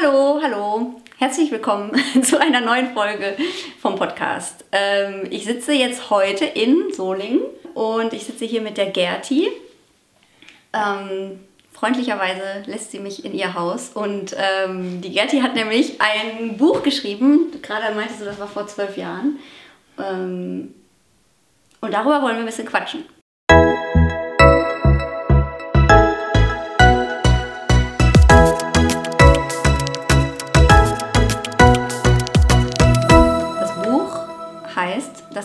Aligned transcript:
Hallo, 0.00 0.40
hallo. 0.42 0.94
Herzlich 1.18 1.50
willkommen 1.50 1.92
zu 2.22 2.40
einer 2.40 2.60
neuen 2.60 2.92
Folge 2.92 3.36
vom 3.80 3.96
Podcast. 3.96 4.64
Ähm, 4.70 5.26
ich 5.30 5.44
sitze 5.44 5.72
jetzt 5.72 6.10
heute 6.10 6.44
in 6.44 6.92
Solingen 6.92 7.40
und 7.74 8.12
ich 8.12 8.24
sitze 8.24 8.44
hier 8.44 8.60
mit 8.60 8.76
der 8.76 8.90
Gerti. 8.90 9.48
Ähm, 10.72 11.40
freundlicherweise 11.72 12.62
lässt 12.66 12.92
sie 12.92 13.00
mich 13.00 13.24
in 13.24 13.34
ihr 13.34 13.54
Haus 13.54 13.90
und 13.90 14.36
ähm, 14.36 15.00
die 15.00 15.12
Gerti 15.12 15.40
hat 15.40 15.54
nämlich 15.54 16.00
ein 16.00 16.56
Buch 16.58 16.82
geschrieben, 16.82 17.50
gerade 17.62 17.94
meinte 17.94 18.14
sie, 18.14 18.24
das 18.24 18.38
war 18.38 18.48
vor 18.48 18.66
zwölf 18.66 18.96
Jahren. 18.96 19.38
Ähm, 19.98 20.74
und 21.80 21.92
darüber 21.92 22.22
wollen 22.22 22.36
wir 22.36 22.40
ein 22.40 22.46
bisschen 22.46 22.66
quatschen. 22.66 23.04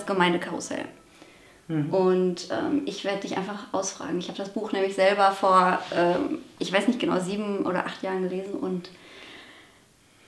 Das 0.03 0.15
Gemeindekarussell. 0.15 0.85
Und 1.91 2.49
ähm, 2.51 2.81
ich 2.85 3.05
werde 3.05 3.21
dich 3.21 3.37
einfach 3.37 3.67
ausfragen. 3.71 4.19
Ich 4.19 4.27
habe 4.27 4.37
das 4.37 4.49
Buch 4.49 4.73
nämlich 4.73 4.95
selber 4.95 5.31
vor, 5.31 5.79
ähm, 5.95 6.39
ich 6.59 6.73
weiß 6.73 6.87
nicht 6.87 6.99
genau, 6.99 7.19
sieben 7.19 7.65
oder 7.65 7.85
acht 7.85 8.03
Jahren 8.03 8.29
gelesen 8.29 8.53
und 8.53 8.89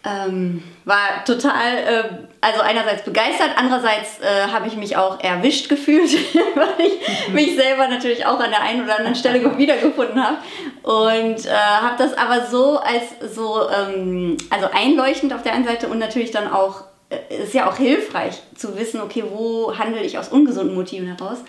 ähm, 0.05 0.63
war 0.85 1.25
total, 1.25 1.77
äh, 1.77 2.03
also 2.39 2.61
einerseits 2.61 3.03
begeistert, 3.03 3.51
andererseits 3.57 4.19
äh, 4.21 4.47
habe 4.51 4.67
ich 4.67 4.77
mich 4.77 4.95
auch 4.95 5.19
erwischt 5.19 5.67
gefühlt, 5.67 6.13
weil 6.55 6.87
ich 6.87 7.33
mich 7.33 7.55
selber 7.55 7.87
natürlich 7.89 8.25
auch 8.25 8.39
an 8.39 8.51
der 8.51 8.61
einen 8.61 8.83
oder 8.83 8.97
anderen 8.97 9.15
Stelle 9.15 9.57
wiedergefunden 9.57 10.23
habe. 10.23 10.37
Und 10.83 11.45
äh, 11.45 11.49
habe 11.51 11.95
das 11.97 12.13
aber 12.13 12.45
so 12.45 12.79
als 12.79 13.35
so, 13.35 13.69
ähm, 13.69 14.37
also 14.49 14.67
einleuchtend 14.71 15.33
auf 15.33 15.43
der 15.43 15.53
einen 15.53 15.65
Seite 15.65 15.87
und 15.89 15.99
natürlich 15.99 16.31
dann 16.31 16.51
auch, 16.51 16.85
ist 17.29 17.53
ja 17.53 17.69
auch 17.69 17.77
hilfreich 17.77 18.41
zu 18.55 18.77
wissen, 18.77 19.01
okay, 19.01 19.23
wo 19.29 19.77
handle 19.77 20.01
ich 20.01 20.17
aus 20.17 20.29
ungesunden 20.29 20.75
Motiven 20.75 21.07
heraus? 21.07 21.39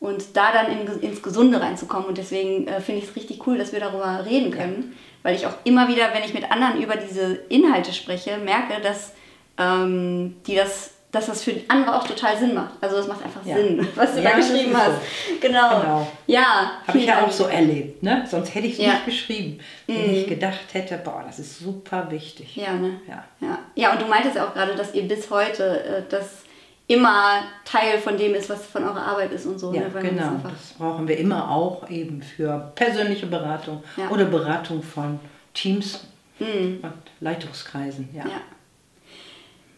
Und 0.00 0.36
da 0.36 0.52
dann 0.52 0.66
in, 0.72 1.00
ins 1.00 1.22
Gesunde 1.22 1.60
reinzukommen. 1.60 2.08
Und 2.08 2.18
deswegen 2.18 2.66
äh, 2.66 2.80
finde 2.80 3.02
ich 3.02 3.08
es 3.08 3.16
richtig 3.16 3.46
cool, 3.46 3.56
dass 3.58 3.72
wir 3.72 3.78
darüber 3.78 4.24
reden 4.24 4.50
können. 4.50 4.96
Weil 5.22 5.36
ich 5.36 5.46
auch 5.46 5.54
immer 5.62 5.86
wieder, 5.86 6.12
wenn 6.12 6.24
ich 6.24 6.34
mit 6.34 6.50
anderen 6.50 6.82
über 6.82 6.96
diese 6.96 7.34
Inhalte 7.48 7.92
spreche, 7.92 8.38
merke, 8.38 8.80
dass, 8.82 9.12
ähm, 9.58 10.34
die 10.46 10.56
das, 10.56 10.91
dass 11.12 11.26
das 11.26 11.44
für 11.44 11.54
andere 11.68 11.94
auch 11.96 12.06
total 12.06 12.36
Sinn 12.38 12.54
macht. 12.54 12.72
Also 12.80 12.96
das 12.96 13.06
macht 13.06 13.22
einfach 13.24 13.44
Ja. 13.44 13.56
Sinn, 13.56 13.86
was 13.94 14.14
du 14.14 14.22
Ja, 14.22 14.30
da 14.30 14.36
geschrieben 14.38 14.74
hast. 14.76 14.86
so. 14.96 15.34
Genau. 15.40 15.80
Genau. 15.80 16.08
Ja. 16.26 16.72
Habe 16.86 16.98
ich 16.98 17.06
ja 17.06 17.22
auch 17.22 17.30
so 17.30 17.44
erlebt, 17.44 18.02
ne? 18.02 18.24
Sonst 18.28 18.54
hätte 18.54 18.66
ich 18.66 18.72
es 18.74 18.78
Ja. 18.84 18.92
nicht 18.94 19.04
geschrieben, 19.04 19.60
wenn 19.86 20.14
ich 20.14 20.26
gedacht 20.26 20.72
hätte, 20.72 20.96
boah, 20.96 21.22
das 21.26 21.38
ist 21.38 21.58
super 21.58 22.10
wichtig. 22.10 22.56
Ja, 22.56 22.72
ne? 22.72 23.00
Ja. 23.06 23.24
Ja. 23.40 23.58
ja, 23.74 23.92
und 23.92 24.00
du 24.00 24.06
meintest 24.06 24.36
ja 24.36 24.46
auch 24.48 24.54
gerade, 24.54 24.74
dass 24.74 24.94
ihr 24.94 25.02
bis 25.06 25.30
heute 25.30 25.84
äh, 25.84 26.02
das 26.08 26.42
immer 26.88 27.42
Teil 27.64 27.98
von 27.98 28.16
dem 28.16 28.34
ist, 28.34 28.50
was 28.50 28.64
von 28.66 28.82
eurer 28.82 29.02
Arbeit 29.06 29.32
ist 29.32 29.46
und 29.46 29.58
so. 29.58 29.72
Ja, 29.72 29.82
ne? 29.82 29.88
Man 29.92 30.02
das 30.02 30.10
genau. 30.12 30.30
Das 30.42 30.72
brauchen 30.78 31.06
wir 31.08 31.16
immer 31.18 31.50
auch 31.50 31.88
eben 31.90 32.22
für 32.22 32.72
persönliche 32.74 33.26
Beratung 33.26 33.84
Ja. 33.98 34.08
oder 34.08 34.24
Beratung 34.24 34.82
von 34.82 35.20
Teams 35.54 36.06
Mhm. 36.38 36.80
und 36.82 36.92
Leitungskreisen. 37.20 38.08
Ja. 38.14 38.22
Ja. 38.24 38.40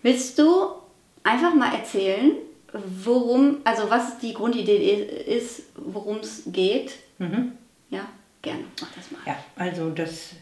Willst 0.03 0.39
du 0.39 0.69
einfach 1.25 1.55
mal 1.55 1.75
erzählen, 1.75 2.33
worum, 2.73 3.59
also 3.65 3.91
was 3.91 4.19
die 4.19 4.35
Grundidee 4.35 4.77
ist, 5.27 5.65
worum 5.75 6.19
es 6.19 6.45
geht? 6.47 6.93
Mhm. 7.19 7.53
Ja, 7.91 8.07
gerne. 8.43 8.65
Mach 8.81 8.93
das 8.95 9.11
mal. 9.11 9.21
Ja, 9.27 9.37
also 9.57 9.91
das, 9.91 10.33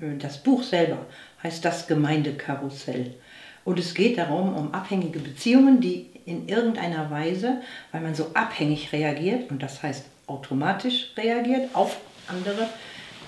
äh, 0.00 0.16
das 0.18 0.42
Buch 0.42 0.62
selber 0.62 1.06
heißt 1.42 1.64
Das 1.64 1.86
Gemeindekarussell. 1.86 3.14
Und 3.64 3.78
es 3.78 3.94
geht 3.94 4.16
darum, 4.16 4.54
um 4.54 4.72
abhängige 4.72 5.18
Beziehungen, 5.18 5.80
die 5.80 6.06
in 6.24 6.48
irgendeiner 6.48 7.10
Weise, 7.10 7.60
weil 7.92 8.00
man 8.00 8.14
so 8.14 8.30
abhängig 8.34 8.92
reagiert, 8.92 9.50
und 9.50 9.62
das 9.62 9.82
heißt 9.82 10.06
automatisch 10.26 11.12
reagiert 11.16 11.74
auf 11.74 11.98
andere, 12.28 12.68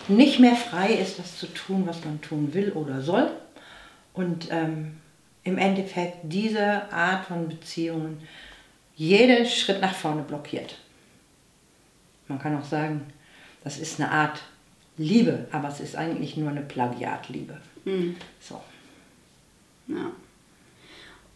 nicht 0.09 0.38
mehr 0.38 0.56
frei 0.56 0.94
ist, 0.94 1.19
das 1.19 1.38
zu 1.38 1.47
tun, 1.47 1.84
was 1.87 2.04
man 2.04 2.21
tun 2.21 2.53
will 2.53 2.72
oder 2.72 3.00
soll. 3.00 3.31
Und 4.12 4.48
ähm, 4.50 4.97
im 5.45 5.59
Endeffekt 5.59 6.19
diese 6.23 6.93
Art 6.93 7.27
von 7.27 7.49
Beziehungen 7.49 8.21
jeden 8.97 9.47
Schritt 9.47 9.81
nach 9.81 9.95
vorne 9.95 10.23
blockiert. 10.23 10.77
Man 12.28 12.39
kann 12.39 12.59
auch 12.59 12.65
sagen, 12.65 13.12
das 13.65 13.78
ist 13.78 14.01
eine 14.01 14.11
Art 14.11 14.41
Liebe, 14.97 15.47
aber 15.53 15.69
es 15.69 15.81
ist 15.81 15.97
eigentlich 15.97 16.37
nur 16.37 16.51
eine 16.51 16.61
Plagiatliebe. 16.61 17.56
Mhm. 17.84 18.17
So. 18.41 18.61
Ja. 19.89 20.12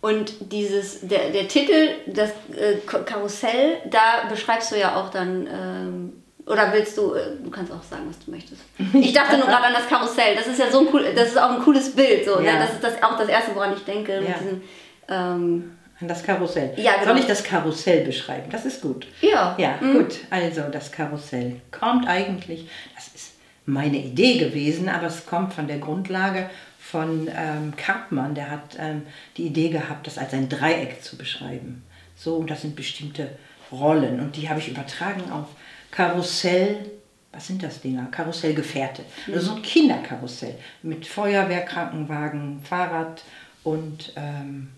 Und 0.01 0.53
dieses, 0.53 1.01
der, 1.01 1.31
der 1.31 1.49
Titel, 1.49 1.95
das 2.07 2.31
äh, 2.55 2.77
Karussell, 2.87 3.79
da 3.91 4.29
beschreibst 4.29 4.71
du 4.71 4.79
ja 4.79 4.97
auch 4.97 5.11
dann, 5.11 5.47
ähm, 5.51 6.24
oder 6.47 6.73
willst 6.73 6.97
du, 6.99 7.15
äh, 7.15 7.37
du 7.43 7.51
kannst 7.51 7.73
auch 7.73 7.83
sagen, 7.83 8.03
was 8.09 8.19
du 8.25 8.31
möchtest. 8.31 8.63
Ich 8.93 9.13
dachte 9.13 9.39
nur 9.39 9.47
gerade 9.47 9.65
an 9.67 9.73
das 9.73 9.89
Karussell, 9.89 10.35
das 10.37 10.47
ist 10.47 10.59
ja 10.59 10.71
so 10.71 10.81
ein 10.81 10.89
cool, 10.93 11.05
das 11.15 11.29
ist 11.29 11.39
auch 11.39 11.51
ein 11.51 11.61
cooles 11.63 11.95
Bild, 11.95 12.25
so, 12.25 12.39
ne? 12.41 12.47
Ja. 12.47 12.59
das 12.59 12.75
ist 12.75 12.85
das, 12.85 13.03
auch 13.03 13.17
das 13.19 13.29
Erste, 13.29 13.55
woran 13.55 13.73
ich 13.75 13.85
denke, 13.85 14.15
Ja. 14.15 14.35
diesem, 14.39 14.63
ähm, 15.09 15.73
An 16.01 16.09
das 16.09 16.23
Karussell. 16.23 16.75
Ja, 16.77 16.95
genau. 16.95 17.07
Soll 17.13 17.19
ich 17.21 17.27
das 17.27 17.43
Karussell 17.45 18.05
beschreiben? 18.05 18.51
Das 18.51 18.65
ist 18.65 18.83
gut. 18.83 19.07
ja. 19.21 19.55
Ja, 19.59 19.77
Mhm. 19.81 19.93
gut. 19.95 20.17
Also 20.31 20.63
das 20.71 20.91
Karussell 20.93 21.61
kommt 21.71 22.07
eigentlich, 22.09 22.69
das 22.95 23.09
ist 23.15 23.33
meine 23.67 23.97
Idee 23.97 24.39
gewesen, 24.39 24.89
aber 24.89 25.07
es 25.07 25.25
kommt 25.25 25.55
von 25.55 25.67
der 25.69 25.79
Grundlage 25.79 26.51
von 26.79 27.29
ähm, 27.35 27.73
Karpmann. 27.77 28.35
Der 28.35 28.51
hat 28.51 28.77
ähm, 28.79 29.03
die 29.39 29.47
Idee 29.47 29.71
gehabt, 29.71 30.07
das 30.07 30.19
als 30.19 30.35
ein 30.35 30.49
Dreieck 30.51 31.03
zu 31.03 31.17
beschreiben. 31.17 31.83
So, 32.17 32.37
und 32.37 32.51
das 32.51 32.61
sind 32.63 32.77
bestimmte 32.77 33.31
Rollen 33.73 34.21
und 34.21 34.37
die 34.37 34.49
habe 34.51 34.61
ich 34.61 34.69
übertragen 34.69 35.31
auf 35.33 35.47
Karussell. 35.95 36.91
Was 37.33 37.47
sind 37.47 37.63
das 37.63 37.81
Dinger? 37.81 38.07
Karussellgefährte. 38.11 39.03
Also 39.33 39.47
so 39.47 39.57
ein 39.57 39.63
Kinderkarussell 39.63 40.57
mit 40.83 41.07
Feuerwehr, 41.07 41.63
Krankenwagen, 41.63 42.61
Fahrrad 42.63 43.23
und 43.65 44.13
ähm, 44.17 44.69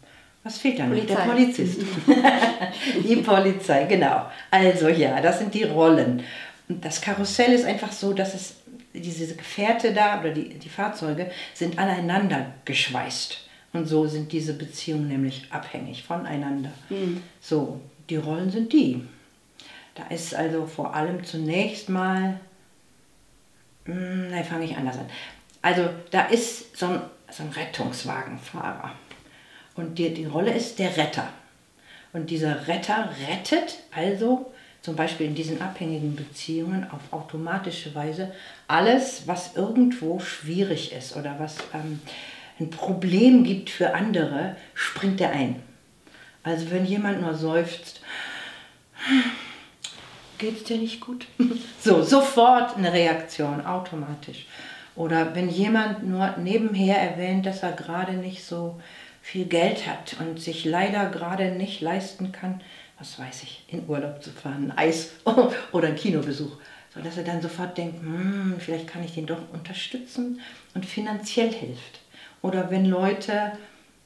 was 0.43 0.59
fehlt 0.59 0.79
da 0.79 0.87
noch? 0.87 1.05
Der. 1.05 1.17
Polizist. 1.17 1.81
die 3.09 3.17
Polizei, 3.17 3.85
genau. 3.85 4.27
Also 4.51 4.89
ja, 4.89 5.21
das 5.21 5.41
sind 5.41 5.53
die 5.53 5.65
Rollen. 5.65 6.23
Und 6.69 6.85
das 6.85 7.01
Karussell 7.01 7.53
ist 7.53 7.65
einfach 7.65 7.93
so, 7.93 8.13
dass 8.13 8.35
es 8.35 8.57
diese 8.95 9.35
Gefährte 9.35 9.93
da 9.93 10.21
oder 10.21 10.31
die, 10.31 10.51
die 10.51 10.69
Fahrzeuge 10.69 11.31
sind 11.53 11.79
aneinander 11.79 12.53
geschweißt. 12.65 13.41
Und 13.73 13.87
so 13.87 14.07
sind 14.07 14.33
diese 14.33 14.55
Beziehungen 14.55 15.09
nämlich 15.09 15.49
abhängig 15.51 16.05
voneinander. 16.05 16.71
So, 17.41 17.81
die 18.09 18.17
Rollen 18.17 18.51
sind 18.51 18.73
die. 18.73 19.03
Da 19.97 20.05
ist 20.15 20.35
also 20.35 20.67
vor 20.67 20.95
allem 20.95 21.25
zunächst 21.25 21.89
mal, 21.89 22.39
hm, 23.87 24.31
nein, 24.31 24.45
fange 24.45 24.67
ich 24.67 24.77
anders 24.77 24.99
an. 24.99 25.09
Also 25.63 25.89
da 26.11 26.27
ist 26.27 26.77
so 26.77 26.87
ein, 26.87 27.01
so 27.31 27.43
ein 27.43 27.49
Rettungswagenfahrer. 27.51 28.93
Und 29.75 29.99
die, 29.99 30.13
die 30.13 30.27
Rolle 30.27 30.53
ist 30.53 30.79
der 30.79 30.97
Retter. 30.97 31.29
Und 32.13 32.31
dieser 32.31 32.69
Retter 32.69 33.11
rettet 33.29 33.79
also 33.95 34.53
zum 34.83 34.97
Beispiel 34.97 35.27
in 35.27 35.35
diesen 35.35 35.61
abhängigen 35.61 36.15
Beziehungen 36.15 36.89
auf 36.91 37.01
automatische 37.11 37.95
Weise 37.95 38.33
alles, 38.69 39.23
was 39.27 39.57
irgendwo 39.57 40.21
schwierig 40.21 40.93
ist 40.93 41.17
oder 41.17 41.37
was 41.41 41.57
ähm, 41.75 42.01
ein 42.61 42.71
Problem 42.71 43.45
gibt 43.45 43.71
für 43.71 43.95
andere, 43.95 44.57
springt 44.75 45.21
er 45.21 45.31
ein. 45.31 45.63
Also 46.43 46.71
wenn 46.71 46.87
jemand 46.87 47.21
nur 47.21 47.35
seufzt, 47.35 48.01
geht's 50.39 50.65
dir 50.65 50.79
nicht 50.79 51.01
gut? 51.01 51.27
So, 51.81 52.03
sofort 52.03 52.77
eine 52.77 52.93
Reaktion, 52.93 53.65
automatisch. 53.65 54.47
Oder 54.97 55.37
wenn 55.37 55.49
jemand 55.49 56.05
nur 56.05 56.37
nebenher 56.37 56.97
erwähnt, 56.99 57.47
dass 57.47 57.63
er 57.63 57.73
gerade 57.73 58.15
nicht 58.15 58.45
so 58.45 58.81
viel 59.23 59.45
Geld 59.45 59.87
hat 59.87 60.17
und 60.19 60.41
sich 60.41 60.65
leider 60.65 61.11
gerade 61.11 61.53
nicht 61.53 61.81
leisten 61.81 62.33
kann, 62.33 62.61
was 62.99 63.19
weiß 63.19 63.43
ich, 63.45 63.65
in 63.69 63.89
Urlaub 63.89 64.23
zu 64.23 64.31
fahren, 64.31 64.73
ein 64.73 64.79
Eis 64.79 65.11
oder 65.73 65.89
einen 65.89 65.97
Kinobesuch. 65.97 66.57
So 66.95 67.01
dass 67.03 67.19
er 67.19 67.25
dann 67.25 67.43
sofort 67.43 67.77
denkt, 67.77 68.01
hm, 68.01 68.57
vielleicht 68.59 68.89
kann 68.89 69.05
ich 69.05 69.15
den 69.15 69.27
doch 69.27 69.53
unterstützen 69.53 70.41
und 70.75 70.87
finanziell 70.87 71.53
hilft. 71.53 72.01
Oder 72.43 72.71
wenn 72.71 72.87
Leute 72.87 73.53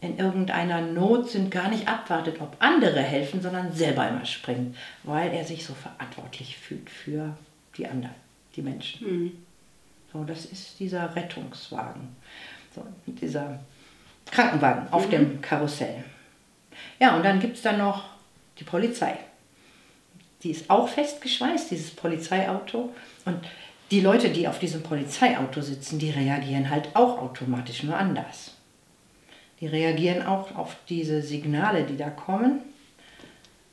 in 0.00 0.18
irgendeiner 0.18 0.80
Not 0.80 1.30
sind, 1.30 1.50
gar 1.50 1.68
nicht 1.68 1.86
abwartet, 1.86 2.40
ob 2.40 2.56
andere 2.58 3.00
helfen, 3.00 3.42
sondern 3.42 3.72
selber 3.72 4.08
immer 4.08 4.24
springt, 4.24 4.76
weil 5.02 5.32
er 5.32 5.44
sich 5.44 5.64
so 5.64 5.74
verantwortlich 5.74 6.56
fühlt 6.56 6.88
für 6.88 7.36
die 7.76 7.86
anderen, 7.86 8.14
die 8.56 8.62
Menschen. 8.62 9.38
So, 10.12 10.24
das 10.24 10.46
ist 10.46 10.80
dieser 10.80 11.14
Rettungswagen, 11.14 12.16
so, 12.74 12.84
dieser 13.06 13.60
Krankenwagen 14.30 14.92
auf 14.92 15.08
dem 15.10 15.40
Karussell. 15.40 16.04
Ja, 16.98 17.16
und 17.16 17.24
dann 17.24 17.40
gibt 17.40 17.56
es 17.56 17.62
da 17.62 17.72
noch 17.72 18.04
die 18.58 18.64
Polizei. 18.64 19.18
Die 20.42 20.50
ist 20.50 20.70
auch 20.70 20.88
festgeschweißt, 20.88 21.70
dieses 21.70 21.90
Polizeiauto. 21.90 22.94
Und 23.26 23.38
die 23.90 24.00
Leute, 24.00 24.30
die 24.30 24.48
auf 24.48 24.58
diesem 24.58 24.82
Polizeiauto 24.82 25.60
sitzen, 25.60 25.98
die 25.98 26.10
reagieren 26.10 26.70
halt 26.70 26.88
auch 26.94 27.18
automatisch 27.18 27.82
nur 27.82 27.96
anders. 27.96 28.54
Die 29.60 29.66
reagieren 29.66 30.24
auch 30.24 30.56
auf 30.56 30.76
diese 30.88 31.22
Signale, 31.22 31.84
die 31.84 31.96
da 31.96 32.08
kommen, 32.08 32.60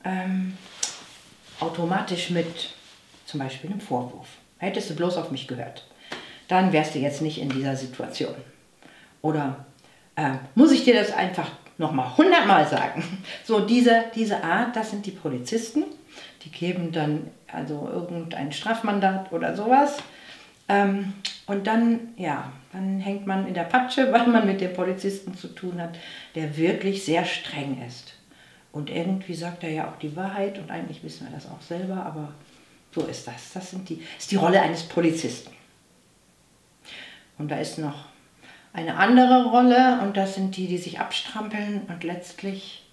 ähm, 0.04 0.57
automatisch 1.60 2.30
mit 2.30 2.74
zum 3.25 3.39
Beispiel 3.39 3.69
einem 3.69 3.81
Vorwurf. 3.81 4.28
Hättest 4.57 4.89
du 4.89 4.95
bloß 4.95 5.18
auf 5.18 5.31
mich 5.31 5.48
gehört, 5.48 5.88
dann 6.48 6.74
wärst 6.74 6.95
du 6.95 7.00
jetzt 7.00 7.22
nicht 7.22 7.39
in 7.39 7.50
dieser 7.50 7.75
Situation. 7.75 8.36
Oder 9.22 9.66
äh, 10.16 10.34
muss 10.56 10.72
ich 10.72 10.84
dir 10.84 10.94
das 10.94 11.12
einfach 11.12 11.50
nochmal 11.78 12.18
hundertmal 12.18 12.68
sagen? 12.68 13.04
So, 13.44 13.62
diese, 13.62 14.06
diese 14.13 14.44
Art, 14.44 14.75
das 14.75 14.92
sind 14.92 15.06
die 15.06 15.12
Polizisten. 15.12 15.86
Die 16.44 16.51
geben 16.51 16.92
dann 16.92 17.30
also 17.51 17.90
irgendein 17.92 18.51
Strafmandat 18.51 19.31
oder 19.31 19.56
sowas. 19.56 19.98
Ähm, 20.68 21.13
und 21.48 21.66
dann, 21.66 22.10
ja, 22.18 22.52
dann 22.74 23.00
hängt 23.00 23.26
man 23.26 23.48
in 23.48 23.54
der 23.54 23.64
Patsche, 23.64 24.12
weil 24.14 24.28
man 24.28 24.46
mit 24.46 24.62
dem 24.62 24.74
Polizisten 24.74 25.36
zu 25.36 25.48
tun 25.48 25.82
hat, 25.82 25.98
der 26.36 26.56
wirklich 26.56 27.04
sehr 27.04 27.26
streng 27.26 27.84
ist. 27.88 28.14
Und 28.72 28.90
irgendwie 28.90 29.34
sagt 29.34 29.64
er 29.64 29.72
ja 29.72 29.90
auch 29.90 29.98
die 29.98 30.16
Wahrheit 30.16 30.60
und 30.60 30.70
eigentlich 30.70 31.04
wissen 31.04 31.26
wir 31.26 31.34
das 31.34 31.50
auch 31.50 31.62
selber, 31.62 32.06
aber 32.06 32.34
so 32.94 33.02
ist 33.06 33.28
das. 33.28 33.54
Das 33.54 33.72
sind 33.72 33.90
die, 33.90 34.04
ist 34.20 34.30
die 34.30 34.36
Rolle 34.36 34.62
eines 34.62 34.84
Polizisten. 34.84 35.52
Und 37.38 37.50
da 37.50 37.58
ist 37.58 37.80
noch 37.80 38.06
eine 38.74 38.98
andere 38.98 39.46
Rolle 39.46 40.02
und 40.02 40.18
das 40.18 40.36
sind 40.36 40.56
die, 40.58 40.68
die 40.68 40.78
sich 40.78 41.00
abstrampeln 41.00 41.82
und 41.88 42.04
letztlich 42.04 42.87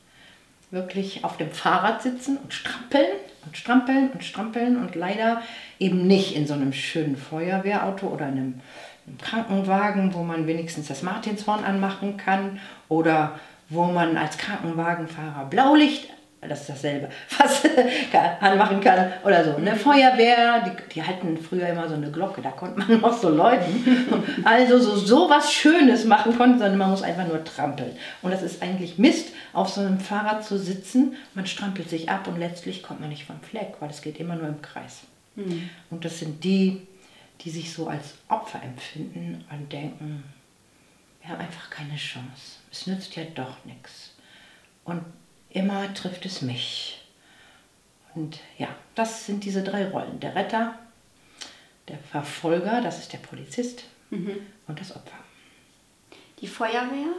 wirklich 0.74 1.24
auf 1.24 1.36
dem 1.36 1.50
Fahrrad 1.50 2.02
sitzen 2.02 2.36
und 2.36 2.52
strampeln 2.52 3.06
und 3.46 3.56
strampeln 3.56 4.10
und 4.10 4.24
strampeln 4.24 4.76
und 4.76 4.94
leider 4.94 5.42
eben 5.78 6.06
nicht 6.06 6.36
in 6.36 6.46
so 6.46 6.54
einem 6.54 6.72
schönen 6.72 7.16
Feuerwehrauto 7.16 8.06
oder 8.06 8.26
einem, 8.26 8.60
einem 9.06 9.18
Krankenwagen, 9.18 10.14
wo 10.14 10.22
man 10.22 10.46
wenigstens 10.46 10.88
das 10.88 11.02
Martinshorn 11.02 11.64
anmachen 11.64 12.16
kann 12.16 12.60
oder 12.88 13.38
wo 13.68 13.84
man 13.84 14.16
als 14.16 14.36
Krankenwagenfahrer 14.36 15.46
Blaulicht 15.46 16.08
das 16.48 16.62
ist 16.62 16.70
dasselbe, 16.70 17.08
was 17.38 17.62
anmachen 18.40 18.80
kann 18.80 19.12
oder 19.24 19.44
so. 19.44 19.56
Eine 19.56 19.72
mhm. 19.72 19.76
Feuerwehr, 19.76 20.64
die, 20.64 20.94
die 20.94 21.02
hatten 21.02 21.36
früher 21.38 21.68
immer 21.68 21.88
so 21.88 21.94
eine 21.94 22.10
Glocke, 22.10 22.42
da 22.42 22.50
konnte 22.50 22.78
man 22.80 23.00
noch 23.00 23.12
so 23.12 23.28
läuten. 23.28 24.24
Also 24.44 24.78
so, 24.78 24.96
so 24.96 25.30
was 25.30 25.52
Schönes 25.52 26.04
machen 26.04 26.36
konnte, 26.36 26.58
sondern 26.58 26.78
man 26.78 26.90
muss 26.90 27.02
einfach 27.02 27.26
nur 27.26 27.42
trampeln. 27.44 27.96
Und 28.22 28.30
das 28.30 28.42
ist 28.42 28.62
eigentlich 28.62 28.98
Mist, 28.98 29.32
auf 29.52 29.68
so 29.68 29.80
einem 29.80 30.00
Fahrrad 30.00 30.44
zu 30.44 30.58
sitzen. 30.58 31.16
Man 31.34 31.46
strampelt 31.46 31.88
sich 31.88 32.08
ab 32.08 32.26
und 32.28 32.38
letztlich 32.38 32.82
kommt 32.82 33.00
man 33.00 33.08
nicht 33.08 33.24
vom 33.24 33.40
Fleck, 33.40 33.74
weil 33.80 33.90
es 33.90 34.02
geht 34.02 34.18
immer 34.20 34.36
nur 34.36 34.48
im 34.48 34.62
Kreis. 34.62 35.02
Mhm. 35.36 35.70
Und 35.90 36.04
das 36.04 36.18
sind 36.18 36.44
die, 36.44 36.86
die 37.40 37.50
sich 37.50 37.72
so 37.72 37.88
als 37.88 38.14
Opfer 38.28 38.62
empfinden 38.62 39.44
und 39.50 39.72
denken, 39.72 40.24
wir 41.20 41.30
haben 41.30 41.40
einfach 41.40 41.70
keine 41.70 41.96
Chance. 41.96 42.58
Es 42.70 42.86
nützt 42.86 43.16
ja 43.16 43.24
doch 43.34 43.64
nichts. 43.64 44.14
Und 44.84 45.02
immer 45.54 45.94
trifft 45.94 46.26
es 46.26 46.42
mich. 46.42 47.00
Und 48.14 48.38
ja, 48.58 48.68
das 48.94 49.26
sind 49.26 49.44
diese 49.44 49.62
drei 49.62 49.88
Rollen. 49.88 50.20
Der 50.20 50.34
Retter, 50.34 50.78
der 51.88 51.98
Verfolger, 51.98 52.82
das 52.82 52.98
ist 52.98 53.12
der 53.12 53.18
Polizist 53.18 53.84
mhm. 54.10 54.36
und 54.68 54.78
das 54.78 54.94
Opfer. 54.94 55.18
Die 56.40 56.46
Feuerwehr? 56.46 57.12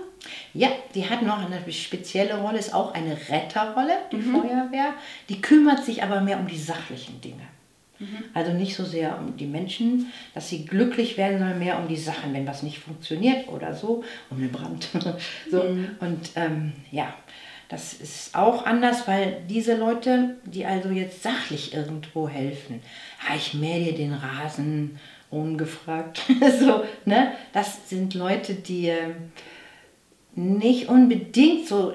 Ja, 0.54 0.70
die 0.94 1.10
hat 1.10 1.22
noch 1.22 1.40
eine 1.40 1.72
spezielle 1.72 2.38
Rolle, 2.38 2.60
ist 2.60 2.74
auch 2.74 2.94
eine 2.94 3.18
Retterrolle, 3.30 3.98
die 4.12 4.18
mhm. 4.18 4.36
Feuerwehr. 4.36 4.94
Die 5.30 5.42
kümmert 5.42 5.84
sich 5.84 6.04
aber 6.04 6.22
mehr 6.22 6.40
um 6.40 6.48
die 6.48 6.60
sachlichen 6.60 7.20
Dinge. 7.22 7.48
Mhm. 8.00 8.26
Also 8.34 8.52
nicht 8.52 8.76
so 8.76 8.84
sehr 8.84 9.18
um 9.18 9.38
die 9.38 9.46
Menschen, 9.46 10.12
dass 10.34 10.50
sie 10.50 10.66
glücklich 10.66 11.18
werden, 11.18 11.40
sondern 11.40 11.60
mehr 11.60 11.80
um 11.80 11.88
die 11.88 11.98
Sachen, 11.98 12.34
wenn 12.34 12.46
was 12.46 12.64
nicht 12.64 12.80
funktioniert 12.80 13.48
oder 13.48 13.74
so, 13.74 14.04
um 14.30 14.40
den 14.40 14.52
Brand. 14.52 14.90
so. 15.52 15.64
Mhm. 15.64 15.90
Und 16.00 16.32
ähm, 16.36 16.74
ja, 16.92 17.14
das 17.70 17.94
ist 17.94 18.36
auch 18.36 18.66
anders, 18.66 19.08
weil 19.08 19.42
diese 19.50 19.76
Leute, 19.76 20.36
die 20.46 20.66
also 20.66 20.90
jetzt 20.90 21.24
sachlich 21.24 21.74
irgendwo 21.74 22.30
helfen, 22.30 22.82
ja, 23.28 23.36
ich 23.36 23.54
mähe 23.54 23.86
dir 23.86 23.98
den 23.98 24.14
Rasen 24.14 25.00
ungefragt, 25.32 26.22
so, 26.60 26.84
ne? 27.06 27.32
das 27.54 27.90
sind 27.90 28.14
Leute, 28.14 28.54
die 28.54 28.88
ähm, 28.90 29.32
nicht 30.36 30.90
unbedingt 30.90 31.68
so 31.68 31.94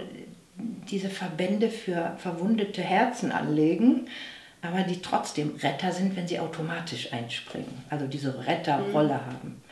diese 0.91 1.09
Verbände 1.09 1.71
für 1.71 2.17
verwundete 2.19 2.83
Herzen 2.83 3.33
anlegen, 3.33 4.09
aber 4.63 4.83
die 4.83 5.01
trotzdem 5.01 5.57
Retter 5.63 5.93
sind, 5.93 6.17
wenn 6.17 6.29
sie 6.29 6.41
automatisch 6.41 7.13
einspringen, 7.13 7.85
also 7.89 8.07
diese 8.07 8.47
Retterrolle 8.47 9.15
mhm. 9.15 9.27
haben. 9.27 9.63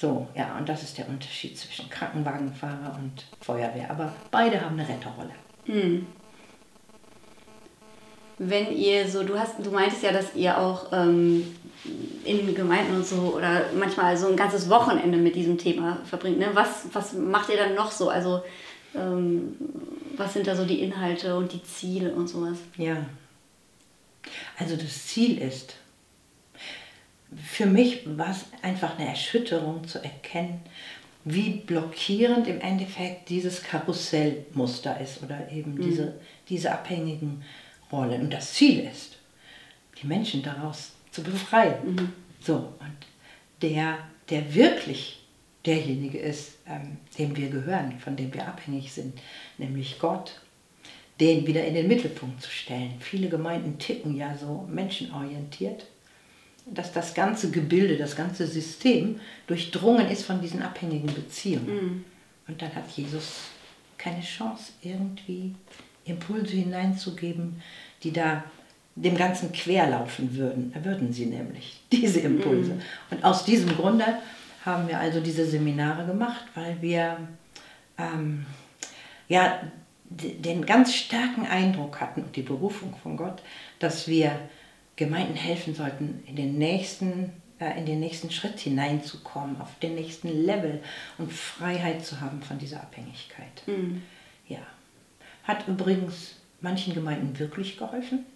So, 0.00 0.28
ja, 0.36 0.56
und 0.56 0.68
das 0.68 0.84
ist 0.84 0.96
der 0.96 1.08
Unterschied 1.08 1.58
zwischen 1.58 1.90
Krankenwagenfahrer 1.90 2.96
und 3.00 3.24
Feuerwehr. 3.40 3.90
Aber 3.90 4.12
beide 4.30 4.60
haben 4.60 4.78
eine 4.78 4.88
Retterrolle. 4.88 5.32
Hm. 5.64 6.06
Wenn 8.38 8.70
ihr 8.70 9.08
so, 9.08 9.24
du 9.24 9.36
hast, 9.36 9.54
du 9.58 9.72
meintest 9.72 10.04
ja, 10.04 10.12
dass 10.12 10.36
ihr 10.36 10.56
auch 10.56 10.92
ähm, 10.92 11.44
in 12.24 12.54
Gemeinden 12.54 12.94
und 12.94 13.06
so 13.06 13.34
oder 13.36 13.64
manchmal 13.76 14.16
so 14.16 14.28
ein 14.28 14.36
ganzes 14.36 14.70
Wochenende 14.70 15.18
mit 15.18 15.34
diesem 15.34 15.58
Thema 15.58 15.98
verbringt. 16.04 16.38
Ne? 16.38 16.50
Was, 16.54 16.86
was 16.92 17.14
macht 17.14 17.48
ihr 17.48 17.56
dann 17.56 17.74
noch 17.74 17.90
so? 17.90 18.08
Also 18.08 18.42
ähm, 18.94 19.56
was 20.16 20.32
sind 20.32 20.46
da 20.46 20.54
so 20.54 20.64
die 20.64 20.80
Inhalte 20.80 21.36
und 21.36 21.52
die 21.52 21.64
Ziele 21.64 22.14
und 22.14 22.28
sowas? 22.28 22.58
Ja. 22.76 23.04
Also 24.58 24.76
das 24.76 25.06
Ziel 25.06 25.38
ist, 25.38 25.74
für 27.36 27.66
mich 27.66 28.02
war 28.16 28.30
es 28.30 28.46
einfach 28.62 28.98
eine 28.98 29.08
Erschütterung 29.08 29.86
zu 29.86 30.02
erkennen, 30.02 30.60
wie 31.24 31.50
blockierend 31.50 32.46
im 32.46 32.60
Endeffekt 32.60 33.28
dieses 33.28 33.62
Karussellmuster 33.62 34.98
ist 35.00 35.22
oder 35.22 35.50
eben 35.52 35.74
mhm. 35.74 35.82
diese, 35.82 36.14
diese 36.48 36.72
abhängigen 36.72 37.44
Rollen. 37.92 38.22
Und 38.22 38.32
das 38.32 38.54
Ziel 38.54 38.80
ist, 38.80 39.18
die 40.00 40.06
Menschen 40.06 40.42
daraus 40.42 40.92
zu 41.10 41.22
befreien. 41.22 41.94
Mhm. 41.94 42.12
So, 42.40 42.54
und 42.54 42.96
der, 43.60 43.98
der 44.30 44.54
wirklich 44.54 45.20
derjenige 45.66 46.18
ist, 46.18 46.58
ähm, 46.66 46.96
dem 47.18 47.36
wir 47.36 47.50
gehören, 47.50 47.98
von 47.98 48.16
dem 48.16 48.32
wir 48.32 48.46
abhängig 48.46 48.92
sind, 48.92 49.20
nämlich 49.58 49.98
Gott, 49.98 50.40
den 51.20 51.46
wieder 51.46 51.64
in 51.66 51.74
den 51.74 51.88
Mittelpunkt 51.88 52.40
zu 52.40 52.50
stellen. 52.50 52.94
Viele 53.00 53.28
Gemeinden 53.28 53.78
ticken 53.78 54.16
ja 54.16 54.36
so 54.36 54.66
menschenorientiert 54.70 55.84
dass 56.72 56.92
das 56.92 57.14
ganze 57.14 57.50
Gebilde, 57.50 57.96
das 57.96 58.16
ganze 58.16 58.46
System 58.46 59.20
durchdrungen 59.46 60.08
ist 60.08 60.24
von 60.24 60.40
diesen 60.40 60.62
abhängigen 60.62 61.12
Beziehungen. 61.12 61.66
Mhm. 61.66 62.04
Und 62.46 62.62
dann 62.62 62.74
hat 62.74 62.88
Jesus 62.90 63.40
keine 63.96 64.20
Chance, 64.20 64.72
irgendwie 64.82 65.54
Impulse 66.04 66.56
hineinzugeben, 66.56 67.60
die 68.02 68.12
da 68.12 68.44
dem 68.94 69.16
Ganzen 69.16 69.52
querlaufen 69.52 70.36
würden. 70.36 70.72
Da 70.74 70.84
würden 70.84 71.12
sie 71.12 71.26
nämlich, 71.26 71.80
diese 71.92 72.20
Impulse. 72.20 72.74
Mhm. 72.74 72.82
Und 73.10 73.24
aus 73.24 73.44
diesem 73.44 73.76
Grunde 73.76 74.04
haben 74.64 74.88
wir 74.88 74.98
also 74.98 75.20
diese 75.20 75.46
Seminare 75.46 76.04
gemacht, 76.06 76.44
weil 76.54 76.80
wir 76.80 77.16
ähm, 77.96 78.46
ja, 79.28 79.60
den 80.10 80.64
ganz 80.64 80.94
starken 80.94 81.46
Eindruck 81.46 82.00
hatten 82.00 82.22
und 82.22 82.36
die 82.36 82.42
Berufung 82.42 82.94
von 83.02 83.16
Gott, 83.16 83.42
dass 83.78 84.08
wir 84.08 84.32
Gemeinden 84.98 85.36
helfen 85.36 85.76
sollten, 85.76 86.24
in 86.26 86.34
den 86.34 86.58
nächsten, 86.58 87.30
äh, 87.60 87.78
in 87.78 87.86
den 87.86 88.00
nächsten 88.00 88.32
Schritt 88.32 88.58
hineinzukommen, 88.58 89.60
auf 89.60 89.78
den 89.78 89.94
nächsten 89.94 90.28
Level 90.44 90.82
und 91.18 91.32
Freiheit 91.32 92.04
zu 92.04 92.20
haben 92.20 92.42
von 92.42 92.58
dieser 92.58 92.80
Abhängigkeit. 92.80 93.62
Mhm. 93.66 94.02
Ja. 94.48 94.58
Hat 95.44 95.68
übrigens 95.68 96.34
manchen 96.60 96.94
Gemeinden 96.94 97.38
wirklich 97.38 97.78
geholfen. 97.78 98.26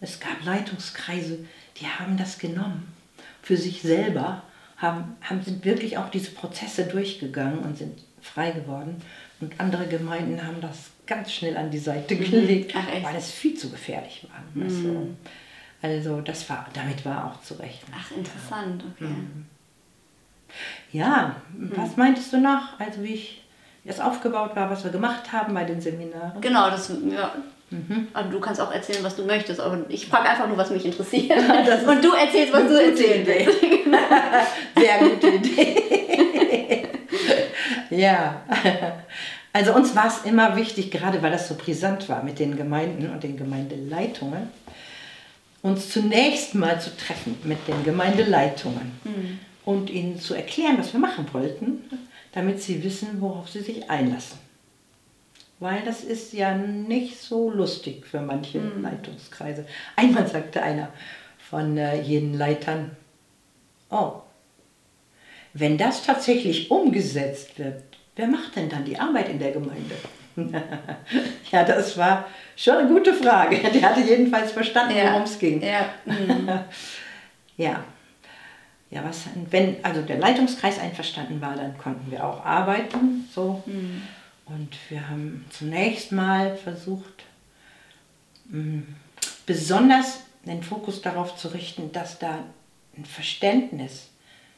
Es 0.00 0.18
gab 0.18 0.42
Leitungskreise, 0.42 1.46
die 1.78 1.86
haben 1.86 2.16
das 2.16 2.38
genommen 2.38 2.90
für 3.42 3.58
sich 3.58 3.82
selber, 3.82 4.42
haben, 4.78 5.16
haben, 5.20 5.42
sind 5.42 5.66
wirklich 5.66 5.98
auch 5.98 6.08
diese 6.08 6.30
Prozesse 6.30 6.84
durchgegangen 6.84 7.58
und 7.58 7.76
sind 7.76 8.02
frei 8.22 8.52
geworden. 8.52 9.02
Und 9.40 9.60
andere 9.60 9.86
Gemeinden 9.86 10.46
haben 10.46 10.62
das 10.62 10.90
ganz 11.06 11.30
schnell 11.30 11.58
an 11.58 11.70
die 11.70 11.78
Seite 11.78 12.14
mhm. 12.14 12.30
gelegt, 12.30 12.74
Ach, 12.74 12.86
weil 13.02 13.16
es 13.16 13.30
viel 13.30 13.54
zu 13.54 13.68
gefährlich 13.68 14.26
war. 14.30 14.42
Mhm. 14.54 14.62
Also, 14.62 15.08
also 15.82 16.20
das 16.20 16.48
war, 16.50 16.66
damit 16.72 17.04
war 17.04 17.26
auch 17.26 17.42
zu 17.42 17.54
rechnen. 17.54 17.94
Ach, 17.96 18.10
interessant, 18.10 18.84
okay. 18.94 19.04
Mhm. 19.04 19.46
Ja, 20.92 21.36
mhm. 21.56 21.72
was 21.76 21.96
meintest 21.96 22.32
du 22.32 22.40
noch? 22.40 22.78
Also 22.78 23.02
wie 23.02 23.14
ich 23.14 23.42
das 23.84 24.00
aufgebaut 24.00 24.54
war, 24.56 24.70
was 24.70 24.84
wir 24.84 24.90
gemacht 24.90 25.32
haben 25.32 25.54
bei 25.54 25.64
den 25.64 25.80
Seminaren? 25.80 26.40
Genau, 26.40 26.70
das, 26.70 26.92
ja. 27.08 27.32
Mhm. 27.70 28.08
Also 28.12 28.30
du 28.30 28.40
kannst 28.40 28.60
auch 28.60 28.72
erzählen, 28.72 29.02
was 29.02 29.16
du 29.16 29.24
möchtest, 29.24 29.60
aber 29.60 29.78
ich 29.88 30.06
frage 30.06 30.28
einfach 30.28 30.48
nur, 30.48 30.56
was 30.56 30.70
mich 30.70 30.84
interessiert. 30.84 31.38
Und 31.86 32.04
du 32.04 32.12
erzählst, 32.12 32.52
was 32.52 32.66
du 32.66 32.74
erzählen 32.74 33.26
willst. 33.26 33.60
Sehr 34.76 34.98
gute 34.98 35.28
Idee. 35.28 36.88
ja. 37.90 38.42
Also 39.52 39.74
uns 39.74 39.94
war 39.94 40.08
es 40.08 40.24
immer 40.24 40.56
wichtig, 40.56 40.90
gerade 40.90 41.22
weil 41.22 41.30
das 41.30 41.48
so 41.48 41.54
brisant 41.54 42.08
war 42.08 42.22
mit 42.22 42.38
den 42.38 42.56
Gemeinden 42.56 43.10
und 43.10 43.22
den 43.22 43.36
Gemeindeleitungen, 43.36 44.48
uns 45.62 45.90
zunächst 45.90 46.54
mal 46.54 46.80
zu 46.80 46.96
treffen 46.96 47.36
mit 47.44 47.68
den 47.68 47.84
Gemeindeleitungen 47.84 48.92
mhm. 49.04 49.38
und 49.64 49.90
ihnen 49.90 50.18
zu 50.18 50.34
erklären, 50.34 50.78
was 50.78 50.92
wir 50.92 51.00
machen 51.00 51.26
wollten, 51.32 51.84
damit 52.32 52.62
sie 52.62 52.82
wissen, 52.82 53.20
worauf 53.20 53.48
sie 53.48 53.60
sich 53.60 53.90
einlassen. 53.90 54.38
Weil 55.58 55.82
das 55.84 56.02
ist 56.02 56.32
ja 56.32 56.56
nicht 56.56 57.20
so 57.20 57.50
lustig 57.50 58.06
für 58.06 58.22
manche 58.22 58.58
mhm. 58.58 58.82
Leitungskreise. 58.82 59.66
Einmal 59.96 60.26
sagte 60.26 60.62
einer 60.62 60.90
von 61.38 61.76
äh, 61.76 62.00
jenen 62.00 62.34
Leitern, 62.34 62.92
oh, 63.90 64.22
wenn 65.52 65.76
das 65.76 66.04
tatsächlich 66.04 66.70
umgesetzt 66.70 67.58
wird, 67.58 67.82
wer 68.16 68.28
macht 68.28 68.56
denn 68.56 68.70
dann 68.70 68.84
die 68.84 68.98
Arbeit 68.98 69.28
in 69.28 69.38
der 69.38 69.50
Gemeinde? 69.50 69.96
ja, 71.52 71.64
das 71.64 71.96
war 71.96 72.26
schon 72.56 72.76
eine 72.76 72.88
gute 72.88 73.14
Frage. 73.14 73.56
Der 73.74 73.82
hatte 73.82 74.00
jedenfalls 74.00 74.52
verstanden, 74.52 74.96
ja. 74.96 75.10
worum 75.10 75.22
es 75.22 75.38
ging. 75.38 75.62
Ja. 75.62 75.86
Mhm. 76.04 76.48
ja. 77.56 77.84
Ja, 78.90 79.04
was, 79.04 79.26
wenn 79.50 79.76
also 79.84 80.02
der 80.02 80.18
Leitungskreis 80.18 80.80
einverstanden 80.80 81.40
war, 81.40 81.54
dann 81.54 81.78
konnten 81.78 82.10
wir 82.10 82.24
auch 82.26 82.44
arbeiten. 82.44 83.28
So. 83.32 83.62
Mhm. 83.64 84.02
Und 84.46 84.76
wir 84.88 85.08
haben 85.08 85.44
zunächst 85.50 86.10
mal 86.10 86.56
versucht, 86.56 87.24
mm, 88.46 88.80
besonders 89.46 90.24
den 90.44 90.64
Fokus 90.64 91.02
darauf 91.02 91.36
zu 91.36 91.48
richten, 91.48 91.92
dass 91.92 92.18
da 92.18 92.40
ein 92.96 93.04
Verständnis, 93.04 94.10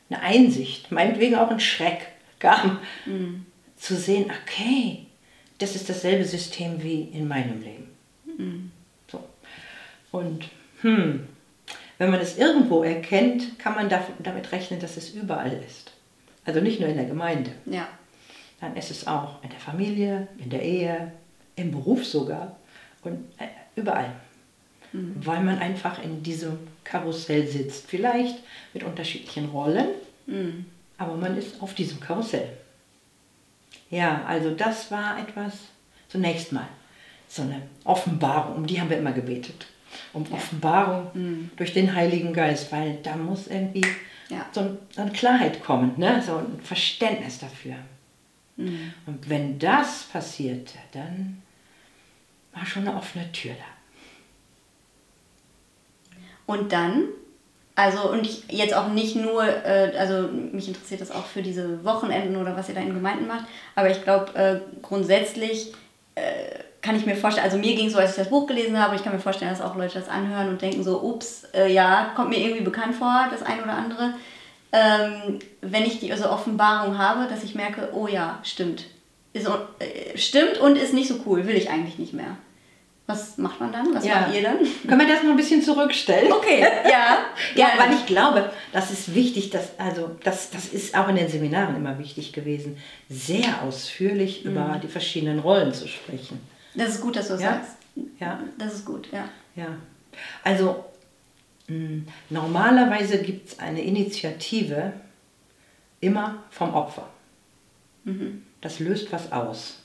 eine 0.08 0.22
Einsicht, 0.22 0.90
meinetwegen 0.90 1.36
auch 1.36 1.50
ein 1.50 1.60
Schreck 1.60 2.06
kam, 2.38 2.78
mhm. 3.04 3.46
zu 3.76 3.96
sehen, 3.96 4.30
okay, 4.42 5.06
das 5.62 5.76
ist 5.76 5.88
dasselbe 5.88 6.24
System 6.24 6.82
wie 6.82 7.02
in 7.02 7.28
meinem 7.28 7.60
Leben. 7.62 7.88
Mhm. 8.24 8.70
So. 9.10 9.22
Und 10.10 10.48
hm, 10.80 11.28
wenn 11.98 12.10
man 12.10 12.20
es 12.20 12.36
irgendwo 12.36 12.82
erkennt, 12.82 13.58
kann 13.58 13.74
man 13.74 13.88
damit 13.88 14.50
rechnen, 14.50 14.80
dass 14.80 14.96
es 14.96 15.10
überall 15.10 15.52
ist. 15.68 15.92
Also 16.44 16.60
nicht 16.60 16.80
nur 16.80 16.88
in 16.88 16.96
der 16.96 17.06
Gemeinde. 17.06 17.52
Ja. 17.66 17.86
Dann 18.60 18.76
ist 18.76 18.90
es 18.90 19.06
auch 19.06 19.42
in 19.44 19.50
der 19.50 19.60
Familie, 19.60 20.26
in 20.38 20.50
der 20.50 20.62
Ehe, 20.62 21.12
im 21.54 21.70
Beruf 21.70 22.04
sogar 22.04 22.56
und 23.02 23.24
äh, 23.38 23.46
überall. 23.76 24.12
Mhm. 24.92 25.14
Weil 25.24 25.42
man 25.44 25.58
einfach 25.58 26.02
in 26.02 26.22
diesem 26.24 26.58
Karussell 26.82 27.46
sitzt. 27.46 27.86
Vielleicht 27.86 28.36
mit 28.74 28.82
unterschiedlichen 28.82 29.46
Rollen, 29.50 29.88
mhm. 30.26 30.66
aber 30.98 31.16
man 31.16 31.36
ist 31.36 31.62
auf 31.62 31.74
diesem 31.74 32.00
Karussell. 32.00 32.48
Ja, 33.92 34.24
also 34.26 34.54
das 34.54 34.90
war 34.90 35.18
etwas 35.18 35.52
zunächst 36.08 36.50
mal. 36.50 36.66
So 37.28 37.42
eine 37.42 37.62
Offenbarung, 37.84 38.56
um 38.56 38.66
die 38.66 38.80
haben 38.80 38.88
wir 38.88 38.98
immer 38.98 39.12
gebetet. 39.12 39.66
Um 40.14 40.24
ja. 40.24 40.32
Offenbarung 40.32 41.10
mhm. 41.12 41.50
durch 41.56 41.74
den 41.74 41.94
Heiligen 41.94 42.32
Geist, 42.32 42.72
weil 42.72 42.98
da 43.02 43.16
muss 43.16 43.48
irgendwie 43.48 43.84
ja. 44.30 44.46
so, 44.50 44.78
eine 44.96 45.12
Klarheit 45.12 45.62
kommen, 45.62 45.92
ne? 45.98 46.22
so 46.24 46.36
ein 46.36 46.58
Verständnis 46.62 47.38
dafür. 47.38 47.74
Mhm. 48.56 48.94
Und 49.04 49.28
wenn 49.28 49.58
das 49.58 50.04
passierte, 50.10 50.78
dann 50.92 51.42
war 52.54 52.64
schon 52.64 52.88
eine 52.88 52.96
offene 52.96 53.30
Tür 53.32 53.52
da. 53.52 53.64
Und 56.46 56.72
dann 56.72 57.08
also 57.82 58.10
und 58.10 58.24
ich 58.24 58.44
jetzt 58.48 58.74
auch 58.74 58.88
nicht 58.88 59.16
nur, 59.16 59.42
äh, 59.44 59.92
also 59.98 60.28
mich 60.28 60.68
interessiert 60.68 61.00
das 61.00 61.10
auch 61.10 61.26
für 61.26 61.42
diese 61.42 61.84
Wochenenden 61.84 62.36
oder 62.36 62.56
was 62.56 62.68
ihr 62.68 62.76
da 62.76 62.80
in 62.80 62.94
Gemeinden 62.94 63.26
macht, 63.26 63.44
aber 63.74 63.90
ich 63.90 64.02
glaube 64.04 64.34
äh, 64.34 64.60
grundsätzlich 64.82 65.72
äh, 66.14 66.22
kann 66.80 66.96
ich 66.96 67.06
mir 67.06 67.16
vorstellen, 67.16 67.44
also 67.44 67.58
mir 67.58 67.74
ging 67.74 67.86
es 67.86 67.92
so, 67.92 67.98
als 67.98 68.10
ich 68.10 68.16
das 68.16 68.30
Buch 68.30 68.46
gelesen 68.46 68.78
habe, 68.78 68.94
ich 68.94 69.02
kann 69.02 69.12
mir 69.12 69.20
vorstellen, 69.20 69.50
dass 69.50 69.60
auch 69.60 69.76
Leute 69.76 69.94
das 69.94 70.08
anhören 70.08 70.48
und 70.48 70.62
denken 70.62 70.84
so, 70.84 71.02
ups, 71.02 71.44
äh, 71.54 71.72
ja, 71.72 72.12
kommt 72.14 72.30
mir 72.30 72.38
irgendwie 72.38 72.62
bekannt 72.62 72.94
vor, 72.94 73.26
das 73.30 73.42
eine 73.42 73.62
oder 73.62 73.74
andere. 73.74 74.14
Ähm, 74.72 75.38
wenn 75.60 75.84
ich 75.84 76.00
die 76.00 76.10
also 76.12 76.30
Offenbarung 76.30 76.98
habe, 76.98 77.28
dass 77.28 77.44
ich 77.44 77.54
merke, 77.54 77.90
oh 77.92 78.06
ja, 78.06 78.38
stimmt. 78.42 78.84
Ist, 79.32 79.46
äh, 79.46 80.16
stimmt 80.16 80.58
und 80.58 80.76
ist 80.76 80.94
nicht 80.94 81.08
so 81.08 81.16
cool, 81.26 81.46
will 81.46 81.56
ich 81.56 81.70
eigentlich 81.70 81.98
nicht 81.98 82.14
mehr. 82.14 82.36
Was 83.06 83.36
macht 83.36 83.60
man 83.60 83.72
dann? 83.72 83.94
Was 83.94 84.04
ja. 84.06 84.20
macht 84.20 84.34
ihr 84.34 84.42
dann? 84.42 84.58
Können 84.86 85.00
wir 85.00 85.08
das 85.08 85.22
noch 85.22 85.30
ein 85.30 85.36
bisschen 85.36 85.60
zurückstellen? 85.60 86.32
Okay, 86.32 86.60
ja. 86.88 87.18
ja, 87.56 87.68
weil 87.76 87.92
ich 87.94 88.06
glaube, 88.06 88.50
das 88.72 88.90
ist 88.90 89.14
wichtig, 89.14 89.50
dass, 89.50 89.78
also 89.78 90.16
das, 90.22 90.50
das 90.50 90.66
ist 90.66 90.96
auch 90.96 91.08
in 91.08 91.16
den 91.16 91.28
Seminaren 91.28 91.76
immer 91.76 91.98
wichtig 91.98 92.32
gewesen, 92.32 92.78
sehr 93.08 93.62
ausführlich 93.62 94.44
mhm. 94.44 94.52
über 94.52 94.80
die 94.82 94.88
verschiedenen 94.88 95.40
Rollen 95.40 95.74
zu 95.74 95.88
sprechen. 95.88 96.40
Das 96.74 96.90
ist 96.90 97.00
gut, 97.00 97.16
dass 97.16 97.26
du 97.26 97.34
das 97.34 97.42
ja? 97.42 97.50
sagst. 97.54 97.76
Ja. 98.20 98.40
Das 98.56 98.74
ist 98.74 98.86
gut, 98.86 99.08
ja. 99.12 99.28
Ja. 99.56 99.66
Also 100.44 100.84
mh, 101.66 101.74
hm, 101.74 102.06
normalerweise 102.30 103.18
gibt 103.18 103.48
es 103.48 103.58
eine 103.58 103.82
Initiative 103.82 104.92
immer 106.00 106.42
vom 106.50 106.72
Opfer. 106.74 107.08
Mhm. 108.04 108.44
Das 108.60 108.78
löst 108.78 109.12
was 109.12 109.32
aus. 109.32 109.81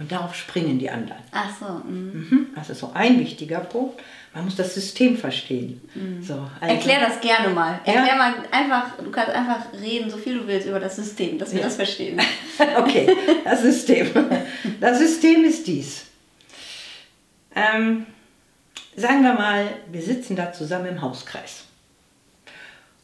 Und 0.00 0.10
darauf 0.10 0.34
springen 0.34 0.78
die 0.78 0.88
anderen. 0.88 1.20
Ach 1.30 1.50
so. 1.60 1.66
Mhm. 1.86 2.26
mhm. 2.30 2.46
Das 2.54 2.70
ist 2.70 2.80
so 2.80 2.90
ein 2.94 3.20
wichtiger 3.20 3.60
Punkt. 3.60 4.00
Man 4.32 4.46
muss 4.46 4.56
das 4.56 4.74
System 4.74 5.16
verstehen. 5.18 5.78
Mhm. 5.94 6.22
So, 6.22 6.48
also, 6.58 6.74
Erklär 6.74 7.00
das 7.00 7.20
gerne 7.20 7.52
mal. 7.52 7.80
Erklär 7.84 8.06
ja? 8.06 8.16
mal 8.16 8.34
einfach, 8.50 8.96
du 8.96 9.10
kannst 9.10 9.32
einfach 9.34 9.66
reden, 9.78 10.10
so 10.10 10.16
viel 10.16 10.38
du 10.38 10.46
willst 10.46 10.66
über 10.66 10.80
das 10.80 10.96
System, 10.96 11.38
dass 11.38 11.52
wir 11.52 11.60
ja. 11.60 11.66
das 11.66 11.76
verstehen. 11.76 12.18
okay, 12.78 13.14
das 13.44 13.60
System. 13.60 14.08
Das 14.80 14.98
System 14.98 15.44
ist 15.44 15.66
dies. 15.66 16.06
Ähm, 17.54 18.06
sagen 18.96 19.22
wir 19.22 19.34
mal, 19.34 19.68
wir 19.92 20.00
sitzen 20.00 20.34
da 20.34 20.50
zusammen 20.50 20.86
im 20.86 21.02
Hauskreis. 21.02 21.64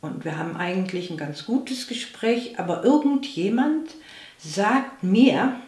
Und 0.00 0.24
wir 0.24 0.38
haben 0.38 0.56
eigentlich 0.56 1.10
ein 1.10 1.18
ganz 1.18 1.44
gutes 1.44 1.88
Gespräch, 1.88 2.58
aber 2.58 2.84
irgendjemand 2.84 3.90
sagt 4.38 5.02
mir, 5.02 5.60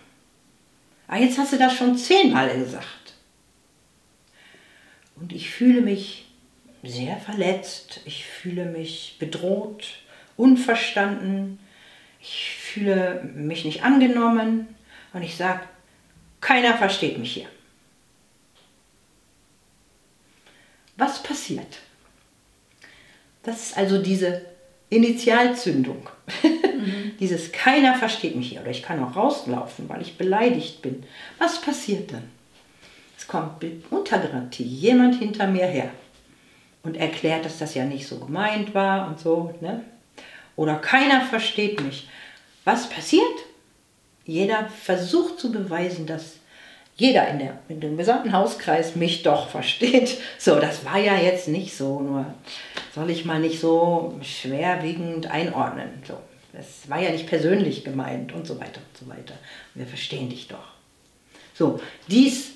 Ah, 1.08 1.16
jetzt 1.16 1.38
hast 1.38 1.54
du 1.54 1.58
das 1.58 1.72
schon 1.72 1.96
zehnmal 1.96 2.56
gesagt. 2.56 3.14
Und 5.16 5.32
ich 5.32 5.50
fühle 5.50 5.80
mich 5.80 6.26
sehr 6.82 7.16
verletzt, 7.16 8.00
ich 8.04 8.24
fühle 8.24 8.66
mich 8.66 9.16
bedroht, 9.18 9.88
unverstanden, 10.36 11.58
ich 12.20 12.50
fühle 12.50 13.24
mich 13.34 13.64
nicht 13.64 13.82
angenommen 13.82 14.68
und 15.12 15.22
ich 15.22 15.36
sage, 15.36 15.62
keiner 16.40 16.76
versteht 16.76 17.18
mich 17.18 17.32
hier. 17.32 17.48
Was 20.96 21.22
passiert? 21.22 21.78
Das 23.42 23.68
ist 23.68 23.76
also 23.76 24.02
diese 24.02 24.44
Initialzündung. 24.90 26.08
Dieses 27.20 27.52
keiner 27.52 27.94
versteht 27.94 28.36
mich 28.36 28.50
hier 28.50 28.60
oder 28.60 28.70
ich 28.70 28.82
kann 28.82 29.02
auch 29.02 29.16
rauslaufen, 29.16 29.88
weil 29.88 30.02
ich 30.02 30.18
beleidigt 30.18 30.82
bin. 30.82 31.04
Was 31.38 31.60
passiert 31.60 32.12
dann? 32.12 32.30
Es 33.16 33.26
kommt 33.26 33.64
untergarantie 33.90 34.64
jemand 34.64 35.16
hinter 35.16 35.46
mir 35.46 35.66
her 35.66 35.90
und 36.82 36.96
erklärt, 36.96 37.44
dass 37.44 37.58
das 37.58 37.74
ja 37.74 37.84
nicht 37.84 38.06
so 38.06 38.18
gemeint 38.18 38.74
war 38.74 39.08
und 39.08 39.18
so. 39.18 39.54
Ne? 39.60 39.82
Oder 40.56 40.76
keiner 40.76 41.20
versteht 41.22 41.80
mich. 41.82 42.08
Was 42.64 42.88
passiert? 42.88 43.24
Jeder 44.24 44.68
versucht 44.68 45.40
zu 45.40 45.52
beweisen, 45.52 46.06
dass 46.06 46.37
jeder 46.98 47.28
in, 47.28 47.38
der, 47.38 47.58
in 47.68 47.80
dem 47.80 47.96
gesamten 47.96 48.32
Hauskreis 48.32 48.96
mich 48.96 49.22
doch 49.22 49.48
versteht. 49.48 50.18
So, 50.38 50.56
das 50.56 50.84
war 50.84 50.98
ja 50.98 51.16
jetzt 51.16 51.48
nicht 51.48 51.76
so, 51.76 52.00
nur 52.00 52.26
soll 52.94 53.10
ich 53.10 53.24
mal 53.24 53.40
nicht 53.40 53.60
so 53.60 54.18
schwerwiegend 54.22 55.28
einordnen. 55.28 55.90
So, 56.06 56.18
das 56.52 56.88
war 56.90 57.00
ja 57.00 57.10
nicht 57.10 57.28
persönlich 57.28 57.84
gemeint 57.84 58.32
und 58.32 58.46
so 58.46 58.58
weiter 58.60 58.80
und 58.80 58.98
so 58.98 59.08
weiter. 59.08 59.34
Wir 59.74 59.86
verstehen 59.86 60.28
dich 60.28 60.48
doch. 60.48 60.72
So, 61.54 61.80
dies 62.08 62.54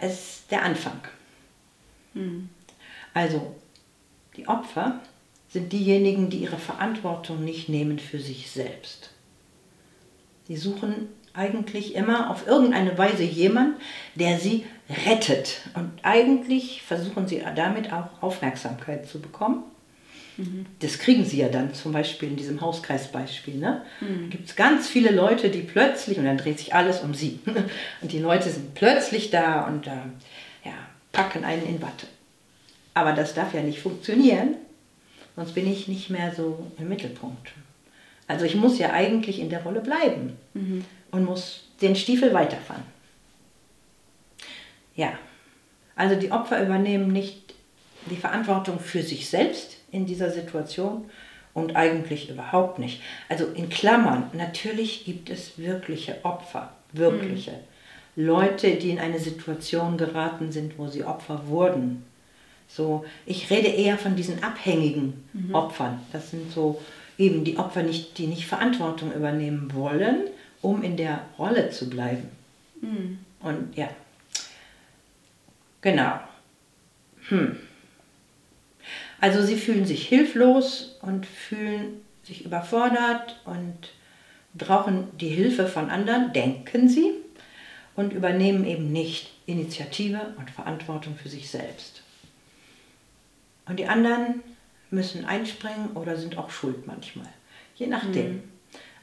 ist 0.00 0.50
der 0.50 0.64
Anfang. 0.64 1.00
Hm. 2.14 2.48
Also, 3.14 3.54
die 4.36 4.48
Opfer 4.48 5.00
sind 5.48 5.72
diejenigen, 5.72 6.30
die 6.30 6.38
ihre 6.38 6.58
Verantwortung 6.58 7.44
nicht 7.44 7.68
nehmen 7.68 7.98
für 7.98 8.18
sich 8.18 8.50
selbst. 8.50 9.10
Sie 10.46 10.56
suchen 10.56 11.08
eigentlich 11.38 11.94
immer 11.94 12.30
auf 12.30 12.46
irgendeine 12.46 12.98
Weise 12.98 13.22
jemand, 13.22 13.76
der 14.16 14.38
sie 14.38 14.66
rettet. 15.06 15.60
Und 15.74 15.92
eigentlich 16.02 16.82
versuchen 16.82 17.28
sie 17.28 17.42
damit 17.54 17.92
auch 17.92 18.08
Aufmerksamkeit 18.20 19.06
zu 19.06 19.20
bekommen. 19.20 19.62
Mhm. 20.36 20.66
Das 20.80 20.98
kriegen 20.98 21.24
sie 21.24 21.38
ja 21.38 21.48
dann 21.48 21.74
zum 21.74 21.92
Beispiel 21.92 22.28
in 22.28 22.36
diesem 22.36 22.60
Hauskreisbeispiel. 22.60 23.54
Ne? 23.54 23.82
Mhm. 24.00 24.22
Da 24.24 24.36
gibt 24.36 24.48
es 24.48 24.56
ganz 24.56 24.88
viele 24.88 25.12
Leute, 25.12 25.48
die 25.48 25.60
plötzlich, 25.60 26.18
und 26.18 26.24
dann 26.24 26.38
dreht 26.38 26.58
sich 26.58 26.74
alles 26.74 27.00
um 27.00 27.14
sie. 27.14 27.38
Und 28.00 28.12
die 28.12 28.18
Leute 28.18 28.50
sind 28.50 28.74
plötzlich 28.74 29.30
da 29.30 29.66
und 29.66 29.86
äh, 29.86 29.90
ja, 30.64 30.72
packen 31.12 31.44
einen 31.44 31.66
in 31.66 31.82
Watte. 31.82 32.06
Aber 32.94 33.12
das 33.12 33.34
darf 33.34 33.54
ja 33.54 33.62
nicht 33.62 33.80
funktionieren, 33.80 34.54
sonst 35.36 35.54
bin 35.54 35.70
ich 35.70 35.88
nicht 35.88 36.10
mehr 36.10 36.32
so 36.34 36.66
im 36.78 36.88
Mittelpunkt. 36.88 37.52
Also 38.26 38.44
ich 38.44 38.54
muss 38.54 38.78
ja 38.78 38.92
eigentlich 38.92 39.40
in 39.40 39.50
der 39.50 39.62
Rolle 39.62 39.80
bleiben. 39.80 40.36
Mhm 40.54 40.84
und 41.10 41.24
muss 41.24 41.68
den 41.80 41.96
Stiefel 41.96 42.32
weiterfahren. 42.34 42.82
Ja, 44.94 45.12
also 45.94 46.16
die 46.16 46.32
Opfer 46.32 46.62
übernehmen 46.62 47.12
nicht 47.12 47.54
die 48.10 48.16
Verantwortung 48.16 48.78
für 48.80 49.02
sich 49.02 49.28
selbst 49.28 49.76
in 49.90 50.06
dieser 50.06 50.30
Situation 50.30 51.10
und 51.54 51.76
eigentlich 51.76 52.30
überhaupt 52.30 52.78
nicht. 52.78 53.00
Also 53.28 53.46
in 53.46 53.68
Klammern, 53.68 54.30
natürlich 54.32 55.04
gibt 55.04 55.30
es 55.30 55.58
wirkliche 55.58 56.24
Opfer, 56.24 56.72
wirkliche. 56.92 57.52
Mhm. 57.52 58.26
Leute, 58.26 58.74
die 58.76 58.90
in 58.90 58.98
eine 58.98 59.18
Situation 59.20 59.96
geraten 59.96 60.50
sind, 60.50 60.78
wo 60.78 60.88
sie 60.88 61.04
Opfer 61.04 61.46
wurden. 61.46 62.04
So, 62.66 63.04
ich 63.26 63.48
rede 63.50 63.68
eher 63.68 63.96
von 63.96 64.16
diesen 64.16 64.42
abhängigen 64.42 65.24
mhm. 65.32 65.54
Opfern. 65.54 66.00
Das 66.12 66.30
sind 66.30 66.52
so 66.52 66.82
eben 67.16 67.44
die 67.44 67.58
Opfer, 67.58 67.82
nicht, 67.82 68.18
die 68.18 68.26
nicht 68.26 68.46
Verantwortung 68.46 69.12
übernehmen 69.12 69.72
wollen, 69.72 70.24
um 70.62 70.82
in 70.82 70.96
der 70.96 71.26
Rolle 71.38 71.70
zu 71.70 71.88
bleiben. 71.88 72.30
Mhm. 72.80 73.18
Und 73.40 73.76
ja, 73.76 73.88
genau. 75.80 76.20
Hm. 77.28 77.56
Also 79.20 79.42
sie 79.42 79.56
fühlen 79.56 79.84
sich 79.84 80.06
hilflos 80.06 80.96
und 81.02 81.26
fühlen 81.26 82.02
sich 82.22 82.44
überfordert 82.44 83.40
und 83.44 83.90
brauchen 84.54 85.08
die 85.18 85.28
Hilfe 85.28 85.66
von 85.66 85.90
anderen, 85.90 86.32
denken 86.32 86.88
sie, 86.88 87.12
und 87.98 88.12
übernehmen 88.12 88.64
eben 88.64 88.92
nicht 88.92 89.32
Initiative 89.46 90.34
und 90.36 90.52
Verantwortung 90.52 91.16
für 91.16 91.28
sich 91.28 91.50
selbst. 91.50 92.02
Und 93.66 93.80
die 93.80 93.86
anderen 93.86 94.42
müssen 94.90 95.24
einspringen 95.24 95.90
oder 95.94 96.16
sind 96.16 96.38
auch 96.38 96.50
schuld 96.50 96.86
manchmal, 96.86 97.28
je 97.74 97.88
nachdem. 97.88 98.34
Mhm. 98.34 98.42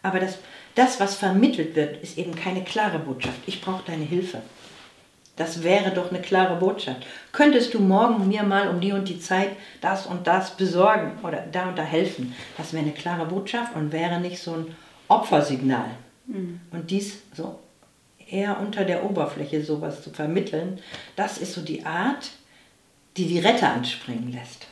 Aber 0.02 0.22
das, 0.22 0.38
das, 0.76 1.00
was 1.00 1.16
vermittelt 1.16 1.76
wird, 1.76 2.04
ist 2.04 2.18
eben 2.18 2.36
keine 2.36 2.64
klare 2.64 3.00
Botschaft. 3.00 3.40
Ich 3.46 3.62
brauche 3.62 3.84
deine 3.86 4.04
Hilfe. 4.04 4.42
Das 5.38 5.64
wäre 5.64 5.92
doch 5.92 6.12
eine 6.12 6.22
klare 6.22 6.58
Botschaft. 6.58 7.06
Könntest 7.34 7.74
du 7.74 7.80
morgen 7.80 8.28
mir 8.28 8.44
mal 8.44 8.70
um 8.70 8.80
die 8.80 8.94
und 8.94 9.10
die 9.10 9.20
Zeit 9.20 9.50
das 9.82 10.06
und 10.06 10.28
das 10.28 10.56
besorgen 10.56 11.12
oder 11.24 11.46
da 11.52 11.70
und 11.70 11.78
da 11.78 11.84
helfen? 11.84 12.34
Das 12.58 12.72
wäre 12.72 12.84
eine 12.84 12.94
klare 12.94 13.26
Botschaft 13.26 13.76
und 13.76 13.92
wäre 13.92 14.20
nicht 14.22 14.40
so 14.40 14.54
ein 14.54 14.76
Opfersignal. 15.10 15.90
Mhm. 16.28 16.62
Und 16.72 16.90
dies 16.90 17.22
so 17.34 17.60
eher 18.30 18.60
unter 18.60 18.86
der 18.86 19.04
Oberfläche 19.04 19.64
sowas 19.64 20.02
zu 20.02 20.10
vermitteln, 20.10 20.80
das 21.16 21.38
ist 21.38 21.54
so 21.54 21.62
die 21.62 21.86
Art, 21.86 22.32
die 23.18 23.28
die 23.28 23.40
Retter 23.40 23.72
anspringen 23.72 24.32
lässt. 24.32 24.68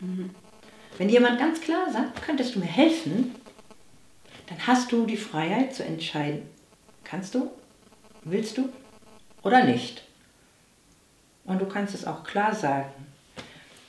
Mhm. 0.00 0.30
Wenn 0.98 1.08
jemand 1.08 1.38
ganz 1.38 1.60
klar 1.60 1.90
sagt, 1.90 2.22
könntest 2.22 2.54
du 2.54 2.58
mir 2.58 2.66
helfen, 2.66 3.34
dann 4.50 4.66
hast 4.66 4.92
du 4.92 5.06
die 5.06 5.16
Freiheit 5.16 5.74
zu 5.74 5.82
entscheiden. 5.84 6.42
Kannst 7.04 7.34
du? 7.34 7.50
Willst 8.24 8.58
du? 8.58 8.68
oder 9.42 9.64
nicht. 9.64 10.02
Und 11.44 11.60
du 11.60 11.66
kannst 11.66 11.94
es 11.94 12.06
auch 12.06 12.24
klar 12.24 12.54
sagen. 12.54 12.90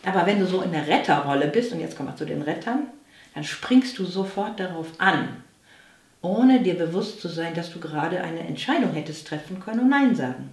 Aber 0.03 0.25
wenn 0.25 0.39
du 0.39 0.47
so 0.47 0.61
in 0.61 0.71
der 0.71 0.87
Retterrolle 0.87 1.47
bist, 1.47 1.71
und 1.71 1.79
jetzt 1.79 1.95
kommen 1.95 2.09
wir 2.09 2.15
zu 2.15 2.25
den 2.25 2.41
Rettern, 2.41 2.87
dann 3.35 3.43
springst 3.43 3.97
du 3.99 4.05
sofort 4.05 4.59
darauf 4.59 4.87
an, 4.97 5.43
ohne 6.21 6.61
dir 6.61 6.75
bewusst 6.75 7.21
zu 7.21 7.27
sein, 7.27 7.53
dass 7.53 7.71
du 7.71 7.79
gerade 7.79 8.21
eine 8.21 8.41
Entscheidung 8.41 8.93
hättest 8.93 9.27
treffen 9.27 9.59
können 9.59 9.81
und 9.81 9.89
Nein 9.89 10.15
sagen. 10.15 10.51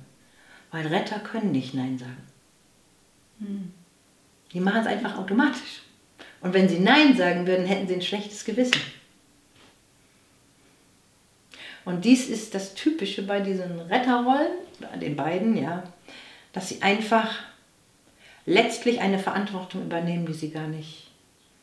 Weil 0.70 0.86
Retter 0.86 1.18
können 1.20 1.52
nicht 1.52 1.74
Nein 1.74 1.98
sagen. 1.98 2.26
Hm. 3.38 3.72
Die 4.52 4.60
machen 4.60 4.80
es 4.80 4.86
einfach 4.86 5.16
automatisch. 5.18 5.82
Und 6.40 6.52
wenn 6.52 6.68
sie 6.68 6.78
Nein 6.78 7.16
sagen 7.16 7.46
würden, 7.46 7.66
hätten 7.66 7.88
sie 7.88 7.94
ein 7.94 8.02
schlechtes 8.02 8.44
Gewissen. 8.44 8.80
Und 11.88 12.04
dies 12.04 12.28
ist 12.28 12.54
das 12.54 12.75
Typische 12.75 13.23
bei 13.23 13.40
diesen 13.40 13.80
Retterrollen, 13.80 14.52
den 15.00 15.16
beiden, 15.16 15.57
ja, 15.57 15.85
dass 16.52 16.68
sie 16.68 16.83
einfach 16.83 17.38
letztlich 18.45 19.00
eine 19.00 19.18
Verantwortung 19.18 19.85
übernehmen, 19.85 20.26
die 20.26 20.35
sie 20.35 20.50
gar 20.50 20.66
nicht, 20.66 21.11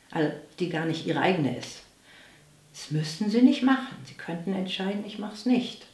also 0.10 0.32
die 0.58 0.70
gar 0.70 0.86
nicht 0.86 1.06
ihre 1.06 1.20
eigene 1.20 1.56
ist. 1.56 1.84
Das 2.74 2.90
müssten 2.90 3.30
sie 3.30 3.44
nicht 3.44 3.62
machen. 3.62 3.96
Sie 4.06 4.16
könnten 4.16 4.56
entscheiden, 4.56 5.06
ich 5.06 5.20
mache 5.20 5.36
es 5.36 5.46
nicht. 5.46 5.86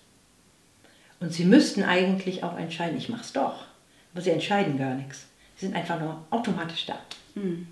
Und 1.19 1.33
sie 1.33 1.43
müssten 1.43 1.83
eigentlich 1.83 2.41
auch 2.45 2.57
entscheiden, 2.57 2.97
ich 2.97 3.09
mache 3.09 3.23
es 3.23 3.33
doch. 3.33 3.65
Aber 4.13 4.21
sie 4.21 4.31
entscheiden 4.31 4.77
gar 4.77 4.95
nichts. 4.95 5.25
Sie 5.57 5.65
sind 5.65 5.75
einfach 5.75 5.99
nur 5.99 6.25
automatisch 6.29 6.85
da. 6.85 6.97
Mhm. 7.35 7.67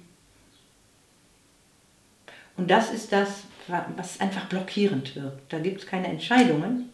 Und 2.57 2.69
das 2.69 2.91
ist 2.91 3.13
das, 3.13 3.43
was 3.69 4.19
einfach 4.19 4.45
blockierend 4.45 5.15
wirkt. 5.15 5.51
Da 5.51 5.59
gibt 5.59 5.81
es 5.81 5.87
keine 5.87 6.07
Entscheidungen, 6.07 6.89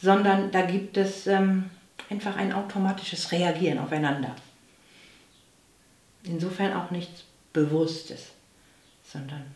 sondern 0.00 0.50
da 0.50 0.62
gibt 0.62 0.96
es 0.96 1.26
ähm, 1.26 1.70
einfach 2.10 2.36
ein 2.36 2.52
automatisches 2.52 3.32
Reagieren 3.32 3.78
aufeinander. 3.78 4.34
Insofern 6.24 6.72
auch 6.72 6.90
nichts 6.90 7.24
Bewusstes, 7.52 8.32
sondern 9.04 9.54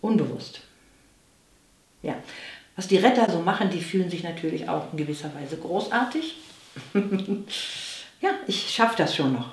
unbewusst. 0.00 0.62
Ja, 2.02 2.16
was 2.76 2.88
die 2.88 2.96
Retter 2.96 3.30
so 3.30 3.40
machen, 3.40 3.70
die 3.70 3.82
fühlen 3.82 4.10
sich 4.10 4.22
natürlich 4.22 4.68
auch 4.68 4.92
in 4.92 4.98
gewisser 4.98 5.34
Weise 5.34 5.58
großartig. 5.58 6.36
ja, 8.20 8.30
ich 8.46 8.70
schaffe 8.70 8.96
das 8.96 9.14
schon 9.14 9.32
noch. 9.32 9.52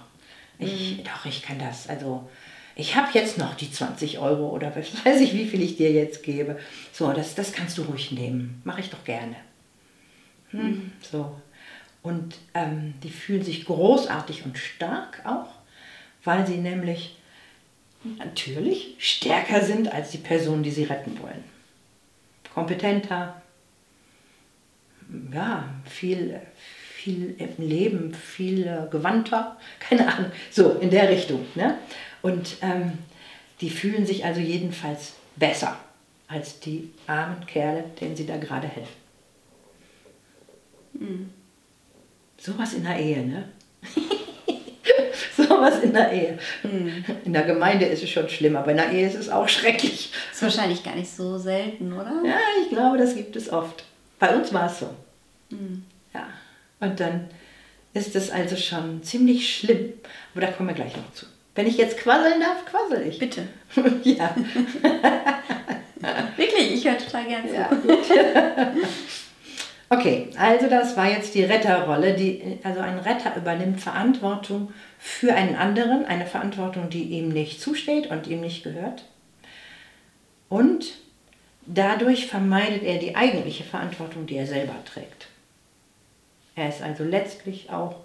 Ich, 0.60 0.98
mhm. 0.98 1.04
Doch, 1.04 1.26
ich 1.26 1.42
kann 1.42 1.60
das. 1.60 1.88
Also 1.90 2.30
ich 2.80 2.96
habe 2.96 3.10
jetzt 3.14 3.40
noch 3.40 3.56
die 3.56 3.72
20 3.72 4.20
Euro 4.20 4.50
oder 4.50 4.76
weiß 4.76 5.22
ich, 5.22 5.34
wie 5.34 5.48
viel 5.48 5.62
ich 5.62 5.78
dir 5.78 5.92
jetzt 5.92 6.24
gebe. 6.24 6.60
So, 6.94 7.12
das, 7.12 7.36
das 7.36 7.52
kannst 7.52 7.78
du 7.78 7.84
ruhig 7.84 8.12
nehmen. 8.12 8.62
Mache 8.64 8.82
ich 8.82 8.90
doch 8.90 9.04
gerne. 9.04 9.36
Hm, 10.52 10.62
mhm. 10.62 10.92
So. 11.02 11.36
Und 12.04 12.36
ähm, 12.54 12.94
die 13.04 13.10
fühlen 13.10 13.44
sich 13.44 13.66
großartig 13.66 14.46
und 14.46 14.58
stark 14.58 15.26
auch, 15.26 15.50
weil 16.24 16.46
sie 16.46 16.58
nämlich 16.58 17.18
natürlich 18.18 18.96
stärker 19.00 19.62
sind 19.62 19.92
als 19.92 20.12
die 20.12 20.20
Person, 20.20 20.64
die 20.64 20.72
sie 20.72 20.84
retten 20.84 21.20
wollen. 21.20 21.44
Kompetenter, 22.54 23.42
ja, 25.34 25.68
viel, 25.86 26.40
viel 26.94 27.36
im 27.40 27.68
Leben, 27.68 28.14
viel 28.14 28.68
äh, 28.68 28.88
gewandter, 28.90 29.58
keine 29.80 30.08
Ahnung, 30.14 30.32
so 30.52 30.74
in 30.74 30.92
der 30.92 31.10
Richtung. 31.10 31.46
Ne? 31.56 31.78
Und 32.22 32.58
ähm, 32.62 32.98
die 33.62 33.70
fühlen 33.70 34.06
sich 34.06 34.26
also 34.26 34.40
jedenfalls 34.40 35.14
besser 35.36 35.78
als 36.28 36.60
die 36.60 36.92
armen 37.08 37.46
Kerle, 37.46 37.86
denen 38.00 38.16
sie 38.16 38.26
da 38.26 38.38
gerade 38.38 38.68
helfen. 38.68 38.96
Mhm. 40.94 41.30
Sowas 42.38 42.74
in 42.74 42.84
der 42.84 43.00
Ehe, 43.00 43.26
ne? 43.26 43.50
Sowas 45.36 45.80
in 45.82 45.94
der 45.94 46.12
Ehe. 46.12 46.40
Mhm. 46.64 47.06
In 47.26 47.34
der 47.34 47.44
Gemeinde 47.44 47.86
ist 47.86 48.04
es 48.04 48.10
schon 48.10 48.30
schlimm, 48.30 48.56
aber 48.56 48.72
in 48.72 48.78
der 48.78 48.92
Ehe 48.92 49.08
ist 49.08 49.16
es 49.16 49.30
auch 49.30 49.48
schrecklich. 49.48 50.12
Ist 50.32 50.42
wahrscheinlich 50.42 50.84
gar 50.84 50.96
nicht 50.96 51.10
so 51.10 51.38
selten, 51.38 51.94
oder? 51.94 52.22
Ja, 52.26 52.40
ich 52.62 52.70
glaube, 52.70 52.98
das 52.98 53.16
gibt 53.16 53.36
es 53.36 53.52
oft. 53.52 53.86
Bei 54.20 54.36
uns 54.36 54.54
war 54.54 54.68
es 54.68 54.80
so. 54.80 54.90
Mhm. 55.50 55.84
Ja. 56.14 56.28
Und 56.80 57.00
dann 57.00 57.30
ist 57.94 58.16
es 58.16 58.30
also 58.30 58.56
schon 58.56 59.04
ziemlich 59.04 59.56
schlimm. 59.56 59.94
Aber 60.34 60.42
da 60.42 60.52
kommen 60.52 60.70
wir 60.70 60.76
gleich 60.76 60.96
noch 60.96 61.12
zu. 61.14 61.26
Wenn 61.58 61.66
ich 61.66 61.78
jetzt 61.78 61.98
quasseln 61.98 62.40
darf, 62.40 62.64
quassel 62.66 63.08
ich. 63.08 63.18
Bitte. 63.18 63.48
ja. 64.04 64.36
Wirklich, 66.38 66.76
ich 66.76 66.88
höre 66.88 67.00
total 67.00 67.26
gerne 67.26 67.50
zu. 67.50 67.56
Ja, 67.56 67.72
okay, 69.98 70.30
also 70.38 70.70
das 70.70 70.96
war 70.96 71.10
jetzt 71.10 71.34
die 71.34 71.44
Retterrolle. 71.44 72.14
Die, 72.14 72.60
also 72.62 72.82
ein 72.82 73.00
Retter 73.00 73.36
übernimmt 73.36 73.82
Verantwortung 73.82 74.72
für 75.00 75.34
einen 75.34 75.56
anderen, 75.56 76.06
eine 76.06 76.28
Verantwortung, 76.28 76.92
die 76.92 77.06
ihm 77.06 77.30
nicht 77.30 77.60
zusteht 77.60 78.12
und 78.12 78.28
ihm 78.28 78.42
nicht 78.42 78.64
gehört. 78.64 79.06
Und 80.50 80.94
dadurch 81.66 82.28
vermeidet 82.28 82.84
er 82.84 83.00
die 83.00 83.16
eigentliche 83.16 83.64
Verantwortung, 83.64 84.28
die 84.28 84.38
er 84.38 84.46
selber 84.46 84.76
trägt. 84.86 85.26
Er 86.56 86.70
ist 86.70 86.84
also 86.84 87.04
letztlich 87.04 87.72
auch 87.72 87.96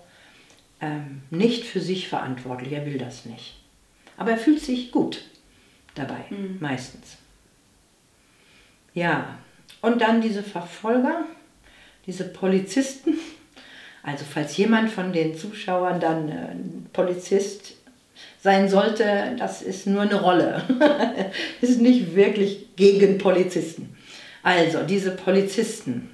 ähm, 0.83 1.23
nicht 1.31 1.65
für 1.65 1.81
sich 1.81 2.09
verantwortlich, 2.09 2.73
er 2.73 2.85
will 2.85 2.99
das 2.99 3.25
nicht. 3.25 3.61
Aber 4.17 4.33
er 4.33 4.37
fühlt 4.37 4.61
sich 4.61 4.91
gut 4.91 5.23
dabei, 5.95 6.25
mhm. 6.29 6.59
meistens. 6.61 7.17
Ja, 8.93 9.39
und 9.81 10.03
dann 10.03 10.21
diese 10.21 10.43
Verfolger, 10.43 11.25
diese 12.07 12.25
Polizisten. 12.25 13.15
Also 14.03 14.25
falls 14.29 14.57
jemand 14.57 14.91
von 14.91 15.13
den 15.13 15.37
Zuschauern 15.37 16.01
dann 16.01 16.29
äh, 16.29 16.55
Polizist 16.93 17.75
sein 18.41 18.69
sollte, 18.69 19.37
das 19.39 19.63
ist 19.63 19.87
nur 19.87 20.03
eine 20.03 20.21
Rolle. 20.21 20.63
ist 21.61 21.81
nicht 21.81 22.17
wirklich 22.17 22.75
gegen 22.75 23.19
Polizisten. 23.19 23.97
Also 24.43 24.83
diese 24.83 25.13
Polizisten, 25.13 26.11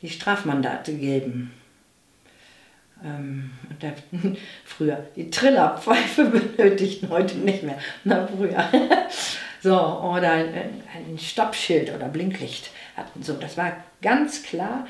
die 0.00 0.08
Strafmandate 0.08 0.94
geben, 0.94 1.52
ähm, 3.04 3.50
da, 3.80 3.92
früher 4.64 5.06
die 5.16 5.30
Trillerpfeife 5.30 6.24
benötigten, 6.56 7.08
heute 7.08 7.36
nicht 7.38 7.62
mehr. 7.62 7.78
Na, 8.04 8.26
früher. 8.26 8.64
so, 9.62 9.76
oder 9.76 10.32
ein, 10.32 10.82
ein 10.94 11.18
Stoppschild 11.18 11.94
oder 11.94 12.08
Blinklicht 12.08 12.70
hatten. 12.96 13.22
So, 13.22 13.34
das 13.34 13.56
war 13.56 13.76
ganz 14.02 14.42
klar 14.42 14.86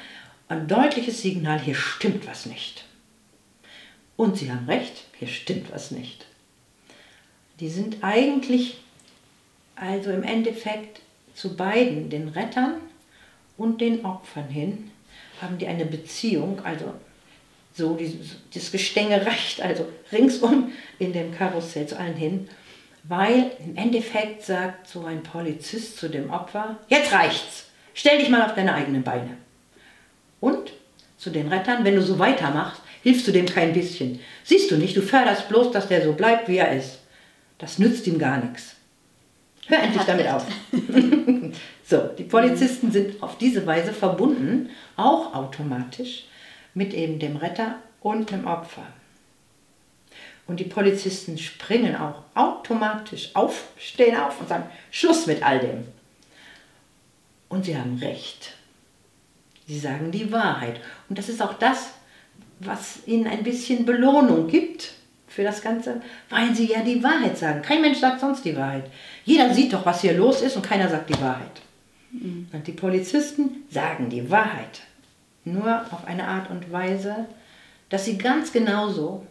ein 0.49 0.69
deutliches 0.69 1.23
Signal, 1.23 1.61
hier 1.61 1.75
stimmt 1.75 2.27
was 2.27 2.47
nicht. 2.47 2.85
Und 4.17 4.39
sie 4.39 4.51
haben 4.51 4.67
recht, 4.67 5.05
hier 5.19 5.29
stimmt 5.29 5.73
was 5.73 5.91
nicht. 5.91 6.27
Die 7.61 7.69
sind 7.69 7.99
eigentlich, 8.03 8.79
also 9.75 10.11
im 10.11 10.23
Endeffekt 10.23 11.01
zu 11.35 11.57
beiden, 11.57 12.09
den 12.11 12.29
Rettern 12.29 12.75
und 13.59 13.81
den 13.81 14.05
Opfern 14.05 14.49
hin, 14.49 14.91
haben 15.43 15.59
die 15.59 15.67
eine 15.67 15.85
Beziehung, 15.85 16.65
also 16.65 16.95
so 17.77 17.95
die, 17.95 18.19
das 18.55 18.73
Gestänge 18.73 19.25
reicht 19.27 19.61
also 19.61 19.87
ringsum 20.11 20.73
in 20.99 21.13
dem 21.13 21.35
Karussell 21.35 21.87
zu 21.87 21.99
allen 21.99 22.15
hin, 22.15 22.49
weil 23.05 23.53
im 23.65 23.77
Endeffekt 23.77 24.45
sagt 24.45 24.89
so 24.89 25.05
ein 25.05 25.23
Polizist 25.23 25.99
zu 25.99 26.09
dem 26.09 26.31
Opfer, 26.31 26.79
jetzt 26.89 27.13
reicht's, 27.13 27.67
stell 27.95 28.19
dich 28.19 28.31
mal 28.31 28.43
auf 28.43 28.55
deine 28.55 28.75
eigenen 28.75 29.03
Beine. 29.03 29.37
Und 30.41 30.73
zu 31.19 31.31
den 31.31 31.49
Rettern, 31.49 31.85
wenn 31.85 31.97
du 31.97 32.03
so 32.03 32.19
weitermachst, 32.19 32.81
hilfst 33.03 33.27
du 33.29 33.33
dem 33.33 33.47
kein 33.47 33.73
bisschen. 33.73 34.21
Siehst 34.45 34.71
du 34.71 34.77
nicht, 34.77 34.97
du 34.97 35.03
förderst 35.03 35.49
bloß, 35.49 35.71
dass 35.71 35.89
der 35.89 36.03
so 36.03 36.13
bleibt, 36.13 36.49
wie 36.49 36.59
er 36.59 36.77
ist. 36.77 36.99
Das 37.59 37.79
nützt 37.79 38.07
ihm 38.07 38.19
gar 38.19 38.39
nichts. 38.39 38.77
Hör 39.67 39.83
endlich 39.83 40.03
damit 40.05 40.29
auf. 40.29 40.47
so, 41.85 42.11
die 42.19 42.25
Polizisten 42.25 42.93
sind 42.93 43.23
auf 43.23 43.39
diese 43.39 43.67
Weise 43.67 43.93
verbunden, 43.93 44.71
auch 44.97 45.35
automatisch, 45.35 46.27
mit 46.77 46.93
eben 46.93 47.19
dem 47.19 47.37
Retter 47.37 47.77
und 48.01 48.31
dem 48.31 48.47
Opfer. 48.47 48.87
Und 50.47 50.61
die 50.61 50.65
Polizisten 50.65 51.39
springen 51.39 51.97
auch 51.97 52.23
automatisch 52.35 53.31
auf, 53.35 53.71
stehen 53.79 54.17
auf 54.17 54.41
und 54.41 54.49
sagen, 54.49 54.71
Schluss 54.93 55.27
mit 55.27 55.43
all 55.43 55.59
dem. 55.59 55.85
Und 57.49 57.65
sie 57.65 57.77
haben 57.77 57.99
recht. 57.99 58.55
Sie 59.67 59.79
sagen 59.79 60.13
die 60.13 60.31
Wahrheit. 60.31 60.81
Und 61.09 61.19
das 61.19 61.29
ist 61.29 61.43
auch 61.43 61.55
das, 61.55 61.95
was 62.61 63.01
ihnen 63.07 63.27
ein 63.27 63.43
bisschen 63.43 63.85
Belohnung 63.85 64.47
gibt 64.47 64.93
für 65.27 65.43
das 65.43 65.63
Ganze, 65.63 66.01
weil 66.29 66.55
sie 66.55 66.71
ja 66.71 66.83
die 66.83 67.03
Wahrheit 67.03 67.37
sagen. 67.37 67.63
Kein 67.63 67.81
Mensch 67.81 67.99
sagt 67.99 68.21
sonst 68.21 68.45
die 68.45 68.57
Wahrheit. 68.57 68.89
Jeder 69.25 69.53
sieht 69.53 69.73
doch, 69.73 69.85
was 69.85 70.03
hier 70.03 70.15
los 70.15 70.43
ist 70.43 70.57
und 70.57 70.63
keiner 70.63 70.89
sagt 70.89 71.09
die 71.11 71.21
Wahrheit. 71.21 71.63
Mhm. 72.13 72.49
Und 72.53 72.67
die 72.67 72.73
Polizisten 72.73 73.65
sagen 73.71 74.11
die 74.11 74.31
Wahrheit. 74.31 74.83
Nur 75.47 75.81
auf 75.93 76.05
eine 76.07 76.27
Art 76.27 76.51
und 76.51 76.73
Weise, 76.73 77.27
dass 77.89 78.05
sie 78.05 78.19
ganz 78.19 78.53
genauso 78.53 79.25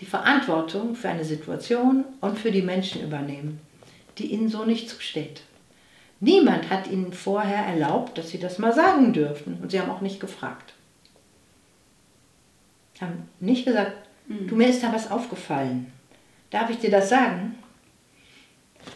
die 0.00 0.06
Verantwortung 0.06 0.96
für 0.96 1.08
eine 1.08 1.24
Situation 1.24 2.04
und 2.20 2.36
für 2.36 2.50
die 2.50 2.62
Menschen 2.62 3.00
übernehmen, 3.00 3.60
die 4.18 4.32
ihnen 4.32 4.48
so 4.48 4.64
nicht 4.64 4.90
zusteht. 4.90 5.42
Niemand 6.18 6.68
hat 6.68 6.88
ihnen 6.88 7.12
vorher 7.12 7.64
erlaubt, 7.64 8.18
dass 8.18 8.30
sie 8.30 8.40
das 8.40 8.58
mal 8.58 8.74
sagen 8.74 9.12
dürfen 9.12 9.58
und 9.62 9.70
sie 9.70 9.80
haben 9.80 9.90
auch 9.90 10.00
nicht 10.00 10.18
gefragt. 10.18 10.74
Sie 12.94 13.04
haben 13.04 13.28
nicht 13.38 13.64
gesagt, 13.64 13.92
mhm. 14.26 14.48
du 14.48 14.56
mir 14.56 14.68
ist 14.68 14.82
da 14.82 14.92
was 14.92 15.12
aufgefallen. 15.12 15.92
Darf 16.50 16.70
ich 16.70 16.78
dir 16.78 16.90
das 16.90 17.08
sagen? 17.08 17.56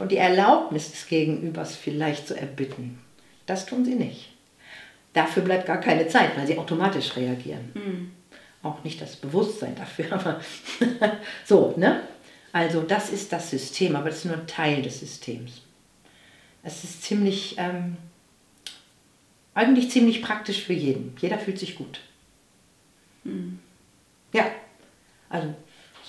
Und 0.00 0.10
die 0.10 0.16
Erlaubnis 0.16 0.90
des 0.90 1.06
Gegenübers 1.06 1.76
vielleicht 1.76 2.26
zu 2.26 2.36
erbitten. 2.36 2.98
Das 3.46 3.66
tun 3.66 3.84
sie 3.84 3.94
nicht. 3.94 4.35
Dafür 5.16 5.42
bleibt 5.42 5.66
gar 5.66 5.80
keine 5.80 6.06
Zeit, 6.06 6.36
weil 6.36 6.46
sie 6.46 6.58
automatisch 6.58 7.16
reagieren. 7.16 7.72
Mhm 7.74 8.10
auch 8.66 8.84
nicht 8.84 9.00
das 9.00 9.16
Bewusstsein 9.16 9.74
dafür, 9.74 10.12
aber 10.12 10.40
so, 11.44 11.74
ne? 11.76 12.02
Also 12.52 12.82
das 12.82 13.10
ist 13.10 13.32
das 13.32 13.50
System, 13.50 13.96
aber 13.96 14.08
das 14.08 14.18
ist 14.18 14.24
nur 14.24 14.36
ein 14.36 14.46
Teil 14.46 14.82
des 14.82 15.00
Systems. 15.00 15.62
Es 16.62 16.84
ist 16.84 17.02
ziemlich, 17.02 17.56
ähm, 17.58 17.96
eigentlich 19.54 19.90
ziemlich 19.90 20.22
praktisch 20.22 20.62
für 20.62 20.72
jeden. 20.72 21.14
Jeder 21.20 21.38
fühlt 21.38 21.58
sich 21.58 21.76
gut. 21.76 22.00
Mhm. 23.24 23.58
Ja, 24.32 24.46
also 25.28 25.54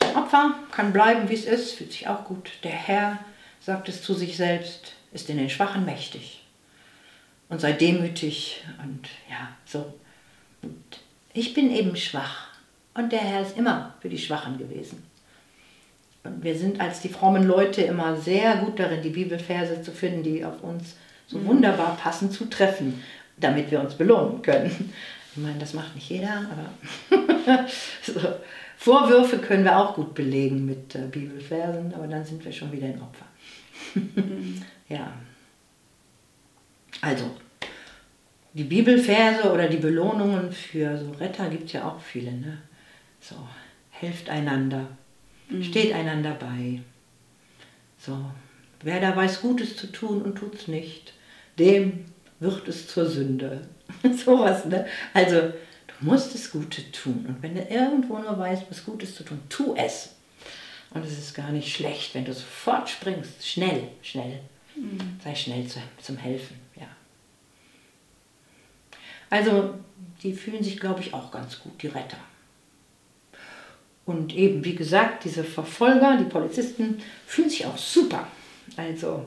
so 0.01 0.07
ein 0.07 0.15
Opfer 0.15 0.55
kann 0.71 0.93
bleiben, 0.93 1.29
wie 1.29 1.33
es 1.33 1.45
ist, 1.45 1.73
fühlt 1.73 1.91
sich 1.91 2.07
auch 2.07 2.23
gut. 2.23 2.49
Der 2.63 2.71
Herr 2.71 3.19
sagt 3.59 3.89
es 3.89 4.01
zu 4.01 4.13
sich 4.13 4.37
selbst, 4.37 4.93
ist 5.11 5.29
in 5.29 5.37
den 5.37 5.49
Schwachen 5.49 5.85
mächtig 5.85 6.46
und 7.49 7.61
sei 7.61 7.73
demütig 7.73 8.63
und 8.83 9.07
ja, 9.29 9.49
so. 9.65 9.93
Und 10.61 10.83
ich 11.33 11.53
bin 11.53 11.71
eben 11.71 11.95
schwach 11.95 12.47
und 12.93 13.11
der 13.11 13.19
Herr 13.19 13.41
ist 13.41 13.57
immer 13.57 13.93
für 14.01 14.09
die 14.09 14.17
Schwachen 14.17 14.57
gewesen. 14.57 15.03
Und 16.23 16.43
wir 16.43 16.55
sind 16.55 16.81
als 16.81 17.01
die 17.01 17.09
frommen 17.09 17.43
Leute 17.43 17.81
immer 17.81 18.17
sehr 18.17 18.57
gut 18.57 18.79
darin, 18.79 19.01
die 19.01 19.09
Bibelverse 19.09 19.81
zu 19.81 19.91
finden, 19.91 20.23
die 20.23 20.43
auf 20.43 20.61
uns 20.61 20.95
so 21.27 21.37
mhm. 21.37 21.47
wunderbar 21.47 21.95
passen, 21.95 22.31
zu 22.31 22.45
treffen, 22.45 23.01
damit 23.37 23.71
wir 23.71 23.79
uns 23.79 23.95
belohnen 23.95 24.41
können. 24.41 24.93
Ich 25.35 25.41
meine, 25.41 25.59
das 25.59 25.73
macht 25.73 25.93
nicht 25.95 26.09
jeder, 26.09 26.47
aber 26.51 27.65
so. 28.01 28.19
Vorwürfe 28.79 29.39
können 29.39 29.63
wir 29.63 29.77
auch 29.77 29.95
gut 29.95 30.13
belegen 30.13 30.65
mit 30.65 30.93
äh, 30.95 31.07
Bibelversen, 31.11 31.93
aber 31.95 32.07
dann 32.07 32.23
sind 32.23 32.45
wir 32.45 32.51
schon 32.51 32.71
wieder 32.71 32.87
ein 32.87 33.01
Opfer. 33.01 33.25
Mhm. 34.15 34.61
Ja. 34.89 35.11
Also, 37.01 37.31
die 38.53 38.63
Bibelverse 38.63 39.51
oder 39.51 39.67
die 39.67 39.77
Belohnungen 39.77 40.51
für 40.51 40.97
so 40.97 41.11
Retter 41.11 41.49
gibt 41.49 41.65
es 41.65 41.73
ja 41.73 41.87
auch 41.87 42.01
viele. 42.01 42.31
Ne? 42.31 42.57
So, 43.19 43.35
helft 43.91 44.29
einander, 44.29 44.87
mhm. 45.49 45.63
steht 45.63 45.93
einander 45.93 46.31
bei. 46.31 46.81
So, 47.99 48.17
wer 48.81 48.99
da 48.99 49.15
weiß, 49.15 49.41
Gutes 49.41 49.75
zu 49.77 49.91
tun 49.91 50.21
und 50.21 50.35
tut 50.35 50.55
es 50.55 50.67
nicht, 50.67 51.13
dem 51.59 52.05
wird 52.39 52.67
es 52.67 52.87
zur 52.87 53.07
Sünde. 53.07 53.67
Sowas, 54.25 54.65
ne? 54.65 54.85
Also, 55.13 55.41
du 55.41 55.93
musst 56.01 56.33
das 56.33 56.51
Gute 56.51 56.91
tun. 56.91 57.25
Und 57.27 57.41
wenn 57.41 57.55
du 57.55 57.61
irgendwo 57.61 58.17
nur 58.17 58.37
weißt, 58.37 58.63
was 58.69 58.85
Gutes 58.85 59.15
zu 59.15 59.23
tun, 59.23 59.39
tu 59.49 59.75
es. 59.75 60.15
Und 60.91 61.05
es 61.05 61.17
ist 61.17 61.33
gar 61.33 61.51
nicht 61.51 61.75
schlecht, 61.75 62.15
wenn 62.15 62.25
du 62.25 62.33
sofort 62.33 62.89
springst. 62.89 63.47
Schnell, 63.47 63.89
schnell. 64.01 64.39
Mhm. 64.75 65.19
Sei 65.23 65.35
schnell 65.35 65.67
zu, 65.67 65.79
zum 66.01 66.17
Helfen. 66.17 66.66
Also, 69.29 69.75
die 70.23 70.33
fühlen 70.33 70.63
sich, 70.63 70.79
glaube 70.79 71.01
ich, 71.01 71.13
auch 71.13 71.31
ganz 71.31 71.59
gut, 71.59 71.81
die 71.81 71.87
Retter. 71.87 72.17
Und 74.05 74.33
eben, 74.33 74.63
wie 74.63 74.75
gesagt, 74.75 75.25
diese 75.25 75.43
Verfolger, 75.43 76.17
die 76.17 76.29
Polizisten, 76.29 77.01
fühlen 77.25 77.49
sich 77.49 77.65
auch 77.65 77.77
super. 77.77 78.27
Also, 78.77 79.25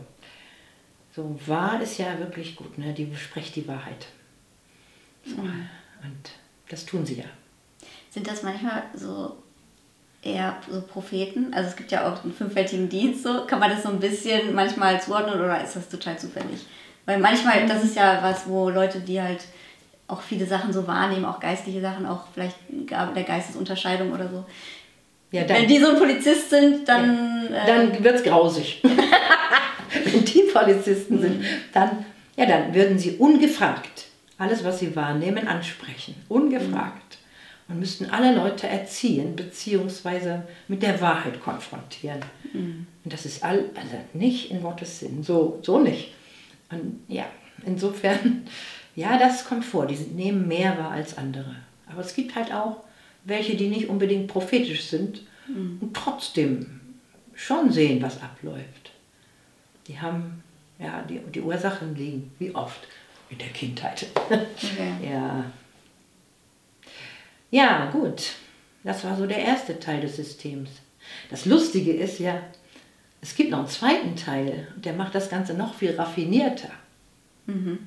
so 1.14 1.38
wahr 1.46 1.82
ist 1.82 1.98
ja 1.98 2.18
wirklich 2.18 2.56
gut, 2.56 2.78
ne? 2.78 2.94
die 2.94 3.14
spricht 3.14 3.56
die 3.56 3.68
Wahrheit. 3.68 4.06
So. 5.24 5.36
Und 5.42 6.30
das 6.68 6.86
tun 6.86 7.04
sie 7.04 7.16
ja. 7.16 7.26
Sind 8.10 8.26
das 8.26 8.42
manchmal 8.42 8.84
so 8.94 9.36
eher 10.22 10.56
so 10.70 10.80
Propheten? 10.80 11.52
Also 11.52 11.70
es 11.70 11.76
gibt 11.76 11.92
ja 11.92 12.10
auch 12.10 12.22
einen 12.22 12.32
fünffältigen 12.32 12.88
Dienst, 12.88 13.22
so 13.22 13.46
kann 13.46 13.60
man 13.60 13.70
das 13.70 13.82
so 13.82 13.88
ein 13.88 14.00
bisschen 14.00 14.54
manchmal 14.54 15.00
zuordnen 15.00 15.40
oder 15.40 15.62
ist 15.62 15.76
das 15.76 15.88
total 15.88 16.18
zufällig? 16.18 16.66
Weil 17.06 17.18
manchmal, 17.18 17.66
das 17.66 17.84
ist 17.84 17.96
ja 17.96 18.22
was, 18.22 18.48
wo 18.48 18.70
Leute, 18.70 19.00
die 19.00 19.20
halt 19.20 19.44
auch 20.10 20.22
viele 20.22 20.46
Sachen 20.46 20.72
so 20.72 20.86
wahrnehmen, 20.86 21.24
auch 21.24 21.40
geistliche 21.40 21.80
Sachen, 21.80 22.06
auch 22.06 22.24
vielleicht 22.32 22.56
der 22.68 23.22
Geistesunterscheidung 23.22 24.12
oder 24.12 24.28
so. 24.28 24.44
Ja, 25.32 25.44
dann, 25.44 25.58
Wenn 25.58 25.68
die 25.68 25.78
so 25.78 25.90
ein 25.90 25.96
Polizist 25.96 26.50
sind, 26.50 26.88
dann. 26.88 27.48
Ja, 27.52 27.66
dann 27.66 27.94
äh, 27.94 28.04
wird 28.04 28.16
es 28.16 28.22
grausig. 28.24 28.82
Wenn 30.04 30.24
die 30.24 30.42
Polizisten 30.52 31.20
sind, 31.20 31.44
dann, 31.72 32.04
ja, 32.36 32.46
dann 32.46 32.74
würden 32.74 32.98
sie 32.98 33.16
ungefragt 33.16 34.06
alles, 34.40 34.64
was 34.64 34.78
sie 34.78 34.96
wahrnehmen, 34.96 35.46
ansprechen. 35.46 36.14
Ungefragt. 36.28 37.18
Und 37.68 37.78
müssten 37.78 38.06
alle 38.06 38.34
Leute 38.34 38.66
erziehen, 38.66 39.36
beziehungsweise 39.36 40.42
mit 40.66 40.82
der 40.82 41.00
Wahrheit 41.00 41.40
konfrontieren. 41.40 42.20
Mhm. 42.52 42.86
Und 43.04 43.12
das 43.12 43.26
ist 43.26 43.44
all, 43.44 43.66
also 43.76 43.96
nicht 44.14 44.50
in 44.50 44.62
Gottes 44.62 44.98
Sinn. 44.98 45.22
So, 45.22 45.60
so 45.62 45.78
nicht. 45.78 46.14
Und 46.70 47.00
ja, 47.06 47.26
insofern 47.66 48.46
ja, 49.00 49.18
das 49.18 49.46
kommt 49.46 49.64
vor. 49.64 49.86
Die 49.86 49.96
nehmen 49.96 50.46
mehr 50.46 50.76
wahr 50.76 50.90
als 50.90 51.16
andere. 51.16 51.56
Aber 51.86 52.02
es 52.02 52.14
gibt 52.14 52.34
halt 52.34 52.52
auch 52.52 52.84
welche, 53.24 53.56
die 53.56 53.68
nicht 53.68 53.88
unbedingt 53.88 54.28
prophetisch 54.28 54.84
sind 54.84 55.22
mhm. 55.48 55.78
und 55.80 55.94
trotzdem 55.94 56.80
schon 57.34 57.72
sehen, 57.72 58.02
was 58.02 58.22
abläuft. 58.22 58.92
Die 59.86 59.98
haben, 59.98 60.42
ja, 60.78 61.02
die, 61.08 61.18
die 61.18 61.40
Ursachen 61.40 61.96
liegen, 61.96 62.30
wie 62.38 62.54
oft, 62.54 62.80
in 63.30 63.38
der 63.38 63.48
Kindheit. 63.48 64.06
Okay. 64.26 64.42
ja. 65.10 65.44
Ja, 67.50 67.90
gut. 67.90 68.32
Das 68.84 69.02
war 69.04 69.16
so 69.16 69.26
der 69.26 69.38
erste 69.38 69.80
Teil 69.80 70.02
des 70.02 70.16
Systems. 70.16 70.68
Das 71.30 71.46
Lustige 71.46 71.92
ist 71.92 72.18
ja, 72.18 72.38
es 73.22 73.34
gibt 73.34 73.50
noch 73.50 73.60
einen 73.60 73.68
zweiten 73.68 74.16
Teil, 74.16 74.68
der 74.76 74.92
macht 74.92 75.14
das 75.14 75.30
Ganze 75.30 75.54
noch 75.54 75.74
viel 75.74 75.96
raffinierter. 75.96 76.70
Mhm. 77.46 77.78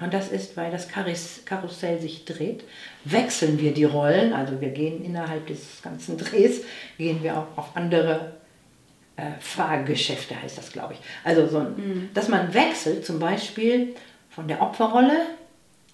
Und 0.00 0.14
das 0.14 0.28
ist, 0.28 0.56
weil 0.56 0.70
das 0.70 0.88
Karussell 0.88 2.00
sich 2.00 2.24
dreht, 2.24 2.64
wechseln 3.04 3.60
wir 3.60 3.74
die 3.74 3.84
Rollen, 3.84 4.32
also 4.32 4.60
wir 4.60 4.70
gehen 4.70 5.04
innerhalb 5.04 5.46
des 5.46 5.82
ganzen 5.82 6.16
Drehs, 6.18 6.62
gehen 6.96 7.22
wir 7.22 7.36
auch 7.36 7.58
auf 7.58 7.76
andere 7.76 8.32
äh, 9.16 9.32
Fahrgeschäfte, 9.38 10.40
heißt 10.40 10.56
das, 10.56 10.72
glaube 10.72 10.94
ich. 10.94 11.00
Also, 11.22 11.46
so 11.46 11.58
ein, 11.58 11.76
mhm. 11.76 12.10
dass 12.14 12.28
man 12.28 12.52
wechselt 12.54 13.04
zum 13.04 13.18
Beispiel 13.18 13.94
von 14.30 14.48
der 14.48 14.62
Opferrolle 14.62 15.26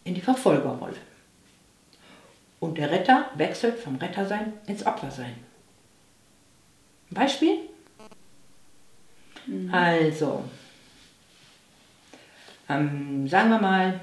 in 0.04 0.14
die 0.14 0.20
Verfolgerrolle. 0.20 0.96
Und 2.60 2.78
der 2.78 2.90
Retter 2.90 3.30
wechselt 3.34 3.78
vom 3.78 3.96
Rettersein 3.96 4.52
ins 4.66 4.86
Opfersein. 4.86 5.34
Beispiel? 7.10 7.58
Mhm. 9.46 9.72
Also, 9.72 10.44
ähm, 12.68 13.28
sagen 13.28 13.50
wir 13.50 13.58
mal, 13.58 14.00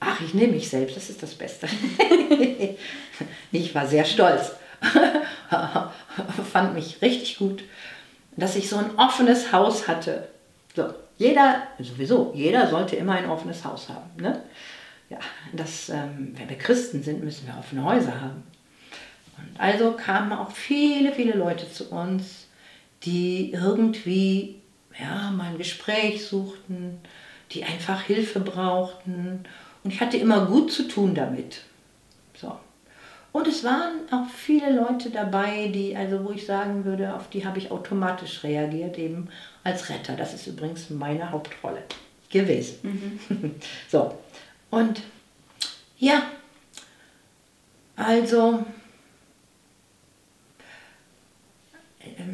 ach, 0.00 0.20
ich 0.20 0.34
nehme 0.34 0.54
mich 0.54 0.68
selbst, 0.68 0.96
das 0.96 1.10
ist 1.10 1.22
das 1.22 1.34
Beste. 1.34 1.68
ich 3.52 3.74
war 3.74 3.86
sehr 3.86 4.04
stolz, 4.04 4.52
fand 6.52 6.74
mich 6.74 7.00
richtig 7.00 7.38
gut, 7.38 7.62
dass 8.36 8.56
ich 8.56 8.68
so 8.68 8.76
ein 8.76 8.96
offenes 8.96 9.52
Haus 9.52 9.88
hatte. 9.88 10.28
So, 10.74 10.92
jeder, 11.16 11.62
sowieso, 11.78 12.32
jeder 12.34 12.68
sollte 12.68 12.96
immer 12.96 13.12
ein 13.14 13.30
offenes 13.30 13.64
Haus 13.64 13.88
haben. 13.88 14.20
Ne? 14.20 14.42
Ja, 15.08 15.18
das, 15.52 15.88
ähm, 15.88 16.34
wenn 16.36 16.48
wir 16.48 16.58
Christen 16.58 17.02
sind, 17.02 17.22
müssen 17.22 17.46
wir 17.46 17.56
offene 17.56 17.84
Häuser 17.84 18.20
haben. 18.20 18.42
Und 19.38 19.60
also 19.60 19.92
kamen 19.92 20.32
auch 20.32 20.50
viele, 20.50 21.12
viele 21.12 21.34
Leute 21.34 21.70
zu 21.70 21.90
uns, 21.90 22.46
die 23.04 23.52
irgendwie 23.52 24.60
ja, 24.98 25.30
mal 25.30 25.50
ein 25.50 25.58
Gespräch 25.58 26.26
suchten, 26.26 27.00
die 27.50 27.64
einfach 27.64 28.02
Hilfe 28.02 28.40
brauchten. 28.40 29.44
Und 29.82 29.90
ich 29.90 30.00
hatte 30.00 30.16
immer 30.16 30.46
gut 30.46 30.72
zu 30.72 30.88
tun 30.88 31.14
damit. 31.14 31.62
So. 32.36 32.58
Und 33.32 33.48
es 33.48 33.64
waren 33.64 34.00
auch 34.12 34.28
viele 34.32 34.72
Leute 34.72 35.10
dabei, 35.10 35.68
die, 35.68 35.96
also 35.96 36.24
wo 36.24 36.30
ich 36.30 36.46
sagen 36.46 36.84
würde, 36.84 37.14
auf 37.14 37.28
die 37.30 37.44
habe 37.44 37.58
ich 37.58 37.70
automatisch 37.70 38.44
reagiert, 38.44 38.96
eben 38.96 39.28
als 39.64 39.88
Retter. 39.88 40.14
Das 40.14 40.34
ist 40.34 40.46
übrigens 40.46 40.90
meine 40.90 41.30
Hauptrolle 41.30 41.82
gewesen. 42.30 43.18
Mhm. 43.28 43.54
so. 43.88 44.16
Und 44.70 45.02
ja, 45.98 46.22
also 47.96 48.64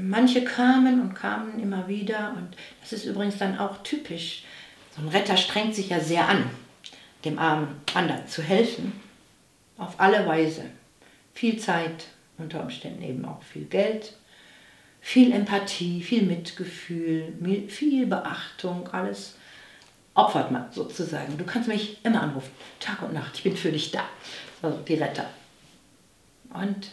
manche 0.00 0.44
kamen 0.44 1.00
und 1.00 1.14
kamen 1.14 1.60
immer 1.60 1.88
wieder 1.88 2.34
und 2.36 2.56
das 2.80 2.92
ist 2.92 3.04
übrigens 3.04 3.38
dann 3.38 3.58
auch 3.58 3.82
typisch. 3.82 4.44
So 4.94 5.02
ein 5.02 5.08
Retter 5.08 5.36
strengt 5.36 5.74
sich 5.74 5.90
ja 5.90 6.00
sehr 6.00 6.28
an, 6.28 6.50
dem 7.24 7.38
armen 7.38 7.80
anderen 7.94 8.26
zu 8.26 8.42
helfen, 8.42 8.92
auf 9.78 9.98
alle 9.98 10.26
Weise. 10.26 10.64
Viel 11.34 11.58
Zeit, 11.58 12.06
unter 12.38 12.62
Umständen 12.62 13.02
eben 13.02 13.24
auch 13.24 13.42
viel 13.42 13.64
Geld, 13.64 14.14
viel 15.00 15.32
Empathie, 15.32 16.02
viel 16.02 16.22
Mitgefühl, 16.22 17.32
viel 17.68 18.06
Beachtung, 18.06 18.88
alles 18.88 19.36
opfert 20.14 20.50
man 20.50 20.70
sozusagen. 20.72 21.38
Du 21.38 21.44
kannst 21.44 21.68
mich 21.68 22.04
immer 22.04 22.22
anrufen, 22.22 22.50
Tag 22.78 23.02
und 23.02 23.14
Nacht, 23.14 23.36
ich 23.36 23.42
bin 23.42 23.56
für 23.56 23.72
dich 23.72 23.90
da. 23.90 24.04
Also 24.62 24.78
die 24.78 24.94
Retter. 24.94 25.28
Und 26.52 26.90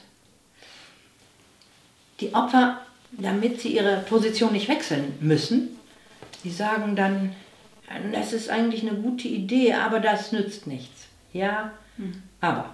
die 2.20 2.34
Opfer, 2.34 2.82
damit 3.12 3.62
sie 3.62 3.76
ihre 3.76 3.98
Position 3.98 4.54
nicht 4.54 4.68
wechseln 4.68 5.14
müssen, 5.20 5.78
die 6.44 6.52
sagen 6.52 6.96
dann, 6.96 7.34
das 8.12 8.34
ist 8.34 8.50
eigentlich 8.50 8.82
eine 8.82 9.00
gute 9.00 9.28
Idee, 9.28 9.74
aber 9.74 10.00
das 10.00 10.32
nützt 10.32 10.68
nichts. 10.68 11.06
Ja, 11.34 11.72
mhm. 11.98 12.22
aber. 12.42 12.74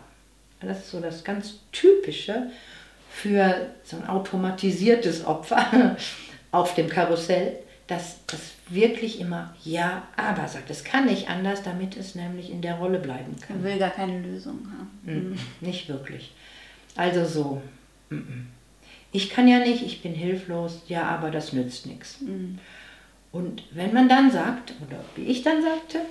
Das 0.60 0.80
ist 0.80 0.92
so 0.92 1.02
das 1.02 1.26
ganz 1.26 1.56
Typische 1.74 2.50
für 3.10 3.68
so 3.84 3.98
ein 3.98 4.08
automatisiertes 4.08 5.26
Opfer 5.26 5.98
auf 6.52 6.74
dem 6.76 6.88
Karussell, 6.88 7.60
dass 7.88 8.20
das 8.28 8.40
wirklich 8.70 9.20
immer 9.20 9.54
Ja, 9.66 10.04
aber 10.16 10.48
sagt. 10.48 10.70
Es 10.70 10.86
kann 10.86 11.06
nicht 11.06 11.30
anders, 11.30 11.64
damit 11.64 11.98
es 11.98 12.16
nämlich 12.16 12.50
in 12.50 12.62
der 12.62 12.76
Rolle 12.76 13.00
bleiben 13.00 13.36
kann. 13.46 13.58
Er 13.58 13.64
will 13.64 13.78
gar 13.78 13.90
keine 13.90 14.22
Lösung 14.22 14.60
haben. 14.72 15.00
Mhm. 15.04 15.40
Nicht 15.60 15.90
wirklich. 15.90 16.32
Also 16.96 17.26
so. 17.26 17.62
Mhm 18.10 18.48
ich 19.14 19.30
kann 19.30 19.48
ja 19.48 19.60
nicht, 19.60 19.84
ich 19.84 20.02
bin 20.02 20.14
hilflos, 20.14 20.82
ja, 20.88 21.04
aber 21.04 21.32
das 21.32 21.54
nützt 21.54 21.86
nichts. 21.86 22.20
Mhm. 22.20 22.60
Und 23.32 23.64
wenn 23.72 23.94
man 23.94 24.10
dann 24.10 24.32
sagt, 24.32 24.74
oder 24.86 25.00
wie 25.16 25.24
ich 25.24 25.44
dann 25.44 25.62
sagte, 25.62 26.02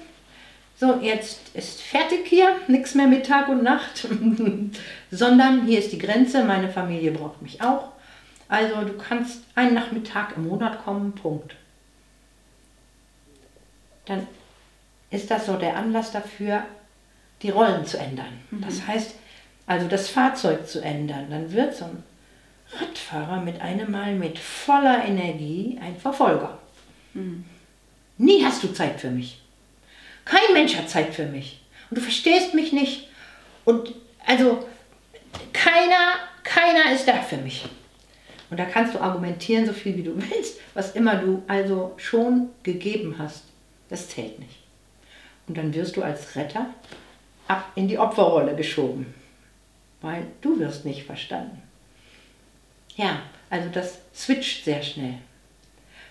so, 0.76 0.98
jetzt 1.00 1.54
ist 1.54 1.82
fertig 1.82 2.26
hier, 2.26 2.56
nichts 2.68 2.94
mehr 2.94 3.06
mit 3.06 3.26
Tag 3.26 3.48
und 3.48 3.62
Nacht, 3.62 4.08
sondern 5.10 5.66
hier 5.66 5.78
ist 5.80 5.92
die 5.92 5.98
Grenze, 5.98 6.44
meine 6.44 6.70
Familie 6.70 7.10
braucht 7.10 7.42
mich 7.42 7.60
auch. 7.60 7.88
Also 8.48 8.82
du 8.82 8.94
kannst 8.94 9.42
einen 9.54 9.74
Nachmittag 9.74 10.36
im 10.36 10.48
Monat 10.48 10.84
kommen, 10.84 11.12
Punkt. 11.12 11.56
Dann 14.06 14.26
ist 15.10 15.30
das 15.30 15.46
so 15.46 15.56
der 15.56 15.76
Anlass 15.76 16.12
dafür, 16.12 16.64
die 17.42 17.50
Rollen 17.50 17.84
zu 17.84 17.98
ändern. 17.98 18.40
Mhm. 18.50 18.62
Das 18.62 18.86
heißt, 18.86 19.14
also 19.66 19.88
das 19.88 20.08
Fahrzeug 20.08 20.68
zu 20.68 20.80
ändern. 20.80 21.30
Dann 21.30 21.52
wird 21.52 21.74
so 21.74 21.84
ein 21.84 22.02
Radfahrer 22.78 23.40
mit 23.40 23.60
einem 23.60 23.90
Mal 23.90 24.14
mit 24.14 24.38
voller 24.38 25.04
Energie 25.04 25.78
ein 25.82 25.96
Verfolger. 25.96 26.58
Mhm. 27.14 27.44
Nie 28.18 28.44
hast 28.44 28.62
du 28.62 28.72
Zeit 28.72 29.00
für 29.00 29.10
mich. 29.10 29.40
Kein 30.24 30.52
Mensch 30.52 30.76
hat 30.76 30.88
Zeit 30.88 31.14
für 31.14 31.26
mich. 31.26 31.60
Und 31.90 31.98
du 31.98 32.02
verstehst 32.02 32.54
mich 32.54 32.72
nicht. 32.72 33.08
Und 33.64 33.94
also 34.26 34.66
keiner, 35.52 36.14
keiner 36.44 36.92
ist 36.92 37.06
da 37.06 37.20
für 37.22 37.36
mich. 37.36 37.64
Und 38.50 38.58
da 38.58 38.66
kannst 38.66 38.94
du 38.94 39.00
argumentieren, 39.00 39.66
so 39.66 39.72
viel 39.72 39.96
wie 39.96 40.02
du 40.02 40.14
willst, 40.14 40.60
was 40.74 40.92
immer 40.92 41.16
du 41.16 41.42
also 41.48 41.94
schon 41.96 42.50
gegeben 42.62 43.16
hast. 43.18 43.44
Das 43.88 44.08
zählt 44.08 44.38
nicht. 44.38 44.58
Und 45.48 45.56
dann 45.56 45.74
wirst 45.74 45.96
du 45.96 46.02
als 46.02 46.36
Retter 46.36 46.66
ab 47.48 47.72
in 47.74 47.88
die 47.88 47.98
Opferrolle 47.98 48.54
geschoben, 48.54 49.12
weil 50.00 50.26
du 50.40 50.58
wirst 50.58 50.84
nicht 50.84 51.04
verstanden. 51.04 51.62
Ja, 52.96 53.22
also 53.50 53.68
das 53.70 53.98
switcht 54.14 54.64
sehr 54.64 54.82
schnell. 54.82 55.18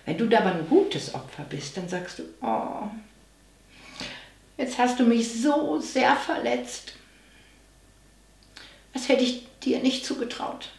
Wenn 0.06 0.18
du 0.18 0.28
da 0.28 0.40
aber 0.40 0.54
ein 0.54 0.68
gutes 0.68 1.14
Opfer 1.14 1.44
bist, 1.44 1.78
dann 1.78 1.88
sagst 1.88 2.20
du, 2.20 2.24
oh, 2.42 2.90
jetzt 4.58 4.78
hast 4.78 5.00
du 5.00 5.04
mich 5.04 5.42
so 5.42 5.80
sehr 5.80 6.16
verletzt. 6.16 6.94
Das 8.94 9.08
hätte 9.08 9.24
ich 9.24 9.48
dir 9.60 9.80
nicht 9.80 10.06
zugetraut. 10.06 10.70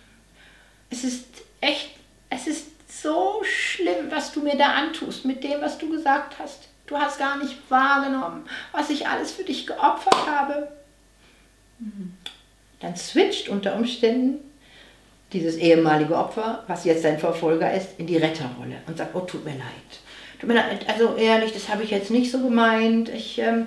Es 0.90 1.04
ist 1.04 1.26
echt, 1.60 1.90
es 2.30 2.46
ist 2.46 2.66
so 3.02 3.42
schlimm, 3.44 4.10
was 4.10 4.32
du 4.32 4.40
mir 4.40 4.56
da 4.56 4.74
antust 4.74 5.24
mit 5.24 5.42
dem, 5.42 5.60
was 5.60 5.78
du 5.78 5.88
gesagt 5.88 6.38
hast. 6.38 6.68
Du 6.86 6.98
hast 6.98 7.18
gar 7.18 7.38
nicht 7.38 7.56
wahrgenommen, 7.70 8.46
was 8.72 8.90
ich 8.90 9.08
alles 9.08 9.32
für 9.32 9.44
dich 9.44 9.66
geopfert 9.66 10.26
habe. 10.26 10.70
Mhm. 11.78 12.14
Dann 12.80 12.96
switcht 12.96 13.48
unter 13.48 13.76
Umständen 13.76 14.40
dieses 15.32 15.56
ehemalige 15.56 16.16
Opfer, 16.16 16.64
was 16.66 16.84
jetzt 16.84 17.02
sein 17.02 17.18
Verfolger 17.18 17.72
ist, 17.72 17.98
in 17.98 18.06
die 18.06 18.16
Retterrolle 18.16 18.76
und 18.86 18.98
sagt, 18.98 19.14
oh, 19.14 19.20
tut 19.20 19.44
mir 19.44 19.52
leid. 19.52 19.62
Tut 20.38 20.48
mir 20.48 20.54
leid, 20.54 20.86
also 20.88 21.16
ehrlich, 21.16 21.52
das 21.52 21.68
habe 21.68 21.82
ich 21.82 21.90
jetzt 21.90 22.10
nicht 22.10 22.30
so 22.30 22.40
gemeint. 22.40 23.08
Ich, 23.08 23.38
ähm, 23.38 23.66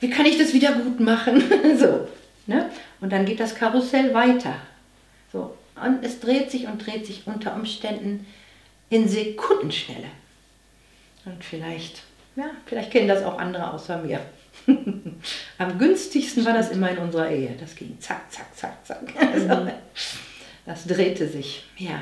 wie 0.00 0.10
kann 0.10 0.26
ich 0.26 0.38
das 0.38 0.52
wieder 0.52 0.72
gut 0.72 1.00
machen? 1.00 1.42
so, 1.78 2.06
ne? 2.46 2.70
Und 3.00 3.12
dann 3.12 3.24
geht 3.24 3.40
das 3.40 3.54
Karussell 3.54 4.14
weiter. 4.14 4.54
So, 5.32 5.54
und 5.82 6.04
es 6.04 6.20
dreht 6.20 6.50
sich 6.50 6.66
und 6.66 6.84
dreht 6.84 7.06
sich 7.06 7.22
unter 7.26 7.54
Umständen 7.54 8.26
in 8.90 9.08
Sekundenschnelle. 9.08 10.08
Und 11.24 11.42
vielleicht, 11.42 12.02
ja, 12.36 12.50
vielleicht 12.66 12.90
kennen 12.90 13.08
das 13.08 13.24
auch 13.24 13.38
andere 13.38 13.72
außer 13.72 13.98
mir. 13.98 14.20
Am 15.58 15.78
günstigsten 15.78 16.44
war 16.44 16.52
das 16.52 16.70
immer 16.70 16.90
in 16.90 16.98
unserer 16.98 17.30
Ehe. 17.30 17.56
Das 17.58 17.74
ging 17.74 17.98
zack, 17.98 18.30
zack, 18.30 18.54
zack, 18.56 18.86
zack. 18.86 19.00
Also, 19.32 19.70
das 20.66 20.86
drehte 20.86 21.28
sich, 21.28 21.64
ja. 21.76 22.00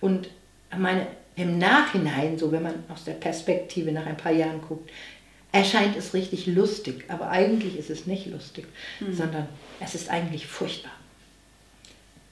Und 0.00 0.28
meine, 0.76 1.06
im 1.36 1.58
Nachhinein, 1.58 2.38
so 2.38 2.52
wenn 2.52 2.62
man 2.62 2.74
aus 2.88 3.04
der 3.04 3.14
Perspektive 3.14 3.92
nach 3.92 4.06
ein 4.06 4.16
paar 4.16 4.32
Jahren 4.32 4.60
guckt, 4.60 4.90
erscheint 5.50 5.96
es 5.96 6.14
richtig 6.14 6.46
lustig. 6.46 7.04
Aber 7.08 7.30
eigentlich 7.30 7.76
ist 7.76 7.90
es 7.90 8.06
nicht 8.06 8.26
lustig, 8.26 8.66
mhm. 9.00 9.14
sondern 9.14 9.48
es 9.80 9.94
ist 9.94 10.08
eigentlich 10.08 10.46
furchtbar. 10.46 10.92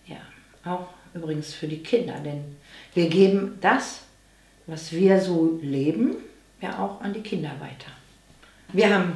Ja, 0.06 0.18
auch 0.64 0.88
übrigens 1.14 1.54
für 1.54 1.68
die 1.68 1.82
Kinder, 1.82 2.20
denn 2.20 2.56
wir 2.94 3.08
geben 3.08 3.58
das, 3.60 4.02
was 4.66 4.92
wir 4.92 5.20
so 5.20 5.58
leben, 5.62 6.16
ja 6.60 6.78
auch 6.78 7.00
an 7.00 7.12
die 7.12 7.22
Kinder 7.22 7.52
weiter. 7.60 7.90
Wir 8.72 8.94
haben 8.94 9.12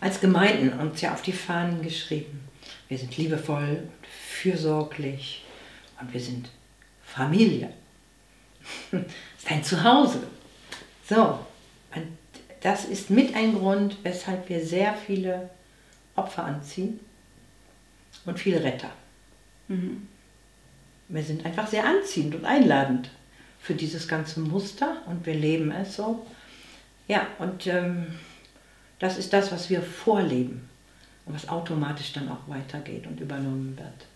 als 0.00 0.20
Gemeinden 0.20 0.78
uns 0.78 1.00
ja 1.00 1.12
auf 1.12 1.22
die 1.22 1.32
Fahnen 1.32 1.82
geschrieben. 1.82 2.40
Wir 2.88 2.98
sind 2.98 3.16
liebevoll 3.16 3.82
und 3.82 3.90
fürsorglich 4.38 5.44
und 6.00 6.12
wir 6.12 6.20
sind 6.20 6.50
Familie. 7.02 7.72
Das 8.90 9.02
ist 9.38 9.50
ein 9.50 9.64
Zuhause. 9.64 10.22
So, 11.08 11.38
und 11.94 12.06
das 12.60 12.84
ist 12.84 13.10
mit 13.10 13.34
ein 13.34 13.54
Grund, 13.54 13.96
weshalb 14.02 14.48
wir 14.48 14.64
sehr 14.64 14.94
viele 14.94 15.50
Opfer 16.16 16.44
anziehen 16.44 17.00
und 18.26 18.38
viele 18.38 18.62
Retter. 18.62 18.90
Mhm. 19.68 20.06
Wir 21.08 21.22
sind 21.22 21.44
einfach 21.46 21.66
sehr 21.66 21.84
anziehend 21.84 22.34
und 22.34 22.44
einladend 22.44 23.10
für 23.60 23.74
dieses 23.74 24.06
ganze 24.06 24.40
Muster 24.40 25.02
und 25.06 25.24
wir 25.26 25.34
leben 25.34 25.70
es 25.72 25.96
so. 25.96 26.26
Ja, 27.06 27.26
und 27.38 27.66
ähm, 27.66 28.06
das 28.98 29.16
ist 29.16 29.32
das, 29.32 29.50
was 29.50 29.70
wir 29.70 29.80
vorleben 29.80 30.68
und 31.24 31.34
was 31.34 31.48
automatisch 31.48 32.12
dann 32.12 32.28
auch 32.28 32.46
weitergeht 32.46 33.06
und 33.06 33.20
übernommen 33.20 33.76
wird. 33.78 34.06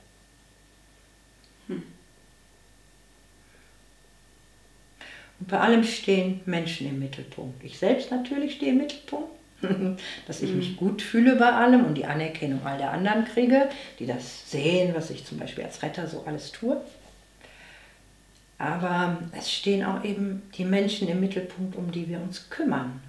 Und 5.42 5.48
bei 5.48 5.58
allem 5.58 5.82
stehen 5.82 6.40
Menschen 6.46 6.86
im 6.88 7.00
Mittelpunkt. 7.00 7.64
Ich 7.64 7.76
selbst 7.76 8.12
natürlich 8.12 8.54
stehe 8.54 8.70
im 8.70 8.78
Mittelpunkt, 8.78 9.28
dass 10.28 10.40
ich 10.40 10.52
mich 10.52 10.68
hm. 10.68 10.76
gut 10.76 11.02
fühle 11.02 11.34
bei 11.34 11.50
allem 11.50 11.84
und 11.84 11.96
die 11.96 12.04
Anerkennung 12.04 12.64
all 12.64 12.78
der 12.78 12.92
anderen 12.92 13.24
kriege, 13.24 13.68
die 13.98 14.06
das 14.06 14.48
sehen, 14.48 14.94
was 14.94 15.10
ich 15.10 15.24
zum 15.24 15.38
Beispiel 15.38 15.64
als 15.64 15.82
Retter 15.82 16.06
so 16.06 16.22
alles 16.26 16.52
tue. 16.52 16.80
Aber 18.56 19.18
es 19.36 19.50
stehen 19.50 19.84
auch 19.84 20.04
eben 20.04 20.42
die 20.56 20.64
Menschen 20.64 21.08
im 21.08 21.18
Mittelpunkt, 21.18 21.74
um 21.74 21.90
die 21.90 22.08
wir 22.08 22.20
uns 22.20 22.48
kümmern. 22.48 23.00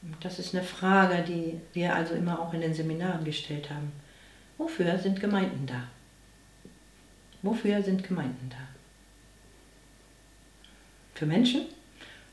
Und 0.00 0.16
das 0.22 0.38
ist 0.38 0.54
eine 0.54 0.64
Frage, 0.64 1.22
die 1.22 1.60
wir 1.74 1.94
also 1.94 2.14
immer 2.14 2.40
auch 2.40 2.54
in 2.54 2.62
den 2.62 2.72
Seminaren 2.72 3.26
gestellt 3.26 3.68
haben. 3.68 3.92
Wofür 4.56 4.96
sind 4.98 5.20
Gemeinden 5.20 5.66
da? 5.66 5.82
Wofür 7.42 7.82
sind 7.82 8.08
Gemeinden 8.08 8.48
da? 8.48 8.69
Für 11.20 11.26
Menschen, 11.26 11.66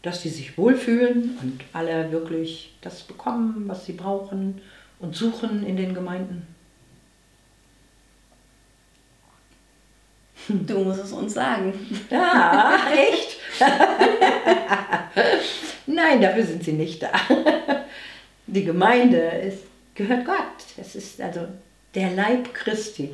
dass 0.02 0.22
sie 0.22 0.30
sich 0.30 0.58
wohlfühlen 0.58 1.38
und 1.42 1.60
alle 1.74 2.10
wirklich 2.10 2.74
das 2.80 3.04
bekommen, 3.04 3.68
was 3.68 3.86
sie 3.86 3.92
brauchen 3.92 4.62
und 5.00 5.14
suchen 5.14 5.66
in 5.66 5.76
den 5.76 5.94
Gemeinden. 5.94 6.48
Du 10.48 10.80
musst 10.80 11.04
es 11.04 11.12
uns 11.12 11.34
sagen. 11.34 11.74
Ja, 12.10 12.80
echt? 12.96 13.36
Nein, 15.86 16.22
dafür 16.22 16.46
sind 16.46 16.64
sie 16.64 16.72
nicht 16.72 17.04
da. 17.04 17.12
Die 18.48 18.64
Gemeinde 18.64 19.18
ist, 19.18 19.64
gehört 19.96 20.26
Gott. 20.26 20.64
Es 20.78 20.96
ist 20.96 21.20
also 21.20 21.42
der 21.94 22.12
Leib 22.12 22.54
Christi. 22.54 23.10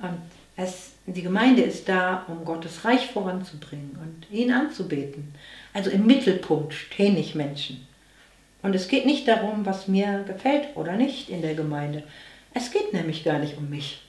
Und 0.00 0.22
es, 0.56 0.92
die 1.06 1.22
Gemeinde 1.22 1.62
ist 1.62 1.88
da, 1.88 2.24
um 2.28 2.44
Gottes 2.44 2.84
Reich 2.84 3.08
voranzubringen 3.08 3.98
und 4.00 4.30
ihn 4.30 4.52
anzubeten. 4.52 5.34
Also 5.72 5.90
im 5.90 6.06
Mittelpunkt 6.06 6.72
stehen 6.72 7.14
nicht 7.14 7.34
Menschen. 7.34 7.86
Und 8.62 8.74
es 8.74 8.88
geht 8.88 9.04
nicht 9.04 9.28
darum, 9.28 9.66
was 9.66 9.88
mir 9.88 10.24
gefällt 10.26 10.68
oder 10.76 10.92
nicht 10.92 11.28
in 11.28 11.42
der 11.42 11.54
Gemeinde. 11.54 12.04
Es 12.54 12.70
geht 12.70 12.94
nämlich 12.94 13.22
gar 13.24 13.38
nicht 13.38 13.58
um 13.58 13.68
mich. 13.68 14.02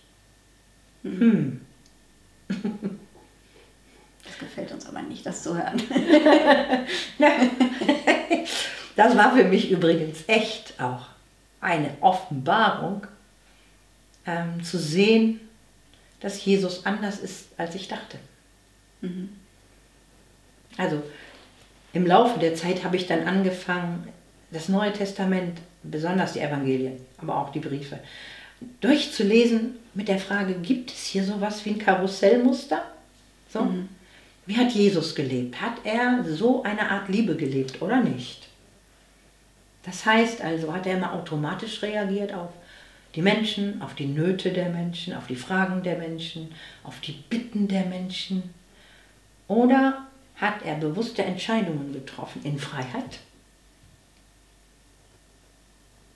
Hm. 1.04 1.20
hm. 1.20 1.62
Das 4.24 4.40
gefällt 4.40 4.72
uns 4.72 4.88
aber 4.88 5.04
nicht, 5.04 5.24
das 5.26 5.44
zu 5.44 5.56
hören. 5.56 5.82
das 8.96 9.16
war 9.16 9.36
für 9.36 9.44
mich 9.44 9.70
übrigens 9.70 10.24
echt 10.28 10.82
auch 10.82 11.06
eine 11.62 11.92
Offenbarung, 12.02 13.06
ähm, 14.26 14.64
zu 14.64 14.78
sehen, 14.78 15.40
dass 16.26 16.44
Jesus 16.44 16.88
anders 16.88 17.20
ist, 17.20 17.50
als 17.56 17.76
ich 17.76 17.88
dachte. 17.88 18.18
Mhm. 19.02 19.30
Also 20.76 21.04
im 21.94 22.08
Laufe 22.08 22.40
der 22.40 22.56
Zeit 22.56 22.84
habe 22.84 22.96
ich 22.96 23.06
dann 23.06 23.28
angefangen, 23.28 24.08
das 24.50 24.68
Neue 24.68 24.92
Testament, 24.92 25.60
besonders 25.84 26.34
die 26.34 26.40
Evangelien, 26.40 26.94
aber 27.20 27.38
auch 27.38 27.52
die 27.52 27.60
Briefe, 27.60 28.00
durchzulesen 28.82 29.76
mit 29.94 30.08
der 30.08 30.18
Frage, 30.18 30.56
gibt 30.56 30.90
es 30.90 31.06
hier 31.06 31.24
sowas 31.24 31.64
wie 31.64 31.70
ein 31.70 31.78
Karussellmuster? 31.78 32.82
So? 33.48 33.62
Mhm. 33.62 33.90
Wie 34.48 34.58
hat 34.58 34.72
Jesus 34.72 35.14
gelebt? 35.14 35.62
Hat 35.62 35.76
er 35.84 36.24
so 36.24 36.64
eine 36.64 36.90
Art 36.90 37.08
Liebe 37.08 37.36
gelebt 37.36 37.84
oder 37.84 38.02
nicht? 38.02 38.48
Das 39.84 40.04
heißt 40.04 40.42
also, 40.42 40.74
hat 40.74 40.88
er 40.88 40.98
immer 40.98 41.14
automatisch 41.14 41.84
reagiert 41.84 42.34
auf 42.34 42.50
die 43.16 43.22
Menschen, 43.22 43.82
auf 43.82 43.96
die 43.96 44.08
Nöte 44.08 44.52
der 44.52 44.70
Menschen, 44.70 45.14
auf 45.14 45.28
die 45.28 45.36
Fragen 45.36 45.84
der 45.84 45.98
Menschen, 45.98 46.54
auf 46.84 47.00
die 47.00 47.14
Bitten 47.14 47.68
der 47.68 47.86
Menschen? 47.86 48.54
Oder 49.48 50.08
hat 50.36 50.64
er 50.64 50.76
bewusste 50.76 51.24
Entscheidungen 51.24 51.94
getroffen 51.94 52.44
in 52.44 52.60
Freiheit? 52.60 53.20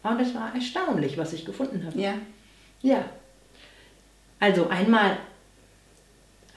Und 0.04 0.20
es 0.20 0.34
war 0.34 0.54
erstaunlich, 0.54 1.18
was 1.18 1.34
ich 1.34 1.46
gefunden 1.46 1.86
habe. 1.86 2.00
Ja. 2.00 2.16
Ja. 2.82 3.06
Also 4.40 4.70
einmal 4.70 5.18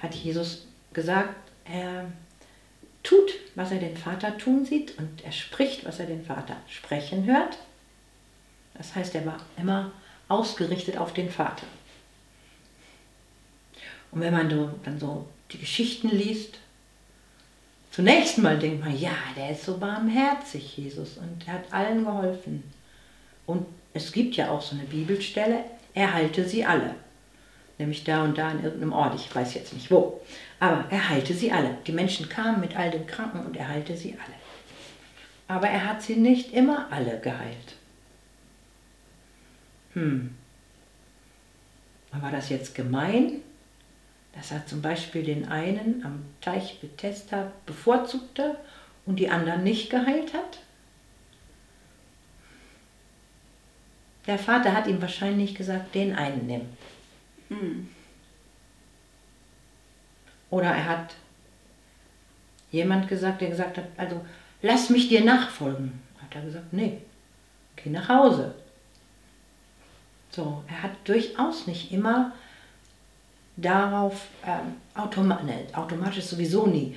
hat 0.01 0.15
Jesus 0.15 0.67
gesagt, 0.93 1.35
er 1.65 2.11
tut, 3.03 3.33
was 3.55 3.73
er 3.73 3.79
den 3.79 3.97
Vater 3.97 4.39
tun 4.39 4.65
sieht 4.65 4.99
und 4.99 5.25
er 5.25 5.33
spricht, 5.33 5.85
was 5.85 5.99
er 5.99 6.07
den 6.07 6.25
Vater 6.25 6.57
sprechen 6.69 7.25
hört. 7.27 7.59
Das 8.75 8.95
heißt, 8.95 9.15
er 9.15 9.27
war 9.27 9.39
immer 9.57 9.93
ausgerichtet 10.33 10.97
auf 10.97 11.12
den 11.12 11.31
Vater. 11.31 11.66
Und 14.11 14.21
wenn 14.21 14.33
man 14.33 14.49
dann 14.85 14.99
so 14.99 15.27
die 15.51 15.59
Geschichten 15.59 16.09
liest, 16.09 16.59
zunächst 17.90 18.38
mal 18.38 18.59
denkt 18.59 18.85
man, 18.85 18.99
ja, 18.99 19.14
der 19.37 19.51
ist 19.51 19.64
so 19.64 19.79
barmherzig, 19.79 20.77
Jesus, 20.77 21.16
und 21.18 21.47
er 21.47 21.55
hat 21.55 21.73
allen 21.73 22.05
geholfen. 22.05 22.62
Und 23.47 23.66
es 23.95 24.12
gibt 24.12 24.37
ja 24.37 24.51
auch 24.51 24.62
so 24.62 24.75
eine 24.75 24.85
Bibelstelle, 24.85 25.64
er 25.95 26.12
heilte 26.12 26.49
sie 26.49 26.64
alle. 26.64 26.95
Nämlich 27.79 28.05
da 28.05 28.23
und 28.23 28.37
da 28.37 28.51
in 28.51 28.62
irgendeinem 28.62 28.92
Ort, 28.92 29.14
ich 29.14 29.35
weiß 29.35 29.55
jetzt 29.55 29.73
nicht 29.73 29.90
wo. 29.90 30.21
Aber 30.61 30.85
er 30.90 31.09
heilte 31.09 31.35
sie 31.35 31.51
alle. 31.51 31.77
Die 31.87 31.92
Menschen 31.92 32.29
kamen 32.29 32.61
mit 32.61 32.77
all 32.77 32.90
den 32.90 33.07
Kranken 33.07 33.45
und 33.45 33.57
er 33.57 33.68
heilte 33.68 33.97
sie 33.97 34.12
alle. 34.12 34.35
Aber 35.49 35.68
er 35.68 35.85
hat 35.85 36.03
sie 36.03 36.16
nicht 36.16 36.53
immer 36.53 36.87
alle 36.90 37.18
geheilt. 37.18 37.77
Hm. 39.95 40.35
War 42.13 42.31
das 42.31 42.51
jetzt 42.51 42.75
gemein, 42.75 43.41
dass 44.35 44.51
er 44.51 44.67
zum 44.67 44.83
Beispiel 44.83 45.23
den 45.23 45.49
einen 45.49 46.05
am 46.05 46.25
Teich 46.41 46.79
Bethesda 46.81 47.51
bevorzugte 47.67 48.57
und 49.07 49.17
die 49.17 49.31
anderen 49.31 49.63
nicht 49.63 49.91
geheilt 49.91 50.35
hat? 50.35 50.61
Der 54.27 54.39
Vater 54.39 54.73
hat 54.73 54.87
ihm 54.87 55.03
wahrscheinlich 55.03 55.55
gesagt, 55.55 55.95
den 55.95 56.15
einen 56.15 56.47
nimm. 56.47 56.67
Hm. 57.49 57.89
Oder 60.51 60.69
er 60.69 60.85
hat 60.85 61.15
jemand 62.71 63.09
gesagt, 63.09 63.41
der 63.41 63.49
gesagt 63.49 63.79
hat, 63.79 63.87
also 63.97 64.25
lass 64.61 64.91
mich 64.91 65.09
dir 65.09 65.25
nachfolgen. 65.25 66.01
Hat 66.21 66.35
er 66.35 66.43
gesagt, 66.43 66.73
nee, 66.73 66.99
geh 67.77 67.91
nach 67.91 68.09
Hause. 68.09 68.55
So, 70.33 70.64
er 70.66 70.83
hat 70.83 70.92
durchaus 71.05 71.66
nicht 71.66 71.92
immer 71.92 72.33
darauf 73.57 74.29
ähm, 74.47 74.77
automa 74.95 75.42
ne, 75.42 75.66
automatisch 75.75 76.25
sowieso 76.25 76.66
nie, 76.66 76.97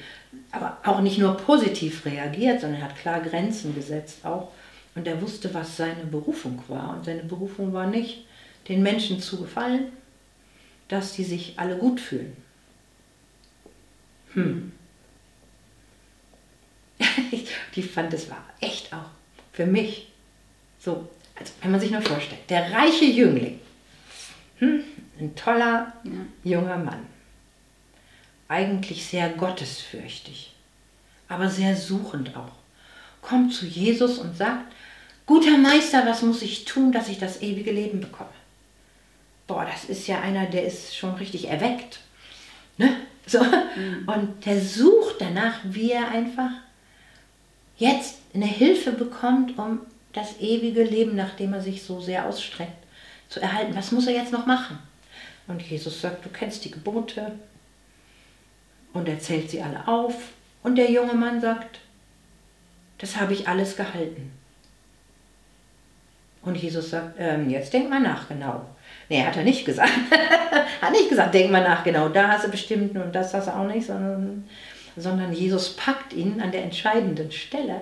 aber 0.52 0.78
auch 0.86 1.02
nicht 1.02 1.18
nur 1.18 1.36
positiv 1.36 2.06
reagiert, 2.06 2.62
sondern 2.62 2.80
er 2.80 2.88
hat 2.88 2.98
klar 2.98 3.20
Grenzen 3.20 3.76
gesetzt 3.76 4.26
auch 4.26 4.52
und 4.96 5.06
er 5.06 5.22
wusste, 5.22 5.54
was 5.54 5.76
seine 5.76 6.06
Berufung 6.06 6.64
war. 6.70 6.96
Und 6.96 7.04
seine 7.06 7.24
Berufung 7.24 7.74
war 7.74 7.88
nicht, 7.88 8.26
den 8.70 8.82
Menschen 8.82 9.20
zu 9.20 9.42
gefallen, 9.42 9.92
dass 10.88 11.14
die 11.14 11.26
sich 11.26 11.60
alle 11.60 11.78
gut 11.78 12.00
fühlen. 12.00 12.38
Hm. 14.34 14.72
die 17.76 17.84
fand, 17.84 18.14
es 18.14 18.30
war 18.30 18.44
echt 18.62 18.94
auch 18.94 19.10
für 19.52 19.66
mich 19.66 20.12
so, 20.80 21.10
also 21.36 21.54
wenn 21.62 21.72
man 21.72 21.80
sich 21.80 21.92
nur 21.92 22.02
vorstellt, 22.02 22.50
der 22.50 22.72
reiche 22.72 23.06
Jüngling, 23.06 23.60
hm, 24.60 24.84
ein 25.20 25.36
toller 25.36 25.94
ja. 26.04 26.12
junger 26.44 26.78
Mann, 26.78 27.06
eigentlich 28.48 29.06
sehr 29.06 29.30
gottesfürchtig, 29.30 30.54
aber 31.28 31.50
sehr 31.50 31.76
suchend 31.76 32.36
auch, 32.36 32.52
kommt 33.22 33.54
zu 33.54 33.66
Jesus 33.66 34.20
und 34.20 34.38
sagt, 34.38 34.72
guter 35.26 35.58
Meister, 35.58 36.06
was 36.06 36.22
muss 36.22 36.42
ich 36.42 36.66
tun, 36.66 36.92
dass 36.92 37.10
ich 37.10 37.20
das 37.20 37.42
ewige 37.42 37.72
Leben 37.72 38.00
bekomme? 38.00 38.30
Boah, 39.48 39.66
das 39.66 39.86
ist 39.86 40.08
ja 40.08 40.22
einer, 40.22 40.46
der 40.46 40.66
ist 40.66 40.96
schon 40.96 41.16
richtig 41.16 41.50
erweckt. 41.50 42.00
Ne? 42.78 42.96
So. 43.28 43.44
Mhm. 43.44 44.08
Und 44.08 44.46
der 44.46 44.62
sucht 44.62 45.16
danach, 45.20 45.60
wie 45.64 45.92
er 45.92 46.10
einfach 46.10 46.52
jetzt 47.78 48.20
eine 48.34 48.46
Hilfe 48.46 48.92
bekommt, 48.92 49.58
um 49.58 49.82
das 50.16 50.40
ewige 50.40 50.84
Leben, 50.84 51.16
nachdem 51.16 51.54
er 51.54 51.62
sich 51.62 51.84
so 51.84 52.00
sehr 52.00 52.26
ausstreckt, 52.26 52.86
zu 53.28 53.42
erhalten. 53.42 53.76
Was 53.76 53.92
muss 53.92 54.08
er 54.08 54.14
jetzt 54.14 54.32
noch 54.32 54.46
machen? 54.46 54.80
Und 55.48 55.62
Jesus 55.62 56.02
sagt, 56.02 56.26
du 56.26 56.30
kennst 56.30 56.64
die 56.66 56.72
Gebote 56.72 57.34
und 58.94 59.08
er 59.08 59.20
zählt 59.20 59.50
sie 59.50 59.62
alle 59.62 59.88
auf. 59.88 60.16
Und 60.64 60.78
der 60.78 60.90
junge 60.90 61.14
Mann 61.14 61.42
sagt, 61.42 61.80
das 62.98 63.18
habe 63.18 63.34
ich 63.34 63.48
alles 63.48 63.76
gehalten. 63.76 64.32
Und 66.42 66.56
Jesus 66.56 66.92
sagt, 66.92 67.16
ähm, 67.20 67.50
jetzt 67.50 67.74
denk 67.74 67.90
mal 67.90 68.00
nach, 68.00 68.28
genau. 68.28 68.66
Nee, 69.10 69.24
hat 69.24 69.36
er 69.36 69.44
nicht 69.44 69.66
gesagt. 69.66 69.92
hat 70.82 70.92
nicht 70.92 71.10
gesagt, 71.10 71.34
denk 71.34 71.52
mal 71.52 71.64
nach, 71.64 71.84
genau, 71.84 72.08
da 72.08 72.30
hast 72.30 72.46
du 72.46 72.52
bestimmt 72.52 72.96
und 72.96 73.14
das 73.14 73.34
hast 73.34 73.48
du 73.48 73.56
auch 73.56 73.68
nicht, 73.68 73.88
sondern, 73.88 74.48
sondern 74.96 75.34
Jesus 75.34 75.76
packt 75.76 76.14
ihn 76.14 76.40
an 76.42 76.52
der 76.52 76.64
entscheidenden 76.64 77.32
Stelle 77.32 77.82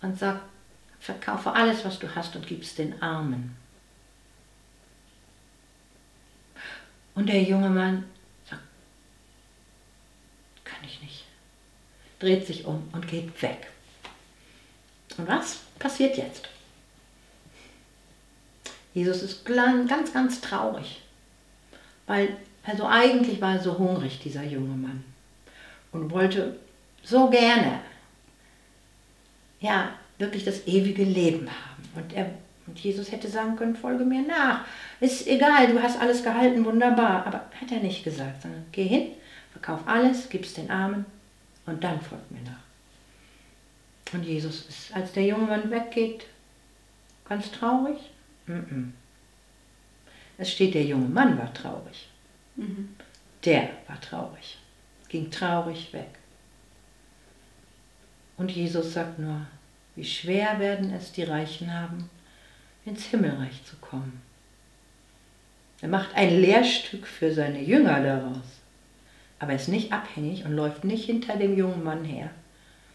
und 0.00 0.18
sagt, 0.18 0.42
verkaufe 1.00 1.52
alles, 1.52 1.84
was 1.84 1.98
du 1.98 2.14
hast 2.14 2.36
und 2.36 2.46
gib 2.46 2.62
es 2.62 2.74
den 2.74 3.00
Armen. 3.02 3.56
Und 7.14 7.28
der 7.28 7.42
junge 7.42 7.70
Mann 7.70 8.04
sagt, 8.48 8.62
kann 10.64 10.84
ich 10.84 11.00
nicht. 11.00 11.24
Dreht 12.18 12.46
sich 12.46 12.64
um 12.64 12.88
und 12.92 13.08
geht 13.08 13.40
weg. 13.42 13.68
Und 15.16 15.26
was 15.26 15.58
passiert 15.78 16.16
jetzt? 16.16 16.48
Jesus 18.94 19.22
ist 19.22 19.44
ganz, 19.44 20.12
ganz 20.12 20.40
traurig, 20.40 21.02
weil 22.06 22.36
also 22.68 22.86
eigentlich 22.86 23.40
war 23.40 23.54
er 23.54 23.62
so 23.62 23.78
hungrig, 23.78 24.18
dieser 24.18 24.44
junge 24.44 24.76
Mann, 24.76 25.02
und 25.90 26.10
wollte 26.10 26.58
so 27.02 27.30
gerne, 27.30 27.80
ja, 29.60 29.92
wirklich 30.18 30.44
das 30.44 30.66
ewige 30.66 31.04
Leben 31.04 31.48
haben. 31.48 31.88
Und, 31.94 32.12
er, 32.12 32.30
und 32.66 32.78
Jesus 32.78 33.10
hätte 33.12 33.28
sagen 33.28 33.56
können, 33.56 33.76
folge 33.76 34.04
mir 34.04 34.22
nach. 34.22 34.64
Ist 35.00 35.26
egal, 35.26 35.68
du 35.68 35.82
hast 35.82 36.00
alles 36.00 36.22
gehalten, 36.22 36.64
wunderbar. 36.64 37.26
Aber 37.26 37.44
hat 37.60 37.72
er 37.72 37.80
nicht 37.80 38.04
gesagt, 38.04 38.42
sondern 38.42 38.66
geh 38.72 38.86
hin, 38.86 39.08
verkauf 39.52 39.80
alles, 39.86 40.28
gib 40.28 40.44
es 40.44 40.54
den 40.54 40.70
Armen 40.70 41.06
und 41.66 41.82
dann 41.82 42.00
folg 42.00 42.30
mir 42.30 42.42
nach. 42.42 44.14
Und 44.14 44.24
Jesus 44.24 44.66
ist, 44.68 44.94
als 44.94 45.12
der 45.12 45.24
junge 45.24 45.46
Mann 45.46 45.70
weggeht, 45.70 46.26
ganz 47.28 47.50
traurig. 47.50 47.98
Es 50.38 50.52
steht, 50.52 50.74
der 50.74 50.84
junge 50.84 51.08
Mann 51.08 51.36
war 51.36 51.52
traurig. 51.52 52.08
Mhm. 52.56 52.96
Der 53.44 53.70
war 53.86 54.00
traurig, 54.00 54.58
ging 55.08 55.30
traurig 55.30 55.92
weg. 55.92 56.17
Und 58.38 58.50
Jesus 58.50 58.94
sagt 58.94 59.18
nur, 59.18 59.42
wie 59.96 60.04
schwer 60.04 60.58
werden 60.60 60.92
es 60.94 61.12
die 61.12 61.24
Reichen 61.24 61.74
haben, 61.74 62.08
ins 62.86 63.04
Himmelreich 63.06 63.64
zu 63.64 63.76
kommen. 63.76 64.22
Er 65.80 65.88
macht 65.88 66.14
ein 66.14 66.40
Lehrstück 66.40 67.06
für 67.06 67.32
seine 67.32 67.60
Jünger 67.60 68.00
daraus. 68.00 68.60
Aber 69.38 69.52
er 69.52 69.56
ist 69.56 69.68
nicht 69.68 69.92
abhängig 69.92 70.44
und 70.44 70.52
läuft 70.52 70.84
nicht 70.84 71.04
hinter 71.04 71.36
dem 71.36 71.56
jungen 71.56 71.84
Mann 71.84 72.04
her 72.04 72.30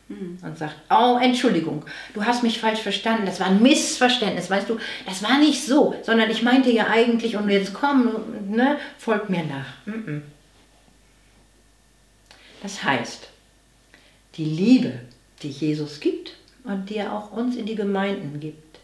mhm. 0.09 0.37
und 0.41 0.57
sagt, 0.57 0.75
oh, 0.89 1.17
Entschuldigung, 1.21 1.85
du 2.13 2.23
hast 2.25 2.43
mich 2.43 2.59
falsch 2.59 2.81
verstanden, 2.81 3.25
das 3.25 3.39
war 3.39 3.47
ein 3.47 3.61
Missverständnis, 3.61 4.49
weißt 4.49 4.69
du, 4.69 4.77
das 5.05 5.23
war 5.23 5.37
nicht 5.39 5.65
so, 5.65 5.95
sondern 6.03 6.29
ich 6.29 6.43
meinte 6.43 6.69
ja 6.71 6.87
eigentlich, 6.87 7.37
und 7.37 7.49
jetzt 7.49 7.73
komm, 7.73 8.11
ne, 8.49 8.77
folg 8.97 9.29
mir 9.29 9.43
nach. 9.43 9.85
Mhm. 9.85 10.23
Das 12.61 12.83
heißt, 12.83 13.27
die 14.35 14.45
Liebe, 14.45 14.99
die 15.43 15.49
Jesus 15.49 15.99
gibt 15.99 16.35
und 16.63 16.89
die 16.89 16.97
er 16.97 17.13
auch 17.13 17.31
uns 17.31 17.55
in 17.55 17.65
die 17.65 17.75
Gemeinden 17.75 18.39
gibt, 18.39 18.79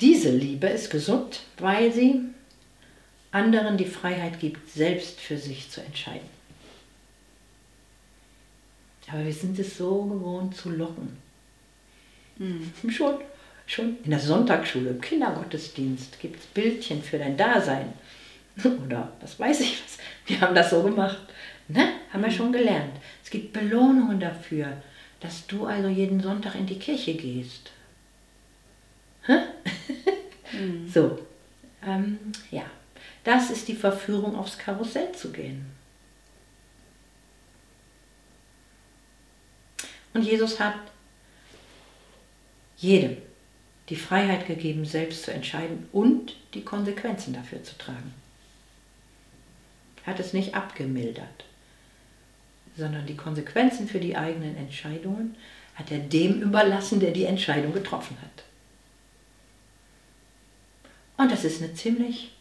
diese 0.00 0.30
Liebe 0.30 0.68
ist 0.68 0.90
gesund, 0.90 1.42
weil 1.58 1.92
sie 1.92 2.20
anderen 3.30 3.76
die 3.76 3.84
Freiheit 3.84 4.40
gibt, 4.40 4.70
selbst 4.70 5.20
für 5.20 5.36
sich 5.36 5.70
zu 5.70 5.80
entscheiden. 5.80 6.28
Aber 9.10 9.24
wir 9.24 9.32
sind 9.32 9.58
es 9.58 9.76
so 9.78 10.04
gewohnt 10.04 10.54
zu 10.56 10.70
locken. 10.70 11.16
Mhm. 12.36 12.72
Schon, 12.90 13.14
schon 13.66 13.96
in 14.04 14.10
der 14.10 14.20
Sonntagsschule, 14.20 14.90
im 14.90 15.00
Kindergottesdienst 15.00 16.20
gibt 16.20 16.40
es 16.40 16.46
Bildchen 16.46 17.02
für 17.02 17.18
dein 17.18 17.36
Dasein. 17.36 17.92
Oder 18.86 19.12
was 19.20 19.38
weiß 19.38 19.60
ich 19.60 19.82
was. 19.82 19.98
Wir 20.26 20.40
haben 20.40 20.54
das 20.54 20.70
so 20.70 20.82
gemacht. 20.82 21.18
Ne? 21.68 21.88
Haben 22.12 22.22
wir 22.22 22.30
hm. 22.30 22.36
schon 22.36 22.52
gelernt. 22.52 22.94
Es 23.22 23.30
gibt 23.30 23.52
Belohnungen 23.52 24.18
dafür, 24.20 24.82
dass 25.20 25.46
du 25.46 25.66
also 25.66 25.88
jeden 25.88 26.20
Sonntag 26.20 26.54
in 26.54 26.66
die 26.66 26.78
Kirche 26.78 27.14
gehst. 27.14 27.72
Mhm. 29.26 30.88
So, 30.88 31.18
ähm, 31.86 32.18
ja. 32.50 32.64
Das 33.22 33.50
ist 33.50 33.68
die 33.68 33.74
Verführung, 33.74 34.34
aufs 34.36 34.56
Karussell 34.56 35.12
zu 35.12 35.30
gehen. 35.30 35.66
Und 40.14 40.22
Jesus 40.22 40.58
hat 40.58 40.74
jedem 42.78 43.18
die 43.88 43.96
Freiheit 43.96 44.46
gegeben, 44.46 44.84
selbst 44.84 45.24
zu 45.24 45.32
entscheiden 45.32 45.88
und 45.92 46.36
die 46.54 46.64
Konsequenzen 46.64 47.34
dafür 47.34 47.62
zu 47.62 47.76
tragen. 47.76 48.14
Hat 50.04 50.20
es 50.20 50.32
nicht 50.32 50.54
abgemildert, 50.54 51.44
sondern 52.78 53.06
die 53.06 53.16
Konsequenzen 53.16 53.88
für 53.88 53.98
die 53.98 54.16
eigenen 54.16 54.56
Entscheidungen 54.56 55.36
hat 55.74 55.90
er 55.90 55.98
dem 55.98 56.40
überlassen, 56.40 57.00
der 57.00 57.10
die 57.10 57.24
Entscheidung 57.24 57.72
getroffen 57.72 58.16
hat. 58.22 58.44
Und 61.16 61.32
das 61.32 61.44
ist 61.44 61.60
eine 61.60 61.74
ziemlich 61.74 62.32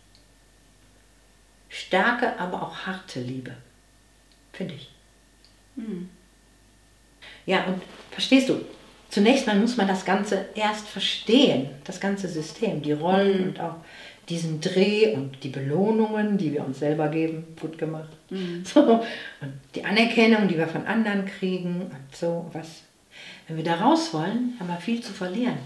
starke, 1.70 2.40
aber 2.40 2.62
auch 2.62 2.86
harte 2.86 3.20
Liebe, 3.20 3.56
finde 4.54 4.76
ich. 4.76 4.90
Hm. 5.76 6.10
Ja, 7.46 7.66
und 7.66 7.82
verstehst 8.12 8.50
du, 8.50 8.64
zunächst 9.10 9.48
mal 9.48 9.58
muss 9.58 9.78
man 9.78 9.88
das 9.88 10.06
Ganze 10.06 10.46
erst 10.54 10.88
verstehen, 10.88 11.70
das 11.84 12.00
ganze 12.00 12.28
System, 12.28 12.82
die 12.82 12.92
Rollen 12.92 13.42
mhm. 13.42 13.48
und 13.50 13.60
auch 13.60 13.76
diesen 14.30 14.60
Dreh 14.60 15.14
und 15.14 15.44
die 15.44 15.50
Belohnungen, 15.50 16.38
die 16.38 16.52
wir 16.52 16.66
uns 16.66 16.80
selber 16.80 17.08
geben, 17.08 17.56
gut 17.60 17.78
gemacht. 17.78 18.10
Mhm. 18.30 18.64
So, 18.66 18.82
und 19.42 19.54
die 19.76 19.86
Anerkennung, 19.86 20.48
die 20.48 20.58
wir 20.58 20.68
von 20.68 20.86
anderen 20.86 21.26
kriegen 21.26 21.82
und 21.82 22.16
so 22.16 22.50
was. 22.54 22.84
Wenn 23.48 23.58
wir 23.58 23.64
da 23.64 23.76
raus 23.76 24.14
wollen, 24.14 24.56
haben 24.60 24.68
wir 24.68 24.78
viel 24.78 25.02
zu 25.02 25.14
verlieren. 25.14 25.58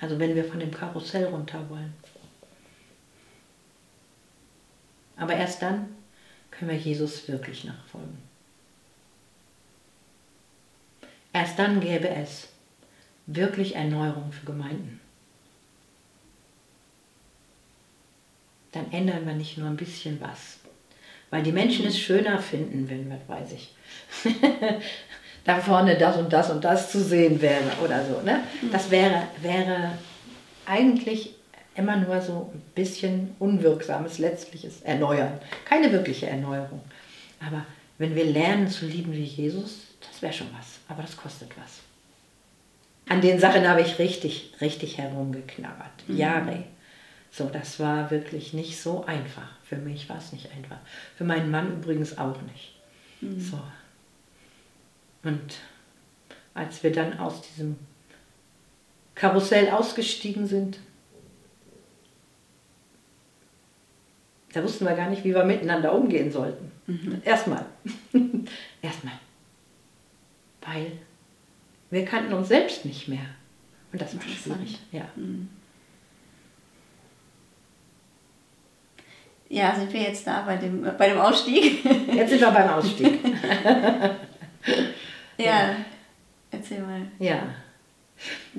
Also 0.00 0.18
wenn 0.18 0.34
wir 0.34 0.44
von 0.44 0.58
dem 0.58 0.70
Karussell 0.70 1.26
runter 1.26 1.68
wollen. 1.68 1.92
Aber 5.16 5.34
erst 5.34 5.62
dann 5.62 5.94
können 6.50 6.70
wir 6.70 6.78
Jesus 6.78 7.28
wirklich 7.28 7.64
nachfolgen. 7.64 8.18
Erst 11.32 11.58
dann 11.58 11.80
gäbe 11.80 12.08
es 12.08 12.48
wirklich 13.26 13.76
Erneuerung 13.76 14.32
für 14.32 14.46
Gemeinden. 14.46 15.01
Dann 18.72 18.90
ändern 18.92 19.26
wir 19.26 19.34
nicht 19.34 19.58
nur 19.58 19.68
ein 19.68 19.76
bisschen 19.76 20.20
was. 20.20 20.58
Weil 21.30 21.42
die 21.42 21.52
Menschen 21.52 21.86
es 21.86 21.98
schöner 21.98 22.38
finden, 22.38 22.88
wenn, 22.88 23.10
was 23.10 23.28
weiß 23.28 23.52
ich, 23.52 23.74
da 25.44 25.60
vorne 25.60 25.96
das 25.96 26.16
und 26.16 26.32
das 26.32 26.50
und 26.50 26.64
das 26.64 26.90
zu 26.90 27.02
sehen 27.02 27.40
wäre 27.40 27.70
oder 27.82 28.04
so. 28.04 28.20
Ne? 28.22 28.40
Das 28.70 28.90
wäre, 28.90 29.28
wäre 29.40 29.92
eigentlich 30.66 31.34
immer 31.74 31.96
nur 31.96 32.20
so 32.20 32.50
ein 32.52 32.62
bisschen 32.74 33.34
unwirksames, 33.38 34.18
letztliches 34.18 34.82
Erneuern. 34.82 35.38
Keine 35.64 35.90
wirkliche 35.90 36.26
Erneuerung. 36.26 36.82
Aber 37.40 37.64
wenn 37.98 38.14
wir 38.14 38.24
lernen 38.24 38.68
zu 38.68 38.86
lieben 38.86 39.12
wie 39.12 39.24
Jesus, 39.24 39.86
das 40.00 40.20
wäre 40.20 40.32
schon 40.32 40.48
was 40.56 40.72
aber 40.92 41.02
das 41.02 41.16
kostet 41.16 41.50
was. 41.56 41.80
An 43.08 43.20
den 43.20 43.38
Sachen 43.38 43.68
habe 43.68 43.80
ich 43.80 43.98
richtig, 43.98 44.52
richtig 44.60 44.98
herumgeknabbert. 44.98 46.06
Mhm. 46.06 46.16
Jahre. 46.16 46.64
So, 47.32 47.46
das 47.46 47.80
war 47.80 48.12
wirklich 48.12 48.52
nicht 48.52 48.80
so 48.80 49.04
einfach. 49.04 49.48
Für 49.64 49.76
mich 49.76 50.08
war 50.08 50.18
es 50.18 50.32
nicht 50.32 50.52
einfach. 50.52 50.78
Für 51.16 51.24
meinen 51.24 51.50
Mann 51.50 51.72
übrigens 51.72 52.16
auch 52.18 52.40
nicht. 52.42 52.74
Mhm. 53.20 53.40
So. 53.40 53.58
Und 55.24 55.58
als 56.54 56.82
wir 56.84 56.92
dann 56.92 57.18
aus 57.18 57.42
diesem 57.42 57.76
Karussell 59.16 59.70
ausgestiegen 59.70 60.46
sind, 60.46 60.78
da 64.52 64.62
wussten 64.62 64.84
wir 64.84 64.94
gar 64.94 65.08
nicht, 65.08 65.24
wie 65.24 65.34
wir 65.34 65.44
miteinander 65.44 65.94
umgehen 65.94 66.30
sollten. 66.30 66.70
Mhm. 66.86 67.22
Erstmal. 67.24 67.64
Erstmal 68.82 69.18
weil 70.66 70.92
wir 71.90 72.04
kannten 72.04 72.32
uns 72.32 72.48
selbst 72.48 72.84
nicht 72.84 73.08
mehr. 73.08 73.26
Und 73.92 74.00
das 74.00 74.14
war 74.16 74.22
schwierig. 74.22 74.78
Ja. 74.90 75.06
Mhm. 75.16 75.48
Ja, 79.52 79.74
sind 79.74 79.92
wir 79.92 80.00
jetzt 80.00 80.26
da 80.26 80.40
bei 80.46 80.56
dem, 80.56 80.82
bei 80.96 81.10
dem 81.10 81.20
Ausstieg? 81.20 81.84
Jetzt 82.10 82.30
sind 82.30 82.40
wir 82.40 82.50
beim 82.50 82.70
Ausstieg. 82.70 83.18
ja, 85.36 85.44
ja, 85.44 85.76
erzähl 86.50 86.80
mal. 86.80 87.02
Ja. 87.18 87.42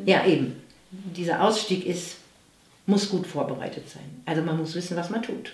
ja, 0.06 0.24
eben. 0.28 0.62
Dieser 0.92 1.42
Ausstieg 1.42 1.88
ist, 1.88 2.18
muss 2.86 3.10
gut 3.10 3.26
vorbereitet 3.26 3.90
sein. 3.90 4.22
Also 4.26 4.44
man 4.44 4.56
muss 4.56 4.76
wissen, 4.76 4.96
was 4.96 5.10
man 5.10 5.24
tut. 5.24 5.54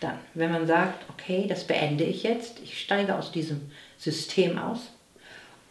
Dann, 0.00 0.18
wenn 0.32 0.50
man 0.50 0.66
sagt, 0.66 1.04
okay, 1.10 1.44
das 1.46 1.66
beende 1.66 2.04
ich 2.04 2.22
jetzt, 2.22 2.58
ich 2.64 2.80
steige 2.80 3.14
aus 3.14 3.30
diesem 3.30 3.60
System 3.98 4.56
aus, 4.56 4.88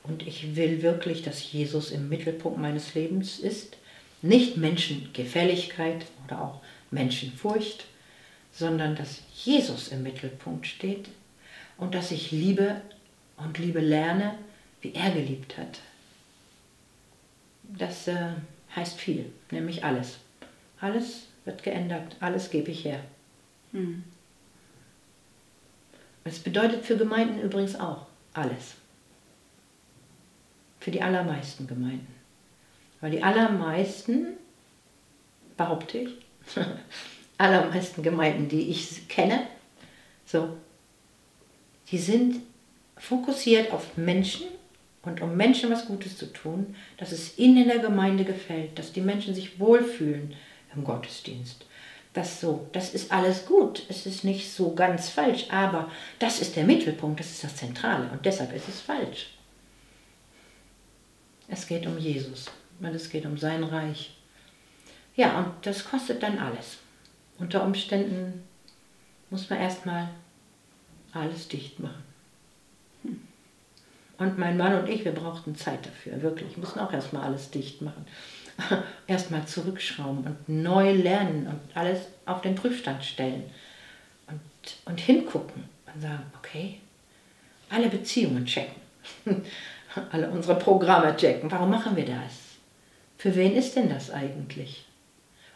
und 0.03 0.27
ich 0.27 0.55
will 0.55 0.83
wirklich, 0.83 1.23
dass 1.23 1.51
Jesus 1.51 1.91
im 1.91 2.07
Mittelpunkt 2.09 2.59
meines 2.59 2.93
Lebens 2.93 3.39
ist. 3.39 3.77
Nicht 4.23 4.57
Menschengefälligkeit 4.57 6.05
oder 6.25 6.41
auch 6.41 6.61
Menschenfurcht, 6.91 7.85
sondern 8.51 8.95
dass 8.95 9.21
Jesus 9.33 9.89
im 9.89 10.03
Mittelpunkt 10.03 10.67
steht 10.67 11.09
und 11.77 11.95
dass 11.95 12.11
ich 12.11 12.31
liebe 12.31 12.81
und 13.37 13.57
Liebe 13.57 13.79
lerne, 13.79 14.37
wie 14.81 14.93
er 14.93 15.11
geliebt 15.11 15.57
hat. 15.57 15.79
Das 17.63 18.07
äh, 18.07 18.33
heißt 18.75 18.99
viel, 18.99 19.31
nämlich 19.49 19.83
alles. 19.83 20.17
Alles 20.79 21.27
wird 21.45 21.63
geändert, 21.63 22.17
alles 22.19 22.49
gebe 22.49 22.71
ich 22.71 22.85
her. 22.85 23.01
Hm. 23.71 24.03
Das 26.23 26.39
bedeutet 26.39 26.85
für 26.85 26.97
Gemeinden 26.97 27.41
übrigens 27.41 27.75
auch 27.75 28.05
alles. 28.33 28.75
Für 30.79 30.91
die 30.91 31.01
allermeisten 31.01 31.67
Gemeinden. 31.67 32.13
Weil 32.99 33.11
die 33.11 33.23
allermeisten, 33.23 34.37
behaupte 35.57 35.97
ich, 35.99 36.09
allermeisten 37.41 38.03
Gemeinden, 38.03 38.47
die 38.47 38.69
ich 38.69 39.07
kenne, 39.07 39.47
so, 40.25 40.57
die 41.89 41.97
sind 41.97 42.41
fokussiert 42.97 43.71
auf 43.71 43.97
Menschen 43.97 44.47
und 45.01 45.21
um 45.21 45.35
Menschen 45.35 45.71
was 45.71 45.87
Gutes 45.87 46.17
zu 46.17 46.31
tun, 46.31 46.75
dass 46.97 47.11
es 47.11 47.37
ihnen 47.39 47.63
in 47.63 47.67
der 47.67 47.79
Gemeinde 47.79 48.23
gefällt, 48.23 48.77
dass 48.77 48.93
die 48.93 49.01
Menschen 49.01 49.33
sich 49.33 49.59
wohlfühlen 49.59 50.35
im 50.75 50.83
Gottesdienst. 50.83 51.65
Das 52.13 52.39
so, 52.41 52.67
das 52.73 52.93
ist 52.93 53.11
alles 53.11 53.45
gut, 53.45 53.83
es 53.89 54.05
ist 54.05 54.23
nicht 54.23 54.51
so 54.51 54.75
ganz 54.75 55.09
falsch, 55.09 55.47
aber 55.49 55.89
das 56.19 56.41
ist 56.41 56.55
der 56.55 56.65
Mittelpunkt, 56.65 57.19
das 57.19 57.31
ist 57.31 57.43
das 57.43 57.55
Zentrale 57.55 58.09
und 58.11 58.25
deshalb 58.25 58.53
ist 58.53 58.67
es 58.67 58.81
falsch. 58.81 59.33
Es 61.47 61.67
geht 61.67 61.87
um 61.87 61.97
Jesus 61.97 62.45
und 62.79 62.93
es 62.93 63.09
geht 63.09 63.25
um 63.25 63.37
sein 63.37 63.63
Reich. 63.63 64.15
Ja, 65.15 65.39
und 65.39 65.65
das 65.65 65.83
kostet 65.83 66.21
dann 66.21 66.37
alles. 66.37 66.80
Unter 67.41 67.63
Umständen 67.63 68.43
muss 69.31 69.49
man 69.49 69.59
erstmal 69.59 70.09
alles 71.11 71.47
dicht 71.47 71.79
machen. 71.79 72.03
Und 74.19 74.37
mein 74.37 74.57
Mann 74.57 74.77
und 74.79 74.87
ich, 74.87 75.03
wir 75.03 75.11
brauchten 75.11 75.55
Zeit 75.55 75.83
dafür, 75.83 76.21
wirklich. 76.21 76.55
Wir 76.55 76.59
mussten 76.59 76.79
auch 76.79 76.93
erstmal 76.93 77.23
alles 77.23 77.49
dicht 77.49 77.81
machen. 77.81 78.05
erstmal 79.07 79.47
zurückschrauben 79.47 80.23
und 80.23 80.49
neu 80.49 80.93
lernen 80.93 81.47
und 81.47 81.59
alles 81.75 82.01
auf 82.27 82.41
den 82.41 82.53
Prüfstand 82.53 83.03
stellen. 83.03 83.49
Und, 84.27 84.39
und 84.85 84.99
hingucken 84.99 85.63
und 85.91 85.99
sagen, 85.99 86.31
okay, 86.37 86.77
alle 87.71 87.89
Beziehungen 87.89 88.45
checken. 88.45 88.75
alle 90.11 90.29
unsere 90.29 90.59
Programme 90.59 91.15
checken. 91.17 91.49
Warum 91.49 91.71
machen 91.71 91.95
wir 91.95 92.05
das? 92.05 92.59
Für 93.17 93.33
wen 93.33 93.55
ist 93.55 93.75
denn 93.75 93.89
das 93.89 94.11
eigentlich? 94.11 94.85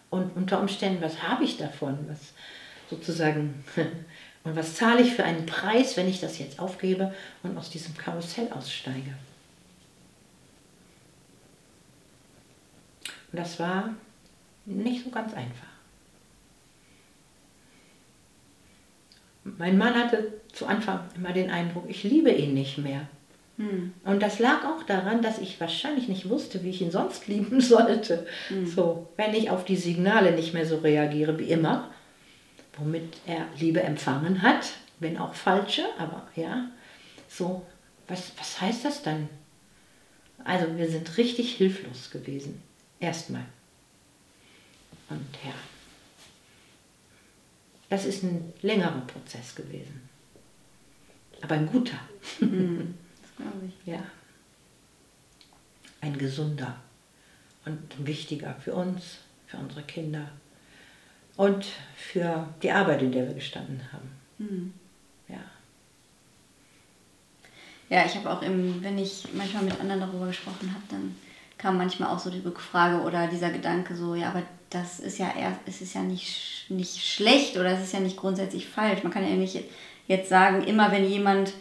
Und 0.10 0.36
unter 0.36 0.60
Umständen, 0.60 1.02
was 1.02 1.24
habe 1.24 1.44
ich 1.44 1.58
davon? 1.58 1.98
Was 2.08 2.34
sozusagen 2.90 3.64
Und 4.46 4.56
was 4.56 4.76
zahle 4.76 5.02
ich 5.02 5.14
für 5.14 5.24
einen 5.24 5.48
Preis, 5.48 5.98
wenn 5.98 6.08
ich 6.08 6.22
das 6.22 6.38
jetzt 6.38 6.60
aufgebe 6.60 7.14
und 7.42 7.58
aus 7.58 7.72
diesem 7.72 7.98
Karussell 7.98 8.48
aussteige? 8.54 9.16
Und 13.32 13.40
das 13.40 13.60
war 13.60 13.96
nicht 14.66 15.04
so 15.04 15.10
ganz 15.10 15.34
einfach. 15.34 15.68
Mein 19.44 19.80
Mann 19.80 19.96
hatte 19.96 20.42
zu 20.54 20.68
Anfang 20.68 21.00
immer 21.16 21.34
den 21.34 21.50
Eindruck, 21.50 21.86
ich 21.90 22.04
liebe 22.04 22.32
ihn 22.32 22.54
nicht 22.54 22.78
mehr. 22.78 23.08
Hm. 23.58 23.94
Und 24.04 24.22
das 24.22 24.40
lag 24.40 24.66
auch 24.66 24.84
daran, 24.84 25.22
dass 25.22 25.40
ich 25.40 25.60
wahrscheinlich 25.62 26.08
nicht 26.08 26.30
wusste, 26.30 26.64
wie 26.64 26.70
ich 26.70 26.82
ihn 26.82 26.92
sonst 26.92 27.28
lieben 27.28 27.62
sollte. 27.62 28.28
Hm. 28.50 28.68
So, 28.68 29.10
wenn 29.16 29.34
ich 29.34 29.50
auf 29.50 29.66
die 29.66 29.78
Signale 29.78 30.34
nicht 30.34 30.54
mehr 30.54 30.66
so 30.66 30.78
reagiere 30.78 31.40
wie 31.40 31.50
immer, 31.50 31.90
womit 32.78 33.18
er 33.26 33.46
Liebe 33.58 33.82
empfangen 33.82 34.42
hat, 34.42 34.74
wenn 35.00 35.18
auch 35.18 35.34
falsche, 35.34 35.86
aber 35.98 36.28
ja, 36.36 36.70
so, 37.30 37.66
was, 38.08 38.32
was 38.38 38.60
heißt 38.62 38.86
das 38.86 39.04
dann? 39.04 39.30
Also 40.44 40.78
wir 40.78 40.90
sind 40.90 41.18
richtig 41.18 41.56
hilflos 41.56 42.12
gewesen, 42.12 42.62
erstmal. 43.00 43.46
Und 45.10 45.28
ja, 45.44 45.54
das 47.90 48.06
ist 48.06 48.24
ein 48.24 48.54
längerer 48.62 49.02
Prozess 49.08 49.56
gewesen, 49.56 50.10
aber 51.42 51.56
ein 51.56 51.68
guter. 51.68 52.00
Glaube 53.38 53.68
ich. 53.68 53.92
Ja, 53.92 54.04
ein 56.06 56.18
gesunder 56.18 56.76
und 57.66 57.80
wichtiger 58.06 58.56
für 58.64 58.74
uns, 58.74 59.18
für 59.48 59.58
unsere 59.58 59.84
Kinder 59.84 60.30
und 61.36 61.66
für 61.96 62.48
die 62.62 62.72
Arbeit, 62.72 63.02
in 63.02 63.12
der 63.12 63.28
wir 63.28 63.34
gestanden 63.34 63.82
haben. 63.92 64.12
Mhm. 64.38 64.74
Ja. 65.28 65.44
Ja, 67.90 68.06
ich 68.06 68.16
habe 68.16 68.30
auch, 68.32 68.42
im, 68.42 68.84
wenn 68.84 68.98
ich 68.98 69.28
manchmal 69.34 69.64
mit 69.64 69.80
anderen 69.80 70.02
darüber 70.02 70.28
gesprochen 70.28 70.72
habe, 70.72 70.84
dann 70.90 71.16
kam 71.58 71.78
manchmal 71.78 72.10
auch 72.10 72.20
so 72.20 72.30
die 72.30 72.40
Rückfrage 72.40 73.02
oder 73.02 73.28
dieser 73.28 73.50
Gedanke 73.50 73.96
so, 73.96 74.16
ja, 74.16 74.30
aber 74.30 74.44
das 74.70 75.00
ist 75.00 75.18
ja 75.18 75.34
erst, 75.38 75.60
es 75.66 75.82
ist 75.82 75.94
ja 75.94 76.02
nicht, 76.02 76.66
nicht 76.70 77.04
schlecht 77.06 77.58
oder 77.58 77.72
es 77.72 77.84
ist 77.84 77.94
ja 77.94 78.00
nicht 78.00 78.18
grundsätzlich 78.18 78.68
falsch. 78.68 79.04
Man 79.04 79.12
kann 79.12 79.28
ja 79.28 79.36
nicht 79.36 79.58
jetzt 80.08 80.30
sagen, 80.30 80.64
immer 80.64 80.92
wenn 80.92 81.08
jemand, 81.08 81.54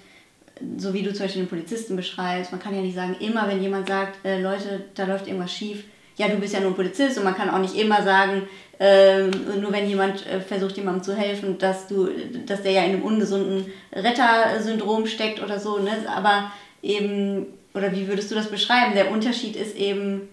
so 0.78 0.94
wie 0.94 1.02
du 1.02 1.12
zum 1.12 1.26
Beispiel 1.26 1.42
den 1.42 1.48
Polizisten 1.48 1.96
beschreibst, 1.96 2.52
man 2.52 2.60
kann 2.60 2.74
ja 2.74 2.80
nicht 2.80 2.94
sagen, 2.94 3.16
immer 3.20 3.48
wenn 3.48 3.62
jemand 3.62 3.88
sagt, 3.88 4.24
äh, 4.24 4.40
Leute, 4.40 4.84
da 4.94 5.04
läuft 5.04 5.26
irgendwas 5.26 5.52
schief, 5.52 5.84
ja, 6.16 6.28
du 6.28 6.36
bist 6.36 6.54
ja 6.54 6.60
nur 6.60 6.70
ein 6.70 6.76
Polizist 6.76 7.18
und 7.18 7.24
man 7.24 7.34
kann 7.34 7.50
auch 7.50 7.58
nicht 7.58 7.74
immer 7.74 8.02
sagen, 8.02 8.42
ähm, 8.78 9.30
nur 9.60 9.72
wenn 9.72 9.88
jemand 9.88 10.26
äh, 10.26 10.40
versucht, 10.40 10.76
jemandem 10.76 11.02
zu 11.02 11.16
helfen, 11.16 11.58
dass 11.58 11.88
du, 11.88 12.08
dass 12.46 12.62
der 12.62 12.72
ja 12.72 12.84
in 12.84 12.92
einem 12.92 13.02
ungesunden 13.02 13.66
Rettersyndrom 13.92 15.06
steckt 15.06 15.42
oder 15.42 15.58
so, 15.58 15.78
ne? 15.78 15.90
Aber 16.08 16.52
eben, 16.82 17.46
oder 17.72 17.92
wie 17.92 18.08
würdest 18.08 18.30
du 18.30 18.34
das 18.34 18.50
beschreiben? 18.50 18.94
Der 18.94 19.10
Unterschied 19.10 19.56
ist 19.56 19.76
eben, 19.76 20.28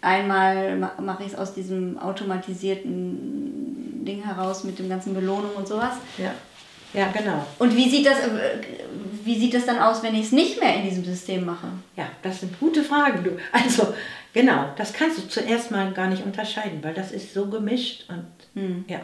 einmal 0.00 0.76
mache 1.00 1.24
ich 1.24 1.32
es 1.32 1.38
aus 1.38 1.54
diesem 1.54 1.98
automatisierten 1.98 4.04
Ding 4.04 4.22
heraus 4.22 4.64
mit 4.64 4.78
dem 4.78 4.88
ganzen 4.88 5.14
Belohnung 5.14 5.52
und 5.56 5.66
sowas. 5.66 5.94
Ja. 6.18 6.34
Ja, 6.94 7.08
genau. 7.08 7.44
Und 7.58 7.76
wie 7.76 7.88
sieht 7.88 8.06
das, 8.06 8.20
äh, 8.20 8.60
wie 9.24 9.38
sieht 9.38 9.52
das 9.52 9.66
dann 9.66 9.78
aus, 9.78 10.02
wenn 10.02 10.14
ich 10.14 10.26
es 10.26 10.32
nicht 10.32 10.60
mehr 10.60 10.76
in 10.76 10.84
diesem 10.84 11.04
System 11.04 11.44
mache? 11.44 11.68
Ja, 11.96 12.06
das 12.22 12.40
sind 12.40 12.58
gute 12.60 12.82
Fragen. 12.84 13.24
Du. 13.24 13.30
Also, 13.52 13.92
genau, 14.32 14.72
das 14.76 14.92
kannst 14.92 15.18
du 15.18 15.28
zuerst 15.28 15.70
mal 15.70 15.92
gar 15.92 16.06
nicht 16.06 16.24
unterscheiden, 16.24 16.82
weil 16.82 16.94
das 16.94 17.10
ist 17.10 17.34
so 17.34 17.46
gemischt 17.46 18.08
und 18.08 18.26
hm. 18.54 18.84
ja. 18.88 19.00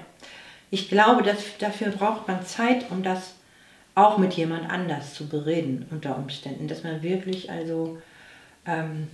Ich 0.73 0.89
glaube, 0.89 1.25
dass, 1.25 1.59
dafür 1.59 1.89
braucht 1.89 2.29
man 2.29 2.47
Zeit, 2.47 2.91
um 2.91 3.03
das 3.03 3.35
auch 3.97 4.19
mit 4.19 4.35
jemand 4.35 4.71
anders 4.71 5.15
zu 5.15 5.27
bereden 5.27 5.87
unter 5.91 6.17
Umständen. 6.17 6.69
Dass 6.69 6.85
man 6.85 7.03
wirklich 7.03 7.51
also 7.51 7.99
ähm, 8.67 9.09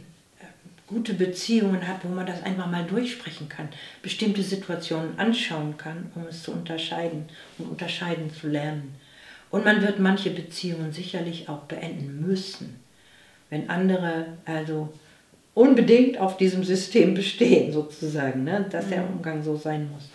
gute 0.87 1.15
Beziehungen 1.15 1.87
hat, 1.87 2.05
wo 2.05 2.09
man 2.09 2.27
das 2.27 2.43
einfach 2.43 2.71
mal 2.71 2.85
durchsprechen 2.85 3.49
kann, 3.49 3.69
bestimmte 4.03 4.43
Situationen 4.43 5.19
anschauen 5.19 5.77
kann, 5.77 6.11
um 6.15 6.27
es 6.29 6.43
zu 6.43 6.53
unterscheiden, 6.53 7.29
um 7.59 7.71
unterscheiden 7.71 8.33
zu 8.33 8.49
lernen. 8.49 8.95
Und 9.51 9.65
man 9.65 9.83
wird 9.83 9.99
manche 9.99 10.31
Beziehungen 10.31 10.93
sicherlich 10.93 11.49
auch 11.49 11.63
beenden 11.63 12.27
müssen, 12.27 12.81
wenn 13.51 13.69
andere 13.71 14.27
also 14.45 14.93
unbedingt 15.55 16.19
auf 16.19 16.37
diesem 16.37 16.63
System 16.63 17.15
bestehen, 17.15 17.73
sozusagen, 17.73 18.45
ne? 18.45 18.67
dass 18.71 18.89
der 18.89 19.03
mhm. 19.03 19.17
Umgang 19.17 19.43
so 19.43 19.57
sein 19.57 19.91
muss. 19.91 20.11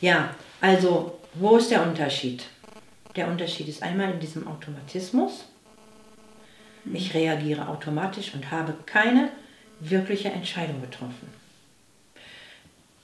Ja, 0.00 0.34
also 0.60 1.18
wo 1.34 1.56
ist 1.56 1.70
der 1.70 1.82
Unterschied? 1.82 2.44
Der 3.16 3.28
Unterschied 3.28 3.68
ist 3.68 3.82
einmal 3.82 4.12
in 4.12 4.20
diesem 4.20 4.46
Automatismus. 4.46 5.46
Ich 6.92 7.14
reagiere 7.14 7.68
automatisch 7.68 8.34
und 8.34 8.50
habe 8.50 8.74
keine 8.84 9.30
wirkliche 9.80 10.30
Entscheidung 10.30 10.80
getroffen. 10.80 11.28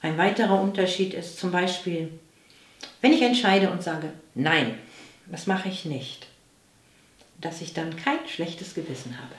Ein 0.01 0.19
weiterer 0.19 0.61
Unterschied 0.61 1.15
ist 1.15 1.39
zum 1.39 1.53
Beispiel, 1.53 2.19
wenn 3.01 3.13
ich 3.13 3.23
entscheide 3.23 3.71
und 3.71 3.83
sage, 3.83 4.13
nein, 4.35 4.79
das 5.27 5.47
mache 5.47 5.69
ich 5.69 5.85
nicht, 5.85 6.27
dass 7.41 7.61
ich 7.61 7.73
dann 7.73 7.97
kein 7.97 8.19
schlechtes 8.27 8.75
Gewissen 8.75 9.17
habe. 9.19 9.35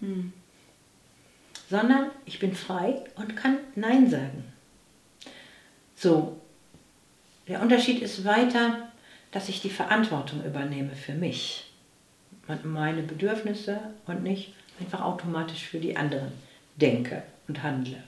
Hm. 0.00 0.32
Sondern 1.70 2.10
ich 2.24 2.40
bin 2.40 2.54
frei 2.54 3.04
und 3.14 3.36
kann 3.36 3.58
Nein 3.74 4.10
sagen. 4.10 4.44
So, 5.94 6.40
der 7.48 7.62
Unterschied 7.62 8.02
ist 8.02 8.24
weiter, 8.24 8.88
dass 9.30 9.48
ich 9.48 9.62
die 9.62 9.70
Verantwortung 9.70 10.44
übernehme 10.44 10.94
für 10.94 11.14
mich 11.14 11.70
und 12.48 12.64
meine 12.64 13.02
Bedürfnisse 13.02 13.80
und 14.06 14.22
nicht 14.22 14.54
einfach 14.80 15.00
automatisch 15.00 15.64
für 15.64 15.78
die 15.78 15.96
anderen 15.96 16.32
denke 16.76 17.22
und 17.48 17.62
handle. 17.62 18.02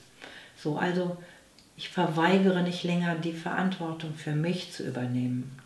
So, 0.57 0.77
also 0.77 1.17
ich 1.77 1.89
verweigere 1.89 2.62
nicht 2.62 2.85
länger 2.85 3.14
die 3.17 3.33
Verantwortung 3.33 4.14
für 4.14 4.33
mich 4.33 4.73
zu 4.73 4.87
übernehmen. 4.87 5.59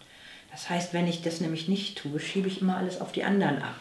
Das 0.51 0.69
heißt, 0.69 0.93
wenn 0.93 1.07
ich 1.07 1.23
das 1.23 1.41
nämlich 1.41 1.69
nicht 1.69 1.99
tue, 1.99 2.19
schiebe 2.19 2.49
ich 2.49 2.61
immer 2.61 2.77
alles 2.77 3.01
auf 3.01 3.13
die 3.13 3.23
anderen 3.23 3.63
ab. 3.63 3.81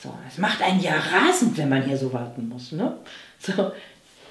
So, 0.00 0.14
das 0.24 0.38
macht 0.38 0.62
einen 0.62 0.80
ja 0.80 0.94
rasend, 0.94 1.56
wenn 1.56 1.68
man 1.68 1.84
hier 1.84 1.96
so 1.96 2.12
warten 2.12 2.48
muss. 2.48 2.72
Ne? 2.72 2.96
So, 3.40 3.72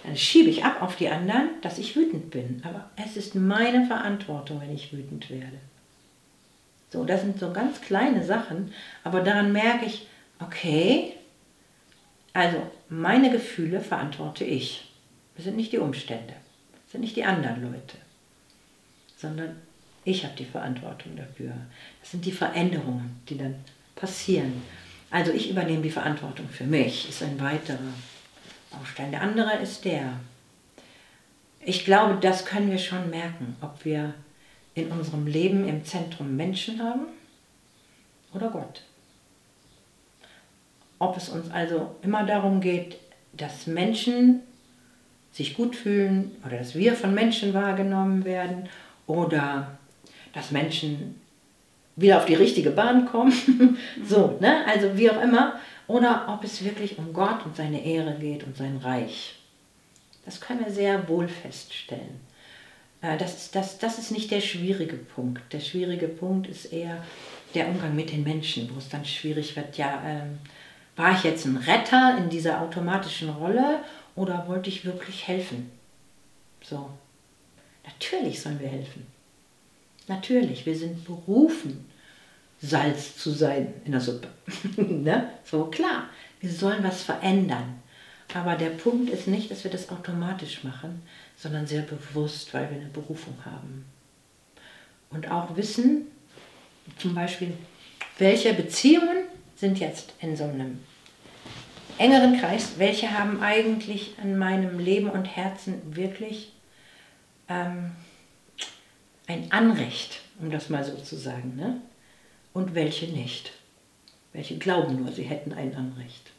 dann 0.03 0.17
schiebe 0.17 0.49
ich 0.49 0.63
ab 0.63 0.81
auf 0.81 0.95
die 0.95 1.09
anderen, 1.09 1.49
dass 1.61 1.77
ich 1.77 1.95
wütend 1.95 2.31
bin. 2.31 2.61
Aber 2.65 2.89
es 2.95 3.17
ist 3.17 3.35
meine 3.35 3.85
Verantwortung, 3.85 4.61
wenn 4.61 4.73
ich 4.73 4.93
wütend 4.93 5.29
werde. 5.29 5.57
So, 6.89 7.03
das 7.03 7.21
sind 7.21 7.39
so 7.39 7.51
ganz 7.51 7.81
kleine 7.81 8.23
Sachen, 8.23 8.71
aber 9.03 9.21
daran 9.21 9.51
merke 9.51 9.85
ich, 9.85 10.07
okay, 10.39 11.13
also 12.33 12.71
meine 12.89 13.31
Gefühle 13.31 13.79
verantworte 13.79 14.43
ich. 14.43 14.91
Das 15.35 15.45
sind 15.45 15.55
nicht 15.55 15.71
die 15.71 15.77
Umstände. 15.77 16.33
sind 16.91 17.01
nicht 17.01 17.15
die 17.15 17.23
anderen 17.23 17.61
Leute, 17.61 17.97
sondern 19.17 19.55
ich 20.03 20.23
habe 20.25 20.35
die 20.35 20.45
Verantwortung 20.45 21.15
dafür. 21.15 21.53
Das 22.01 22.11
sind 22.11 22.25
die 22.25 22.31
Veränderungen, 22.31 23.21
die 23.29 23.37
dann 23.37 23.55
passieren. 23.95 24.61
Also 25.09 25.31
ich 25.31 25.49
übernehme 25.49 25.81
die 25.81 25.91
Verantwortung 25.91 26.49
für 26.49 26.65
mich, 26.65 27.07
ist 27.07 27.23
ein 27.23 27.39
weiterer 27.39 27.77
Baustein. 28.71 29.11
Der 29.11 29.21
andere 29.21 29.57
ist 29.57 29.85
der. 29.85 30.19
Ich 31.65 31.85
glaube, 31.85 32.19
das 32.19 32.45
können 32.45 32.69
wir 32.69 32.79
schon 32.79 33.09
merken, 33.09 33.55
ob 33.61 33.85
wir 33.85 34.13
in 34.75 34.87
unserem 34.89 35.27
Leben 35.27 35.67
im 35.67 35.85
Zentrum 35.85 36.35
Menschen 36.35 36.81
haben 36.81 37.05
oder 38.33 38.49
Gott. 38.49 38.81
Ob 41.03 41.17
es 41.17 41.27
uns 41.27 41.51
also 41.51 41.95
immer 42.01 42.25
darum 42.25 42.61
geht, 42.61 42.95
dass 43.33 43.67
Menschen 43.67 44.39
sich 45.33 45.53
gut 45.53 45.75
fühlen 45.75 46.31
oder 46.45 46.57
dass 46.57 46.75
wir 46.75 46.93
von 46.95 47.13
Menschen 47.13 47.53
wahrgenommen 47.53 48.23
werden 48.23 48.69
oder 49.05 49.77
dass 50.33 50.51
Menschen 50.51 51.19
wieder 51.97 52.17
auf 52.17 52.25
die 52.25 52.35
richtige 52.35 52.69
Bahn 52.69 53.05
kommen. 53.05 53.77
so, 54.05 54.37
ne? 54.39 54.65
Also 54.65 54.97
wie 54.97 55.11
auch 55.11 55.21
immer. 55.21 55.59
Oder 55.87 56.25
ob 56.29 56.45
es 56.45 56.63
wirklich 56.63 56.97
um 56.97 57.11
Gott 57.11 57.45
und 57.45 57.57
seine 57.57 57.83
Ehre 57.83 58.15
geht 58.17 58.45
und 58.45 58.55
sein 58.55 58.77
Reich. 58.77 59.35
Das 60.23 60.39
können 60.39 60.63
wir 60.63 60.71
sehr 60.71 61.09
wohl 61.09 61.27
feststellen. 61.27 62.21
Äh, 63.01 63.17
das 63.17 63.35
ist, 63.35 63.55
das, 63.55 63.77
das 63.77 63.99
ist 63.99 64.11
nicht 64.11 64.31
der 64.31 64.39
schwierige 64.39 64.95
Punkt. 64.95 65.41
Der 65.51 65.59
schwierige 65.59 66.07
Punkt 66.07 66.47
ist 66.47 66.71
eher 66.71 67.03
der 67.53 67.67
Umgang 67.67 67.93
mit 67.93 68.11
den 68.11 68.23
Menschen, 68.23 68.69
wo 68.73 68.77
es 68.77 68.87
dann 68.87 69.03
schwierig 69.03 69.55
wird, 69.57 69.77
ja, 69.77 70.01
ähm, 70.05 70.39
war 70.95 71.15
ich 71.15 71.23
jetzt 71.23 71.45
ein 71.45 71.57
Retter 71.57 72.17
in 72.17 72.29
dieser 72.29 72.61
automatischen 72.61 73.29
Rolle 73.29 73.79
oder 74.15 74.47
wollte 74.47 74.69
ich 74.69 74.85
wirklich 74.85 75.27
helfen? 75.27 75.71
So. 76.61 76.89
Natürlich 77.83 78.41
sollen 78.41 78.59
wir 78.59 78.69
helfen. 78.69 79.05
Natürlich, 80.07 80.65
wir 80.65 80.75
sind 80.77 81.03
berufen, 81.05 81.89
Salz 82.61 83.17
zu 83.17 83.31
sein 83.31 83.73
in 83.83 83.91
der 83.91 84.01
Suppe. 84.01 84.29
ne? 84.77 85.29
So 85.43 85.65
klar, 85.65 86.09
wir 86.39 86.49
sollen 86.49 86.83
was 86.83 87.03
verändern. 87.03 87.81
Aber 88.33 88.55
der 88.55 88.69
Punkt 88.69 89.09
ist 89.09 89.27
nicht, 89.27 89.51
dass 89.51 89.63
wir 89.63 89.71
das 89.71 89.89
automatisch 89.89 90.63
machen, 90.63 91.03
sondern 91.35 91.67
sehr 91.67 91.81
bewusst, 91.81 92.53
weil 92.53 92.69
wir 92.69 92.77
eine 92.77 92.89
Berufung 92.89 93.35
haben. 93.45 93.85
Und 95.09 95.29
auch 95.29 95.55
wissen, 95.55 96.07
zum 96.97 97.13
Beispiel, 97.13 97.53
welche 98.17 98.53
Beziehungen 98.53 99.25
sind 99.63 99.79
jetzt 99.79 100.11
in 100.19 100.35
so 100.35 100.43
einem 100.43 100.79
engeren 101.97 102.37
Kreis, 102.37 102.73
welche 102.79 103.17
haben 103.17 103.41
eigentlich 103.41 104.15
an 104.21 104.37
meinem 104.37 104.77
Leben 104.77 105.09
und 105.09 105.23
Herzen 105.23 105.95
wirklich 105.95 106.51
ähm, 107.47 107.91
ein 109.25 109.49
Anrecht, 109.53 110.19
um 110.41 110.51
das 110.51 110.67
mal 110.67 110.83
so 110.83 110.97
zu 110.97 111.15
sagen, 111.15 111.55
ne? 111.55 111.79
und 112.51 112.75
welche 112.75 113.05
nicht. 113.05 113.53
Welche 114.33 114.57
glauben 114.57 115.01
nur, 115.01 115.13
sie 115.13 115.23
hätten 115.23 115.53
ein 115.53 115.77
Anrecht. 115.77 116.31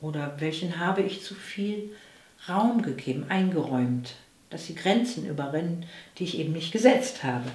Oder 0.00 0.40
welchen 0.40 0.78
habe 0.78 1.02
ich 1.02 1.22
zu 1.22 1.34
viel 1.34 1.94
Raum 2.48 2.80
gegeben, 2.80 3.26
eingeräumt, 3.28 4.14
dass 4.48 4.66
sie 4.66 4.74
Grenzen 4.74 5.26
überrennen, 5.26 5.84
die 6.16 6.24
ich 6.24 6.38
eben 6.38 6.54
nicht 6.54 6.72
gesetzt 6.72 7.24
habe. 7.24 7.50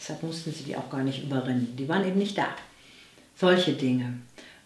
Deshalb 0.00 0.24
mussten 0.24 0.52
sie 0.52 0.64
die 0.64 0.76
auch 0.76 0.90
gar 0.90 1.04
nicht 1.04 1.22
überrennen. 1.22 1.76
Die 1.76 1.88
waren 1.88 2.04
eben 2.04 2.18
nicht 2.18 2.36
da. 2.36 2.48
Solche 3.38 3.72
Dinge. 3.72 4.18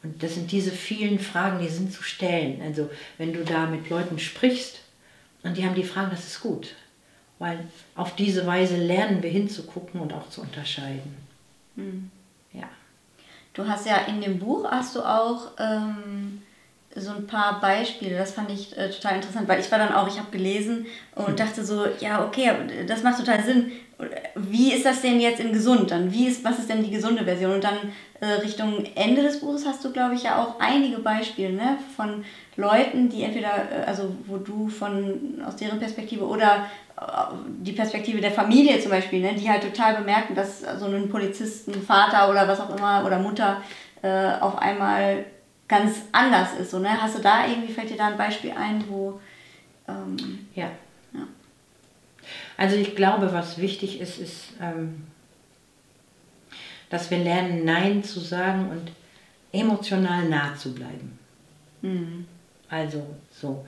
Und 0.02 0.22
das 0.22 0.34
sind 0.34 0.50
diese 0.50 0.70
vielen 0.70 1.18
Fragen, 1.18 1.60
die 1.60 1.68
sind 1.68 1.92
zu 1.92 2.02
stellen. 2.02 2.60
Also 2.62 2.90
wenn 3.18 3.32
du 3.32 3.44
da 3.44 3.66
mit 3.66 3.88
Leuten 3.90 4.18
sprichst 4.18 4.80
und 5.42 5.56
die 5.56 5.64
haben 5.64 5.74
die 5.74 5.84
Fragen, 5.84 6.10
das 6.10 6.26
ist 6.26 6.40
gut. 6.40 6.74
Weil 7.38 7.60
auf 7.94 8.16
diese 8.16 8.46
Weise 8.46 8.76
lernen 8.76 9.22
wir 9.22 9.30
hinzugucken 9.30 10.00
und 10.00 10.12
auch 10.12 10.28
zu 10.30 10.40
unterscheiden. 10.40 11.16
Mhm. 11.76 12.10
Ja. 12.52 12.68
Du 13.52 13.66
hast 13.66 13.86
ja 13.86 13.96
in 14.06 14.20
dem 14.20 14.38
Buch 14.38 14.70
hast 14.70 14.96
du 14.96 15.02
auch 15.02 15.50
ähm, 15.58 16.42
so 16.96 17.10
ein 17.12 17.26
paar 17.26 17.60
Beispiele, 17.60 18.18
das 18.18 18.32
fand 18.32 18.50
ich 18.50 18.76
äh, 18.76 18.90
total 18.90 19.16
interessant, 19.16 19.48
weil 19.48 19.60
ich 19.60 19.70
war 19.70 19.78
dann 19.78 19.94
auch, 19.94 20.08
ich 20.08 20.18
habe 20.18 20.30
gelesen 20.30 20.86
und 21.14 21.28
hm. 21.28 21.36
dachte 21.36 21.64
so, 21.64 21.86
ja, 22.00 22.24
okay, 22.24 22.50
das 22.86 23.02
macht 23.02 23.18
total 23.18 23.42
Sinn. 23.42 23.72
Wie 24.34 24.72
ist 24.72 24.84
das 24.84 25.00
denn 25.00 25.20
jetzt 25.20 25.40
in 25.40 25.52
gesund 25.52 25.90
dann? 25.90 26.12
Wie 26.12 26.26
ist, 26.26 26.44
was 26.44 26.58
ist 26.58 26.68
denn 26.68 26.82
die 26.82 26.90
gesunde 26.90 27.24
Version? 27.24 27.54
Und 27.54 27.64
dann 27.64 27.76
äh, 28.20 28.40
Richtung 28.42 28.84
Ende 28.94 29.22
des 29.22 29.40
Buches 29.40 29.64
hast 29.66 29.84
du, 29.84 29.92
glaube 29.92 30.16
ich, 30.16 30.24
ja 30.24 30.42
auch 30.42 30.58
einige 30.60 30.98
Beispiele 30.98 31.52
ne, 31.52 31.78
von 31.96 32.24
Leuten, 32.56 33.08
die 33.08 33.22
entweder, 33.22 33.54
äh, 33.70 33.84
also 33.86 34.14
wo 34.26 34.38
du 34.38 34.68
von 34.68 35.40
aus 35.46 35.56
deren 35.56 35.78
Perspektive 35.78 36.24
oder 36.26 36.66
äh, 36.98 37.02
die 37.58 37.72
Perspektive 37.72 38.20
der 38.20 38.32
Familie 38.32 38.80
zum 38.80 38.90
Beispiel, 38.90 39.20
ne, 39.20 39.34
die 39.34 39.48
halt 39.48 39.62
total 39.62 39.94
bemerken, 39.94 40.34
dass 40.34 40.60
so 40.60 40.86
ein 40.86 41.08
Polizisten, 41.08 41.72
Vater 41.74 42.28
oder 42.28 42.46
was 42.48 42.60
auch 42.60 42.76
immer 42.76 43.04
oder 43.06 43.18
Mutter 43.18 43.62
äh, 44.02 44.32
auf 44.40 44.58
einmal 44.58 45.24
ganz 45.72 46.02
anders 46.12 46.52
ist. 46.60 46.70
So, 46.70 46.80
ne? 46.80 47.00
Hast 47.00 47.16
du 47.16 47.22
da 47.22 47.46
irgendwie, 47.46 47.72
fällt 47.72 47.88
dir 47.88 47.96
da 47.96 48.08
ein 48.08 48.18
Beispiel 48.18 48.52
ein, 48.52 48.84
wo... 48.90 49.18
Ähm, 49.88 50.46
ja. 50.54 50.70
ja. 51.14 51.26
Also 52.58 52.76
ich 52.76 52.94
glaube, 52.94 53.32
was 53.32 53.56
wichtig 53.56 53.98
ist, 53.98 54.18
ist, 54.18 54.52
ähm, 54.60 55.04
dass 56.90 57.10
wir 57.10 57.16
lernen, 57.18 57.64
Nein 57.64 58.04
zu 58.04 58.20
sagen 58.20 58.68
und 58.68 58.92
emotional 59.50 60.28
nah 60.28 60.54
zu 60.54 60.74
bleiben. 60.74 61.18
Mhm. 61.80 62.26
Also 62.68 63.06
so. 63.30 63.64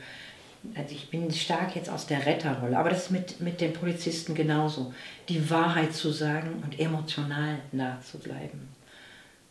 Also 0.74 0.94
ich 0.94 1.08
bin 1.08 1.32
stark 1.32 1.74
jetzt 1.74 1.88
aus 1.88 2.06
der 2.06 2.26
Retterrolle, 2.26 2.78
aber 2.78 2.90
das 2.90 3.04
ist 3.04 3.10
mit, 3.12 3.40
mit 3.40 3.62
den 3.62 3.72
Polizisten 3.72 4.34
genauso. 4.34 4.92
Die 5.30 5.48
Wahrheit 5.48 5.94
zu 5.94 6.10
sagen 6.10 6.62
und 6.62 6.78
emotional 6.78 7.60
nah 7.72 7.98
zu 8.02 8.18
bleiben. 8.18 8.68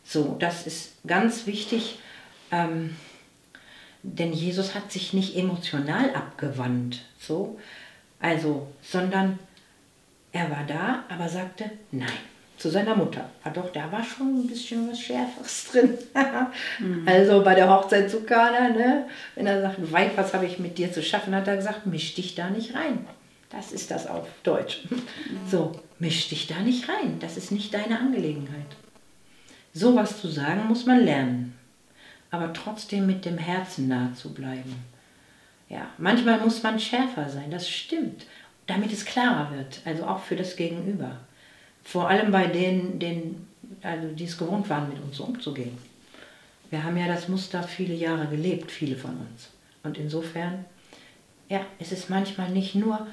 So, 0.04 0.36
das 0.38 0.68
ist 0.68 0.92
ganz 1.04 1.46
wichtig, 1.46 1.98
ähm, 2.54 2.96
denn 4.02 4.32
Jesus 4.32 4.74
hat 4.74 4.92
sich 4.92 5.12
nicht 5.12 5.36
emotional 5.36 6.14
abgewandt, 6.14 7.02
so, 7.18 7.58
also, 8.20 8.68
sondern 8.82 9.38
er 10.32 10.50
war 10.50 10.64
da, 10.66 11.04
aber 11.08 11.28
sagte 11.28 11.70
Nein 11.90 12.08
zu 12.56 12.70
seiner 12.70 12.94
Mutter. 12.94 13.28
Ah 13.42 13.50
doch, 13.50 13.72
da 13.72 13.90
war 13.90 14.02
schon 14.02 14.40
ein 14.40 14.46
bisschen 14.46 14.88
was 14.88 15.00
Schärferes 15.00 15.66
drin. 15.72 15.98
mhm. 16.78 17.06
Also 17.06 17.42
bei 17.42 17.54
der 17.54 17.68
Hochzeit 17.68 18.10
zu 18.10 18.22
Kana, 18.22 18.68
ne? 18.68 19.06
wenn 19.34 19.46
er 19.46 19.60
sagt, 19.60 19.92
weit, 19.92 20.16
was 20.16 20.32
habe 20.32 20.46
ich 20.46 20.58
mit 20.58 20.78
dir 20.78 20.92
zu 20.92 21.02
schaffen, 21.02 21.34
hat 21.34 21.48
er 21.48 21.56
gesagt, 21.56 21.86
misch 21.86 22.14
dich 22.14 22.34
da 22.34 22.50
nicht 22.50 22.74
rein. 22.74 23.06
Das 23.50 23.72
ist 23.72 23.90
das 23.90 24.06
auf 24.06 24.26
Deutsch. 24.42 24.82
Mhm. 24.88 25.02
So, 25.50 25.72
misch 25.98 26.28
dich 26.28 26.46
da 26.46 26.60
nicht 26.60 26.88
rein. 26.88 27.18
Das 27.20 27.36
ist 27.36 27.52
nicht 27.52 27.74
deine 27.74 27.98
Angelegenheit. 27.98 28.66
So 29.72 29.96
was 29.96 30.20
zu 30.20 30.28
sagen, 30.28 30.66
muss 30.68 30.86
man 30.86 31.04
lernen 31.04 31.58
aber 32.34 32.52
trotzdem 32.52 33.06
mit 33.06 33.24
dem 33.24 33.38
Herzen 33.38 33.86
nahe 33.86 34.12
zu 34.14 34.34
bleiben. 34.34 34.74
Ja, 35.68 35.86
manchmal 35.98 36.40
muss 36.40 36.62
man 36.62 36.80
schärfer 36.80 37.28
sein, 37.28 37.50
das 37.50 37.68
stimmt, 37.68 38.26
damit 38.66 38.92
es 38.92 39.04
klarer 39.04 39.56
wird, 39.56 39.80
also 39.84 40.04
auch 40.04 40.20
für 40.20 40.36
das 40.36 40.56
Gegenüber. 40.56 41.18
Vor 41.84 42.08
allem 42.08 42.32
bei 42.32 42.46
denen, 42.46 42.98
denen 42.98 43.46
also 43.82 44.08
die 44.08 44.24
es 44.24 44.36
gewohnt 44.36 44.68
waren, 44.68 44.88
mit 44.88 45.00
uns 45.00 45.20
umzugehen. 45.20 45.76
Wir 46.70 46.82
haben 46.82 46.96
ja 46.96 47.06
das 47.06 47.28
Muster 47.28 47.62
viele 47.62 47.94
Jahre 47.94 48.26
gelebt, 48.26 48.70
viele 48.70 48.96
von 48.96 49.12
uns. 49.12 49.50
Und 49.84 49.96
insofern, 49.96 50.64
ja, 51.48 51.60
es 51.78 51.92
ist 51.92 52.10
manchmal 52.10 52.50
nicht 52.50 52.74
nur, 52.74 53.06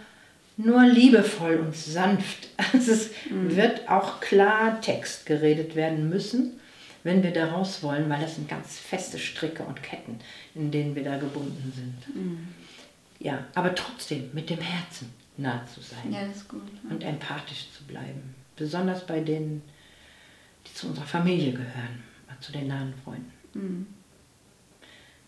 nur 0.57 0.84
liebevoll 0.84 1.57
und 1.57 1.76
sanft. 1.76 2.47
Es 2.74 3.11
mhm. 3.30 3.55
wird 3.55 3.88
auch 3.89 4.19
klar 4.19 4.82
Text 4.82 5.26
geredet 5.26 5.76
werden 5.76 6.09
müssen 6.09 6.61
wenn 7.04 7.24
wir 7.24 7.32
da 7.32 7.47
raus 7.52 7.82
wollen, 7.84 8.10
weil 8.10 8.22
das 8.22 8.36
sind 8.36 8.47
ganz 8.47 8.78
feste 8.80 9.18
Stricke 9.18 9.64
und 9.64 9.82
Ketten, 9.82 10.20
in 10.56 10.72
denen 10.72 10.95
wir 10.95 11.04
da 11.04 11.18
gebunden 11.18 11.72
sind. 11.76 12.16
Mhm. 12.16 12.47
Ja, 13.20 13.45
aber 13.56 13.74
trotzdem 13.76 14.30
mit 14.34 14.49
dem 14.49 14.60
Herzen 14.60 15.12
nah 15.38 15.66
zu 15.66 15.82
sein. 15.82 16.12
Ja, 16.12 16.22
ist 16.22 16.47
gut. 16.47 16.64
Ja. 16.84 16.91
Und 16.91 17.04
empathisch 17.04 17.72
zu 17.72 17.84
bleiben. 17.84 18.36
Besonders 18.56 19.06
bei 19.06 19.20
denen, 19.22 19.62
die 20.68 20.74
zu 20.74 20.88
unserer 20.88 21.06
Familie 21.06 21.52
gehören, 21.52 22.04
zu 22.39 22.52
den 22.52 22.68
nahen 22.68 22.93
Freunden. 23.04 23.32
Mhm. 23.54 23.88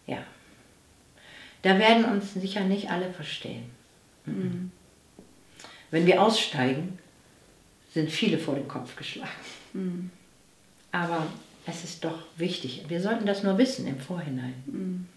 Ja. 0.08 0.24
Da 1.62 1.80
werden 1.80 2.06
uns 2.06 2.34
sicher 2.34 2.62
nicht 2.62 2.90
alle 2.90 3.12
verstehen. 3.12 3.66
Mhm. 4.26 4.34
mhm. 4.34 4.72
Wenn 5.92 6.08
wir 6.08 6.24
aussteigen, 6.24 6.98
sind 7.94 8.10
viele 8.10 8.40
vor 8.40 8.56
den 8.56 8.68
Kopf 8.68 8.96
geschlagen. 8.96 9.30
Mhm. 9.74 10.10
Aber 10.92 11.28
es 11.66 11.84
ist 11.84 12.04
doch 12.04 12.20
wichtig. 12.38 12.86
Wir 12.88 13.02
sollten 13.02 13.26
das 13.26 13.44
nur 13.44 13.58
wissen 13.58 13.88
im 13.88 14.00
Vorhinein. 14.00 14.54
Mhm. 14.66 15.08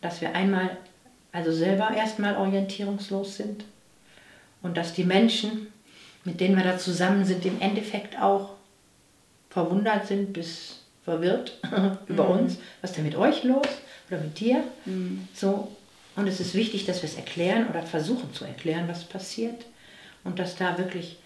Dass 0.00 0.20
wir 0.20 0.34
einmal, 0.34 0.78
also 1.32 1.52
selber 1.52 1.90
erstmal 1.94 2.36
orientierungslos 2.36 3.36
sind 3.36 3.64
und 4.62 4.76
dass 4.76 4.94
die 4.94 5.04
Menschen, 5.04 5.68
mit 6.24 6.40
denen 6.40 6.56
wir 6.56 6.64
da 6.64 6.78
zusammen 6.78 7.24
sind, 7.24 7.44
im 7.44 7.60
Endeffekt 7.60 8.20
auch 8.20 8.54
verwundert 9.50 10.06
sind 10.06 10.32
bis 10.32 10.80
verwirrt 11.04 11.58
über 12.06 12.24
mhm. 12.24 12.40
uns. 12.40 12.58
Was 12.80 12.90
ist 12.90 12.96
denn 12.96 13.04
mit 13.04 13.16
euch 13.16 13.44
los 13.44 13.66
oder 14.08 14.20
mit 14.20 14.38
dir? 14.38 14.62
Mhm. 14.86 15.28
So, 15.34 15.68
Und 16.16 16.26
es 16.26 16.40
ist 16.40 16.54
wichtig, 16.54 16.86
dass 16.86 17.02
wir 17.02 17.08
es 17.08 17.16
erklären 17.16 17.68
oder 17.68 17.82
versuchen 17.82 18.32
zu 18.32 18.44
erklären, 18.44 18.88
was 18.88 19.04
passiert. 19.04 19.66
Und 20.24 20.38
dass 20.38 20.56
da 20.56 20.76
wirklich 20.78 21.18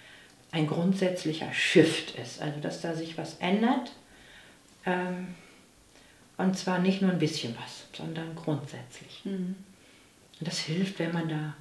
ein 0.52 0.66
grundsätzlicher 0.68 1.52
Shift 1.52 2.16
ist. 2.18 2.40
Also 2.40 2.60
dass 2.60 2.80
da 2.80 2.94
sich 2.94 3.18
was 3.18 3.36
ändert. 3.40 3.90
Ähm, 4.86 5.34
und 6.36 6.58
zwar 6.58 6.78
nicht 6.78 7.00
nur 7.00 7.12
ein 7.12 7.18
bisschen 7.18 7.54
was, 7.62 7.84
sondern 7.96 8.34
grundsätzlich. 8.34 9.22
Mhm. 9.24 9.54
Und 10.40 10.48
das 10.48 10.58
hilft, 10.58 10.98
wenn 10.98 11.12
man 11.12 11.28
da 11.28 11.54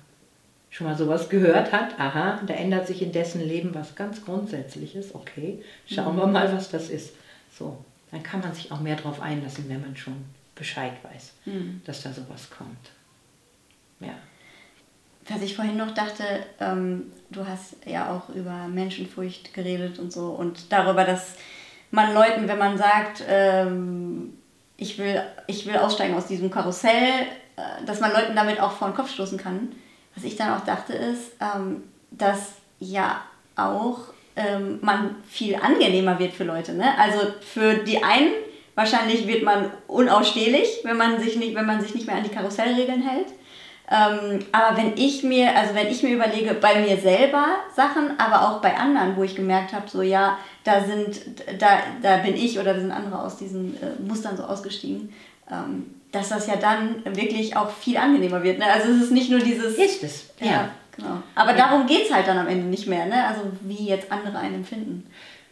schon 0.70 0.88
mal 0.88 0.98
sowas 0.98 1.30
gehört 1.30 1.72
hat. 1.72 2.00
Aha, 2.00 2.42
da 2.46 2.54
ändert 2.56 2.88
sich 2.88 3.02
in 3.02 3.12
dessen 3.12 3.42
Leben 3.42 3.76
was 3.76 3.96
ganz 3.96 4.26
Grundsätzliches. 4.26 5.14
Okay, 5.14 5.64
schauen 5.86 6.16
mhm. 6.16 6.20
wir 6.20 6.28
mal, 6.28 6.54
was 6.54 6.70
das 6.70 6.90
ist. 6.90 7.14
So, 7.58 7.78
dann 8.12 8.24
kann 8.24 8.42
man 8.42 8.54
sich 8.54 8.72
auch 8.72 8.80
mehr 8.80 8.96
darauf 8.96 9.22
einlassen, 9.22 9.70
wenn 9.70 9.82
man 9.82 9.96
schon 9.96 10.26
Bescheid 10.56 10.94
weiß, 11.04 11.34
mhm. 11.46 11.82
dass 11.86 12.02
da 12.02 12.12
sowas 12.12 12.50
kommt. 12.50 12.90
Ja. 14.00 14.16
Was 15.30 15.42
ich 15.42 15.56
vorhin 15.56 15.78
noch 15.78 15.94
dachte, 15.94 16.24
ähm, 16.60 17.12
du 17.30 17.46
hast 17.48 17.76
ja 17.86 18.12
auch 18.12 18.30
über 18.36 18.68
Menschenfurcht 18.68 19.54
geredet 19.54 20.00
und 20.00 20.12
so 20.12 20.32
und 20.32 20.72
darüber, 20.72 21.06
dass 21.06 21.36
man 21.94 22.14
Leuten, 22.14 22.48
wenn 22.48 22.58
man 22.58 22.76
sagt, 22.76 23.24
ähm, 23.30 24.34
ich, 24.78 24.98
will, 24.98 25.22
ich 25.46 25.68
will 25.68 25.78
aussteigen 25.78 26.16
aus 26.16 26.26
diesem 26.26 26.50
Karussell, 26.50 27.28
äh, 27.56 27.86
dass 27.86 28.00
man 28.00 28.12
Leuten 28.12 28.36
damit 28.36 28.60
auch 28.60 28.72
vor 28.72 28.90
den 28.90 28.96
Kopf 28.96 29.12
stoßen 29.12 29.38
kann. 29.38 29.72
Was 30.16 30.24
ich 30.24 30.36
dann 30.36 30.54
auch 30.54 30.66
dachte 30.66 30.94
ist, 30.94 31.34
ähm, 31.40 31.84
dass 32.10 32.54
ja 32.80 33.22
auch 33.56 34.00
ähm, 34.36 34.80
man 34.82 35.18
viel 35.28 35.56
angenehmer 35.56 36.18
wird 36.18 36.34
für 36.34 36.46
Leute. 36.46 36.74
Ne? 36.74 36.98
Also 36.98 37.20
für 37.42 37.76
die 37.76 38.04
einen 38.04 38.32
wahrscheinlich 38.74 39.28
wird 39.28 39.44
man 39.44 39.70
unausstehlich, 39.86 40.80
wenn 40.84 40.98
man 40.98 41.22
sich 41.22 41.36
nicht, 41.36 41.54
wenn 41.54 41.68
man 41.68 41.80
sich 41.80 41.94
nicht 41.94 42.08
mehr 42.08 42.16
an 42.16 42.24
die 42.24 42.32
Karussellregeln 42.32 43.04
hält. 43.04 43.28
Ähm, 43.92 44.40
aber 44.52 44.78
wenn 44.78 44.94
ich 44.96 45.24
mir, 45.24 45.56
also 45.56 45.76
wenn 45.76 45.88
ich 45.88 46.04
mir 46.04 46.16
überlege, 46.16 46.54
bei 46.54 46.80
mir 46.80 46.98
selber 46.98 47.48
Sachen, 47.76 48.18
aber 48.18 48.48
auch 48.50 48.62
bei 48.62 48.78
anderen, 48.78 49.18
wo 49.18 49.24
ich 49.24 49.36
gemerkt 49.36 49.74
habe, 49.74 49.90
so 49.90 50.02
ja, 50.02 50.38
da 50.64 50.84
sind, 50.86 51.22
da, 51.60 51.80
da 52.02 52.18
bin 52.18 52.36
ich 52.36 52.58
oder 52.58 52.74
da 52.74 52.80
sind 52.80 52.92
andere 52.92 53.22
aus 53.22 53.38
diesen 53.38 53.76
äh, 53.76 54.02
Mustern 54.02 54.38
so 54.38 54.44
ausgestiegen, 54.44 55.14
ähm, 55.52 55.94
dass 56.14 56.30
das 56.30 56.48
ja 56.48 56.56
dann 56.56 57.04
wirklich 57.16 57.58
auch 57.58 57.70
viel 57.72 57.98
angenehmer 57.98 58.42
wird. 58.44 58.60
Ne? 58.60 58.66
Also 58.72 58.90
es 58.90 59.04
ist 59.04 59.12
nicht 59.12 59.30
nur 59.30 59.40
dieses. 59.40 59.78
Ist 59.78 60.04
es, 60.04 60.30
ja. 60.40 60.46
ja 60.46 60.70
genau. 60.96 61.22
Aber 61.36 61.52
ja. 61.52 61.58
darum 61.58 61.86
geht 61.86 62.06
es 62.06 62.14
halt 62.14 62.28
dann 62.28 62.38
am 62.38 62.48
Ende 62.48 62.66
nicht 62.68 62.88
mehr, 62.88 63.06
ne? 63.06 63.28
Also 63.28 63.42
wie 63.62 63.88
jetzt 63.88 64.12
andere 64.12 64.38
einen 64.38 64.56
empfinden. 64.56 65.08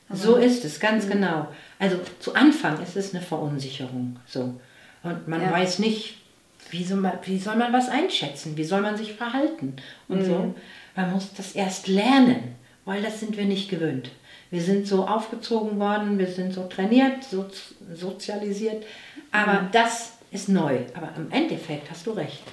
Aber 0.07 0.17
so 0.17 0.35
ist 0.35 0.63
es, 0.63 0.79
ganz 0.79 1.05
mhm. 1.05 1.11
genau. 1.11 1.47
Also 1.79 1.97
zu 2.19 2.33
Anfang 2.35 2.81
ist 2.81 2.95
es 2.95 3.13
eine 3.13 3.23
Verunsicherung. 3.23 4.17
So. 4.25 4.53
Und 5.03 5.27
man 5.27 5.41
ja. 5.41 5.51
weiß 5.51 5.79
nicht, 5.79 6.20
wie 6.71 6.83
soll, 6.83 6.99
man, 6.99 7.13
wie 7.23 7.37
soll 7.37 7.55
man 7.55 7.73
was 7.73 7.89
einschätzen, 7.89 8.57
wie 8.57 8.63
soll 8.63 8.81
man 8.81 8.97
sich 8.97 9.13
verhalten 9.13 9.75
und 10.07 10.19
mhm. 10.19 10.25
so. 10.25 10.55
Man 10.95 11.11
muss 11.13 11.33
das 11.33 11.53
erst 11.53 11.87
lernen, 11.87 12.55
weil 12.85 13.01
das 13.01 13.19
sind 13.19 13.37
wir 13.37 13.45
nicht 13.45 13.69
gewöhnt. 13.69 14.11
Wir 14.49 14.61
sind 14.61 14.87
so 14.87 15.07
aufgezogen 15.07 15.79
worden, 15.79 16.17
wir 16.17 16.27
sind 16.27 16.53
so 16.53 16.67
trainiert, 16.67 17.23
so 17.23 17.45
sozialisiert, 17.93 18.83
aber 19.31 19.63
mhm. 19.63 19.69
das 19.71 20.13
ist 20.31 20.49
neu. 20.49 20.79
Aber 20.93 21.09
im 21.15 21.31
Endeffekt 21.31 21.89
hast 21.89 22.07
du 22.07 22.11
recht. 22.11 22.43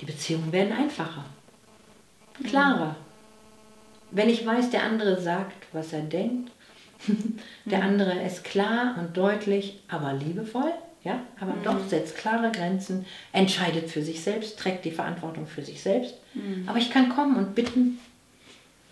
Die 0.00 0.06
Beziehungen 0.06 0.52
werden 0.52 0.72
einfacher, 0.72 1.24
klarer. 2.44 2.90
Mhm. 2.90 2.96
Wenn 4.12 4.28
ich 4.28 4.46
weiß, 4.46 4.70
der 4.70 4.82
andere 4.82 5.20
sagt, 5.20 5.66
was 5.72 5.92
er 5.92 6.02
denkt, 6.02 6.50
der 7.64 7.78
mhm. 7.78 7.84
andere 7.84 8.22
ist 8.22 8.44
klar 8.44 8.96
und 8.98 9.16
deutlich, 9.16 9.80
aber 9.88 10.12
liebevoll, 10.12 10.72
ja, 11.04 11.20
aber 11.40 11.54
mhm. 11.54 11.62
doch 11.64 11.88
setzt 11.88 12.16
klare 12.16 12.52
Grenzen, 12.52 13.06
entscheidet 13.32 13.90
für 13.90 14.02
sich 14.02 14.22
selbst, 14.22 14.58
trägt 14.58 14.84
die 14.84 14.92
Verantwortung 14.92 15.46
für 15.46 15.62
sich 15.62 15.82
selbst. 15.82 16.14
Mhm. 16.34 16.68
Aber 16.68 16.78
ich 16.78 16.90
kann 16.90 17.08
kommen 17.08 17.36
und 17.36 17.54
bitten. 17.54 17.98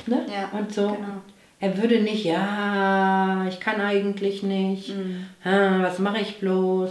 Ne? 0.07 0.27
Ja, 0.33 0.59
und 0.59 0.73
so. 0.73 0.89
Genau. 0.89 1.23
Er 1.61 1.77
würde 1.77 2.01
nicht, 2.01 2.25
ja, 2.25 3.47
ich 3.49 3.61
kann 3.61 3.81
eigentlich 3.81 4.43
nicht, 4.43 4.97
mhm. 4.97 5.27
ah, 5.45 5.83
was 5.83 5.99
mache 5.99 6.21
ich 6.21 6.39
bloß? 6.39 6.91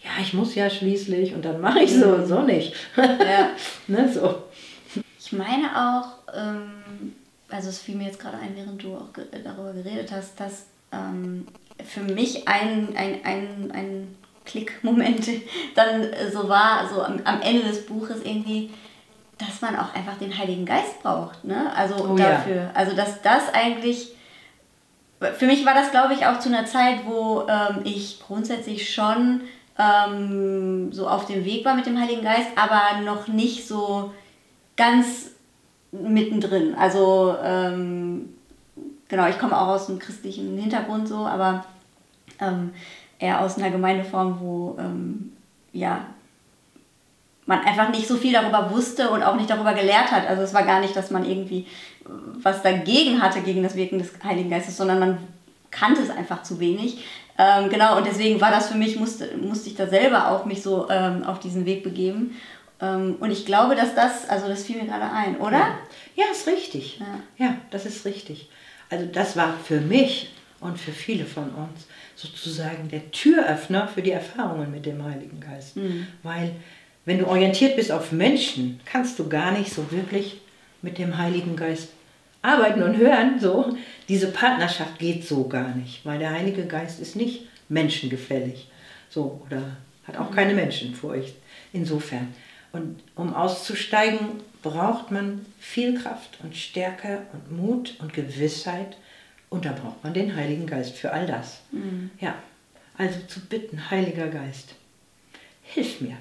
Ja, 0.00 0.10
ich 0.22 0.32
muss 0.32 0.54
ja 0.54 0.70
schließlich 0.70 1.34
und 1.34 1.44
dann 1.44 1.60
mache 1.60 1.80
ich 1.80 1.92
so, 1.92 2.16
mhm. 2.16 2.26
so 2.26 2.42
nicht. 2.42 2.74
Ja. 2.96 3.50
ne, 3.88 4.10
so. 4.10 4.42
Ich 5.18 5.32
meine 5.32 5.66
auch, 5.76 6.34
ähm, 6.34 7.12
also 7.50 7.68
es 7.68 7.78
fiel 7.80 7.96
mir 7.96 8.06
jetzt 8.06 8.18
gerade 8.18 8.38
ein, 8.38 8.56
während 8.56 8.82
du 8.82 8.94
auch 8.94 9.10
darüber 9.44 9.74
geredet 9.74 10.10
hast, 10.10 10.40
dass 10.40 10.66
ähm, 10.90 11.46
für 11.84 12.00
mich 12.00 12.48
ein, 12.48 12.94
ein, 12.96 13.24
ein, 13.24 13.70
ein 13.72 14.16
Klickmoment 14.44 15.28
dann 15.74 16.06
so 16.32 16.48
war, 16.48 16.88
so 16.88 17.02
am, 17.02 17.20
am 17.24 17.40
Ende 17.42 17.62
des 17.62 17.86
Buches 17.86 18.22
irgendwie, 18.24 18.70
dass 19.38 19.60
man 19.60 19.76
auch 19.76 19.94
einfach 19.94 20.18
den 20.18 20.36
Heiligen 20.36 20.66
Geist 20.66 21.02
braucht. 21.02 21.44
Ne? 21.44 21.72
Also 21.76 21.94
oh, 22.04 22.16
dafür. 22.16 22.56
Ja. 22.56 22.70
Also 22.74 22.96
dass 22.96 23.22
das 23.22 23.52
eigentlich. 23.52 24.14
Für 25.36 25.46
mich 25.46 25.66
war 25.66 25.74
das, 25.74 25.90
glaube 25.90 26.14
ich, 26.14 26.26
auch 26.26 26.38
zu 26.38 26.48
einer 26.48 26.64
Zeit, 26.64 27.00
wo 27.04 27.44
ähm, 27.48 27.80
ich 27.82 28.20
grundsätzlich 28.24 28.94
schon 28.94 29.40
ähm, 29.76 30.92
so 30.92 31.08
auf 31.08 31.26
dem 31.26 31.44
Weg 31.44 31.64
war 31.64 31.74
mit 31.74 31.86
dem 31.86 32.00
Heiligen 32.00 32.22
Geist, 32.22 32.50
aber 32.54 33.00
noch 33.00 33.26
nicht 33.26 33.66
so 33.66 34.12
ganz 34.76 35.32
mittendrin. 35.90 36.76
Also 36.76 37.34
ähm, 37.42 38.37
genau, 39.08 39.28
ich 39.28 39.38
komme 39.38 39.58
auch 39.58 39.68
aus 39.68 39.88
einem 39.88 39.98
christlichen 39.98 40.56
Hintergrund 40.58 41.08
so, 41.08 41.26
aber 41.26 41.64
ähm, 42.40 42.72
eher 43.18 43.40
aus 43.40 43.56
einer 43.56 43.70
Gemeindeform, 43.70 44.38
wo 44.40 44.76
ähm, 44.78 45.32
ja, 45.72 46.06
man 47.46 47.60
einfach 47.60 47.90
nicht 47.90 48.06
so 48.06 48.16
viel 48.16 48.32
darüber 48.32 48.70
wusste 48.70 49.10
und 49.10 49.22
auch 49.22 49.36
nicht 49.36 49.48
darüber 49.48 49.72
gelehrt 49.72 50.12
hat. 50.12 50.28
Also 50.28 50.42
es 50.42 50.54
war 50.54 50.64
gar 50.64 50.80
nicht, 50.80 50.94
dass 50.94 51.10
man 51.10 51.24
irgendwie 51.24 51.66
was 52.42 52.62
dagegen 52.62 53.22
hatte, 53.22 53.40
gegen 53.40 53.62
das 53.62 53.74
Wirken 53.74 53.98
des 53.98 54.12
Heiligen 54.22 54.50
Geistes, 54.50 54.76
sondern 54.76 54.98
man 54.98 55.18
kannte 55.70 56.02
es 56.02 56.10
einfach 56.10 56.42
zu 56.42 56.60
wenig. 56.60 57.04
Ähm, 57.38 57.68
genau, 57.70 57.96
und 57.96 58.06
deswegen 58.06 58.40
war 58.40 58.50
das 58.50 58.68
für 58.68 58.76
mich, 58.76 58.98
musste, 58.98 59.36
musste 59.36 59.68
ich 59.68 59.76
da 59.76 59.86
selber 59.86 60.30
auch 60.30 60.44
mich 60.44 60.62
so 60.62 60.88
ähm, 60.90 61.24
auf 61.24 61.38
diesen 61.38 61.66
Weg 61.66 61.84
begeben. 61.84 62.36
Ähm, 62.80 63.16
und 63.20 63.30
ich 63.30 63.46
glaube, 63.46 63.76
dass 63.76 63.94
das, 63.94 64.28
also 64.28 64.48
das 64.48 64.64
fiel 64.64 64.76
mir 64.76 64.88
gerade 64.88 65.10
ein, 65.10 65.36
oder? 65.38 65.58
Ja, 65.58 65.78
ja 66.16 66.24
ist 66.30 66.46
richtig. 66.46 67.00
Ja. 67.00 67.46
ja, 67.46 67.54
das 67.70 67.86
ist 67.86 68.04
richtig. 68.04 68.48
Also 68.90 69.06
das 69.06 69.36
war 69.36 69.56
für 69.58 69.80
mich 69.80 70.30
und 70.60 70.78
für 70.78 70.92
viele 70.92 71.24
von 71.24 71.50
uns 71.50 71.86
sozusagen 72.16 72.88
der 72.88 73.10
Türöffner 73.10 73.86
für 73.88 74.02
die 74.02 74.10
Erfahrungen 74.10 74.70
mit 74.70 74.86
dem 74.86 75.04
Heiligen 75.04 75.40
Geist. 75.40 75.76
Mhm. 75.76 76.06
Weil 76.22 76.52
wenn 77.04 77.18
du 77.18 77.26
orientiert 77.26 77.76
bist 77.76 77.92
auf 77.92 78.12
Menschen, 78.12 78.80
kannst 78.84 79.18
du 79.18 79.28
gar 79.28 79.52
nicht 79.52 79.72
so 79.72 79.90
wirklich 79.92 80.40
mit 80.82 80.98
dem 80.98 81.16
Heiligen 81.16 81.56
Geist 81.56 81.88
arbeiten 82.42 82.82
und 82.82 82.96
hören. 82.96 83.38
So, 83.40 83.76
diese 84.08 84.28
Partnerschaft 84.28 84.98
geht 84.98 85.26
so 85.26 85.48
gar 85.48 85.74
nicht, 85.74 86.04
weil 86.04 86.18
der 86.18 86.30
Heilige 86.30 86.66
Geist 86.66 87.00
ist 87.00 87.16
nicht 87.16 87.42
menschengefällig. 87.68 88.68
So, 89.10 89.42
oder 89.46 89.62
hat 90.04 90.16
auch 90.16 90.30
keine 90.30 90.54
Menschenfurcht. 90.54 91.34
Insofern. 91.72 92.34
Und 92.72 93.00
um 93.14 93.34
auszusteigen, 93.34 94.18
braucht 94.68 95.10
man 95.10 95.46
viel 95.58 96.00
Kraft 96.00 96.38
und 96.42 96.56
Stärke 96.56 97.22
und 97.32 97.56
Mut 97.56 97.94
und 98.00 98.12
Gewissheit 98.12 98.96
und 99.50 99.64
da 99.64 99.72
braucht 99.72 100.04
man 100.04 100.14
den 100.14 100.36
Heiligen 100.36 100.66
Geist 100.66 100.94
für 100.94 101.12
all 101.12 101.26
das. 101.26 101.60
Mhm. 101.72 102.10
Ja, 102.20 102.34
also 102.96 103.18
zu 103.26 103.40
bitten, 103.40 103.90
Heiliger 103.90 104.28
Geist, 104.28 104.74
hilf 105.62 106.00
mir, 106.00 106.16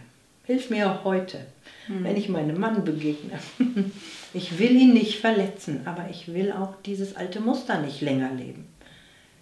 hilf 0.45 0.69
mir 0.69 1.03
heute, 1.03 1.45
mhm. 1.87 2.03
wenn 2.03 2.15
ich 2.15 2.29
meinem 2.29 2.59
Mann 2.59 2.83
begegne. 2.83 3.39
Ich 4.33 4.59
will 4.59 4.75
ihn 4.75 4.93
nicht 4.93 5.19
verletzen, 5.19 5.81
aber 5.85 6.09
ich 6.11 6.31
will 6.31 6.51
auch 6.51 6.75
dieses 6.85 7.15
alte 7.15 7.39
Muster 7.39 7.81
nicht 7.81 8.01
länger 8.01 8.31
leben. 8.33 8.67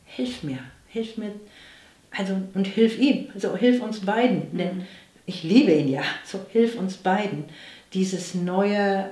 Hilf 0.06 0.44
mir, 0.44 0.60
hilf 0.88 1.18
mir, 1.18 1.32
also 2.12 2.40
und 2.54 2.68
hilf 2.68 2.98
ihm, 3.00 3.28
also 3.34 3.58
hilf 3.58 3.82
uns 3.82 4.02
beiden, 4.02 4.54
mhm. 4.54 4.58
denn 4.58 4.88
ich 5.26 5.44
liebe 5.44 5.74
ihn 5.74 5.90
ja, 5.90 6.04
so 6.24 6.40
hilf 6.52 6.78
uns 6.78 6.98
beiden, 6.98 7.46
dieses 7.96 8.36
neue, 8.36 9.10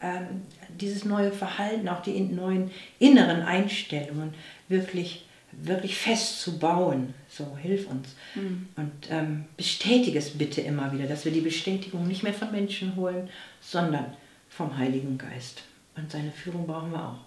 ähm, 0.00 0.42
dieses 0.68 1.04
neue 1.04 1.32
Verhalten, 1.32 1.88
auch 1.88 2.02
die 2.02 2.20
neuen 2.20 2.70
inneren 2.98 3.42
Einstellungen 3.42 4.34
wirklich, 4.68 5.24
wirklich 5.52 5.96
fest 5.96 6.40
zu 6.40 6.58
bauen. 6.58 7.14
So, 7.28 7.56
hilf 7.56 7.88
uns. 7.88 8.14
Mhm. 8.34 8.68
Und 8.76 8.92
ähm, 9.10 9.46
bestätige 9.56 10.18
es 10.18 10.30
bitte 10.30 10.60
immer 10.60 10.92
wieder, 10.92 11.06
dass 11.06 11.24
wir 11.24 11.32
die 11.32 11.40
Bestätigung 11.40 12.06
nicht 12.06 12.22
mehr 12.22 12.34
von 12.34 12.52
Menschen 12.52 12.94
holen, 12.94 13.28
sondern 13.60 14.06
vom 14.50 14.76
Heiligen 14.76 15.18
Geist. 15.18 15.62
Und 15.96 16.10
seine 16.10 16.30
Führung 16.30 16.66
brauchen 16.66 16.92
wir 16.92 17.02
auch. 17.02 17.24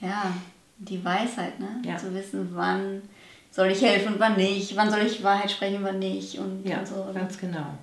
Ja, 0.00 0.34
die 0.78 1.04
Weisheit, 1.04 1.60
ne? 1.60 1.80
Ja. 1.86 1.96
Zu 1.96 2.12
wissen, 2.14 2.48
wann 2.54 3.02
soll 3.50 3.68
ich 3.68 3.82
helfen 3.82 4.14
und 4.14 4.20
wann 4.20 4.36
nicht, 4.36 4.74
wann 4.76 4.90
soll 4.90 5.00
ich 5.00 5.22
Wahrheit 5.22 5.50
sprechen, 5.50 5.80
wann 5.82 5.98
nicht 5.98 6.38
und, 6.38 6.66
ja, 6.66 6.78
und 6.78 6.88
so. 6.88 7.10
Ganz 7.14 7.38
genau. 7.38 7.74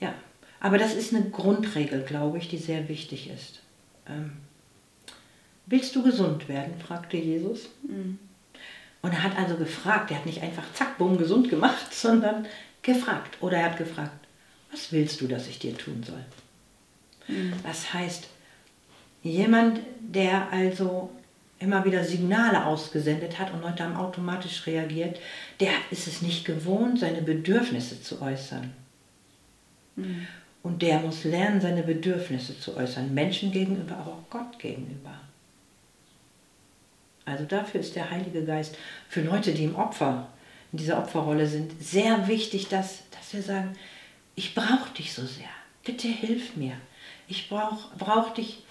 Ja. 0.00 0.12
Aber 0.60 0.78
das 0.78 0.94
ist 0.94 1.14
eine 1.14 1.28
Grundregel, 1.30 2.02
glaube 2.02 2.38
ich, 2.38 2.48
die 2.48 2.58
sehr 2.58 2.88
wichtig 2.88 3.30
ist. 3.30 3.60
Ähm, 4.08 4.32
willst 5.66 5.94
du 5.94 6.02
gesund 6.02 6.48
werden? 6.48 6.74
fragte 6.80 7.16
Jesus. 7.16 7.68
Mhm. 7.82 8.18
Und 9.02 9.12
er 9.12 9.22
hat 9.22 9.38
also 9.38 9.56
gefragt, 9.56 10.10
er 10.10 10.18
hat 10.18 10.26
nicht 10.26 10.42
einfach 10.42 10.64
zack, 10.72 10.98
bumm, 10.98 11.18
gesund 11.18 11.48
gemacht, 11.48 11.86
sondern 11.92 12.46
gefragt. 12.82 13.36
Oder 13.40 13.58
er 13.58 13.70
hat 13.70 13.78
gefragt, 13.78 14.26
Was 14.70 14.92
willst 14.92 15.20
du, 15.20 15.28
dass 15.28 15.46
ich 15.48 15.58
dir 15.58 15.76
tun 15.76 16.02
soll? 16.04 16.24
Mhm. 17.28 17.52
Das 17.62 17.92
heißt, 17.92 18.28
jemand, 19.22 19.80
der 20.00 20.50
also 20.50 21.10
immer 21.58 21.84
wieder 21.84 22.04
Signale 22.04 22.64
ausgesendet 22.66 23.38
hat 23.38 23.52
und 23.52 23.62
Leute 23.62 23.82
haben 23.82 23.96
automatisch 23.96 24.66
reagiert, 24.66 25.18
der 25.60 25.72
ist 25.90 26.06
es 26.06 26.22
nicht 26.22 26.44
gewohnt, 26.44 26.98
seine 26.98 27.22
Bedürfnisse 27.22 28.02
zu 28.02 28.20
äußern. 28.20 28.72
Mhm. 29.96 30.26
Und 30.66 30.82
der 30.82 30.98
muss 30.98 31.22
lernen, 31.22 31.60
seine 31.60 31.84
Bedürfnisse 31.84 32.58
zu 32.58 32.76
äußern, 32.76 33.14
Menschen 33.14 33.52
gegenüber, 33.52 33.98
aber 33.98 34.10
auch 34.14 34.30
Gott 34.30 34.58
gegenüber. 34.58 35.14
Also 37.24 37.44
dafür 37.44 37.78
ist 37.78 37.94
der 37.94 38.10
Heilige 38.10 38.44
Geist 38.44 38.76
für 39.08 39.20
Leute, 39.20 39.52
die 39.52 39.62
im 39.62 39.76
Opfer, 39.76 40.26
in 40.72 40.78
dieser 40.78 40.98
Opferrolle 40.98 41.46
sind, 41.46 41.80
sehr 41.80 42.26
wichtig, 42.26 42.66
dass, 42.66 43.04
dass 43.12 43.32
wir 43.32 43.42
sagen, 43.42 43.74
ich 44.34 44.56
brauche 44.56 44.92
dich 44.98 45.12
so 45.12 45.24
sehr. 45.24 45.46
Bitte 45.84 46.08
hilf 46.08 46.56
mir. 46.56 46.72
Ich 47.28 47.48
brauche 47.48 47.96
brauch 47.96 48.34
dich 48.34 48.64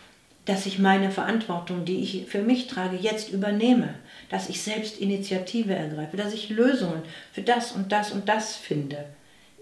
dass 0.43 0.65
ich 0.65 0.77
meine 0.77 1.11
Verantwortung, 1.11 1.85
die 1.85 2.01
ich 2.01 2.25
für 2.27 2.41
mich 2.43 2.67
trage, 2.67 2.97
jetzt 2.97 3.31
übernehme, 3.31 3.95
dass 4.29 4.49
ich 4.49 4.61
selbst 4.61 4.99
Initiative 4.99 5.73
ergreife, 5.73 6.17
dass 6.17 6.33
ich 6.33 6.49
Lösungen 6.49 7.01
für 7.31 7.41
das 7.41 7.71
und 7.71 7.93
das 7.93 8.11
und 8.11 8.27
das 8.29 8.55
finde. 8.55 9.05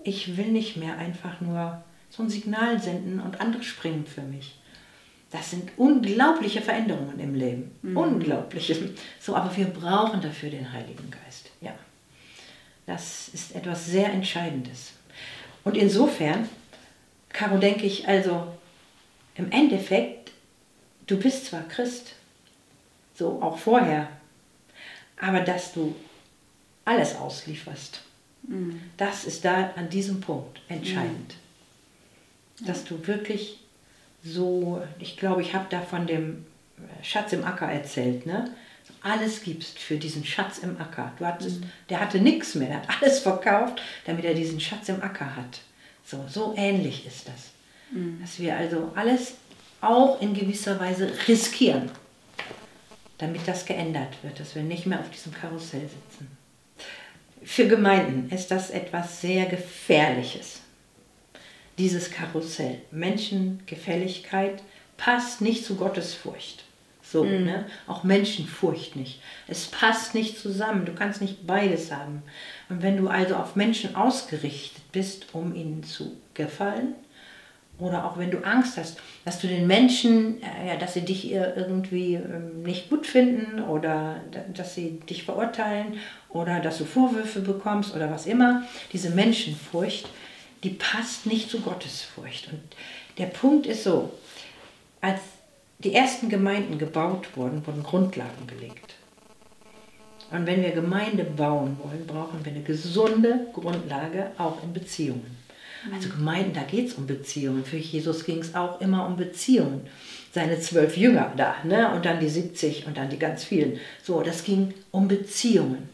Ich 0.03 0.35
will 0.35 0.47
nicht 0.47 0.75
mehr 0.75 0.97
einfach 0.97 1.39
nur 1.39 1.83
so 2.15 2.21
ein 2.21 2.29
Signal 2.29 2.79
senden 2.79 3.19
und 3.19 3.41
andere 3.41 3.63
springen 3.63 4.05
für 4.05 4.21
mich. 4.21 4.59
Das 5.31 5.49
sind 5.49 5.71
unglaubliche 5.77 6.61
Veränderungen 6.61 7.19
im 7.19 7.33
Leben. 7.33 7.71
Mhm. 7.81 7.97
Unglaubliche. 7.97 8.91
So, 9.19 9.35
aber 9.35 9.55
wir 9.57 9.65
brauchen 9.65 10.21
dafür 10.21 10.51
den 10.51 10.71
Heiligen 10.71 11.09
Geist. 11.09 11.49
Ja. 11.59 11.73
Das 12.85 13.29
ist 13.29 13.55
etwas 13.55 13.87
sehr 13.87 14.11
Entscheidendes. 14.11 14.91
Und 15.63 15.75
insofern, 15.75 16.47
Caro, 17.29 17.57
denke 17.57 17.85
ich, 17.87 18.07
also 18.07 18.47
im 19.35 19.51
Endeffekt 19.51 20.23
du 21.07 21.17
bist 21.17 21.45
zwar 21.45 21.63
Christ, 21.63 22.15
so 23.15 23.41
auch 23.41 23.57
vorher, 23.57 24.07
aber 25.19 25.41
dass 25.41 25.73
du 25.73 25.95
alles 26.85 27.15
auslieferst, 27.15 28.01
mhm. 28.43 28.81
das 28.97 29.25
ist 29.25 29.45
da 29.45 29.71
an 29.75 29.89
diesem 29.89 30.19
Punkt 30.19 30.61
entscheidend. 30.67 31.33
Mhm. 31.33 31.42
Dass 32.65 32.85
du 32.85 33.05
wirklich 33.07 33.59
so, 34.23 34.81
ich 34.99 35.17
glaube, 35.17 35.41
ich 35.41 35.53
habe 35.53 35.65
da 35.69 35.81
von 35.81 36.07
dem 36.07 36.45
Schatz 37.01 37.33
im 37.33 37.43
Acker 37.43 37.67
erzählt, 37.67 38.25
ne? 38.25 38.53
alles 39.01 39.43
gibst 39.43 39.79
für 39.79 39.97
diesen 39.97 40.25
Schatz 40.25 40.59
im 40.59 40.79
Acker. 40.79 41.11
Du 41.19 41.25
hattest, 41.25 41.61
mhm. 41.61 41.69
Der 41.89 41.99
hatte 41.99 42.19
nichts 42.19 42.55
mehr, 42.55 42.69
der 42.69 42.81
hat 42.81 43.01
alles 43.01 43.19
verkauft, 43.19 43.81
damit 44.05 44.25
er 44.25 44.33
diesen 44.33 44.59
Schatz 44.59 44.89
im 44.89 45.01
Acker 45.01 45.35
hat. 45.35 45.59
So, 46.05 46.23
so 46.27 46.53
ähnlich 46.57 47.05
ist 47.05 47.27
das. 47.27 47.51
Mhm. 47.91 48.19
Dass 48.21 48.39
wir 48.39 48.55
also 48.57 48.91
alles 48.95 49.35
auch 49.81 50.21
in 50.21 50.33
gewisser 50.33 50.79
Weise 50.79 51.11
riskieren, 51.27 51.91
damit 53.17 53.41
das 53.45 53.65
geändert 53.65 54.15
wird, 54.21 54.39
dass 54.39 54.55
wir 54.55 54.63
nicht 54.63 54.85
mehr 54.85 54.99
auf 54.99 55.09
diesem 55.09 55.33
Karussell 55.33 55.81
sitzen. 55.81 56.37
Für 57.43 57.67
Gemeinden 57.67 58.33
ist 58.33 58.51
das 58.51 58.69
etwas 58.69 59.19
sehr 59.19 59.45
Gefährliches. 59.47 60.61
Dieses 61.77 62.11
Karussell. 62.11 62.81
Menschengefälligkeit 62.91 64.61
passt 64.97 65.41
nicht 65.41 65.65
zu 65.65 65.75
Gottesfurcht. 65.75 66.63
So, 67.01 67.23
mhm. 67.23 67.45
ne? 67.45 67.65
Auch 67.87 68.03
Menschenfurcht 68.03 68.95
nicht. 68.95 69.21
Es 69.47 69.67
passt 69.67 70.15
nicht 70.15 70.39
zusammen. 70.39 70.85
Du 70.85 70.93
kannst 70.93 71.21
nicht 71.21 71.45
beides 71.45 71.91
haben. 71.91 72.23
Und 72.69 72.81
wenn 72.81 72.97
du 72.97 73.07
also 73.07 73.35
auf 73.35 73.55
Menschen 73.55 73.95
ausgerichtet 73.95 74.83
bist, 74.91 75.27
um 75.33 75.53
ihnen 75.55 75.83
zu 75.83 76.17
gefallen, 76.33 76.95
oder 77.79 78.05
auch 78.05 78.17
wenn 78.17 78.31
du 78.31 78.39
Angst 78.45 78.77
hast, 78.77 78.99
dass 79.25 79.39
du 79.39 79.47
den 79.47 79.67
Menschen, 79.67 80.41
äh, 80.41 80.69
ja, 80.69 80.75
dass 80.77 80.93
sie 80.93 81.01
dich 81.01 81.31
irgendwie 81.31 82.15
ähm, 82.15 82.61
nicht 82.63 82.89
gut 82.89 83.07
finden 83.07 83.61
oder 83.61 84.21
dass 84.53 84.75
sie 84.75 84.99
dich 85.09 85.23
verurteilen 85.23 85.97
oder 86.29 86.59
dass 86.59 86.77
du 86.77 86.85
Vorwürfe 86.85 87.41
bekommst 87.41 87.95
oder 87.95 88.11
was 88.11 88.27
immer, 88.27 88.63
diese 88.91 89.09
Menschenfurcht, 89.09 90.07
die 90.63 90.69
passt 90.69 91.25
nicht 91.25 91.49
zu 91.49 91.59
Gottesfurcht. 91.59 92.49
Und 92.51 92.61
der 93.17 93.27
Punkt 93.27 93.67
ist 93.67 93.83
so, 93.83 94.11
als 95.01 95.19
die 95.79 95.93
ersten 95.93 96.29
Gemeinden 96.29 96.77
gebaut 96.77 97.27
wurden, 97.35 97.65
wurden 97.67 97.83
Grundlagen 97.83 98.47
gelegt. 98.47 98.95
Und 100.31 100.47
wenn 100.47 100.63
wir 100.63 100.71
Gemeinde 100.71 101.25
bauen 101.25 101.77
wollen, 101.83 102.07
brauchen 102.07 102.43
wir 102.43 102.51
eine 102.51 102.63
gesunde 102.63 103.47
Grundlage 103.53 104.31
auch 104.37 104.63
in 104.63 104.73
Beziehungen. 104.73 105.37
Also 105.93 106.09
Gemeinden, 106.09 106.53
da 106.53 106.63
geht 106.63 106.87
es 106.87 106.93
um 106.93 107.05
Beziehungen. 107.05 107.65
Für 107.65 107.77
Jesus 107.77 108.23
ging 108.23 108.39
es 108.39 108.55
auch 108.55 108.79
immer 108.79 109.05
um 109.05 109.17
Beziehungen. 109.17 109.85
Seine 110.31 110.59
zwölf 110.59 110.97
Jünger 110.97 111.33
da, 111.35 111.57
ne? 111.63 111.93
und 111.93 112.05
dann 112.05 112.19
die 112.19 112.29
70 112.29 112.87
und 112.87 112.97
dann 112.97 113.09
die 113.09 113.19
ganz 113.19 113.43
vielen. 113.43 113.79
So, 114.01 114.21
das 114.21 114.43
ging 114.43 114.73
um 114.91 115.07
Beziehungen. 115.07 115.89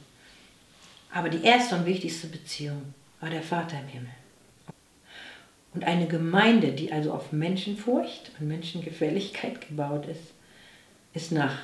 Aber 1.12 1.28
die 1.30 1.44
erste 1.44 1.76
und 1.76 1.86
wichtigste 1.86 2.28
Beziehung 2.28 2.94
war 3.20 3.32
der 3.32 3.42
Vater 3.42 3.80
im 3.80 3.88
Himmel. 3.88 4.19
Und 5.74 5.84
eine 5.84 6.08
Gemeinde, 6.08 6.72
die 6.72 6.92
also 6.92 7.14
auf 7.14 7.32
Menschenfurcht 7.32 8.32
und 8.40 8.48
Menschengefälligkeit 8.48 9.68
gebaut 9.68 10.08
ist, 10.08 10.34
ist 11.14 11.32
nach 11.32 11.58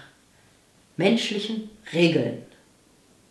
menschlichen 0.98 1.70
Regeln 1.92 2.44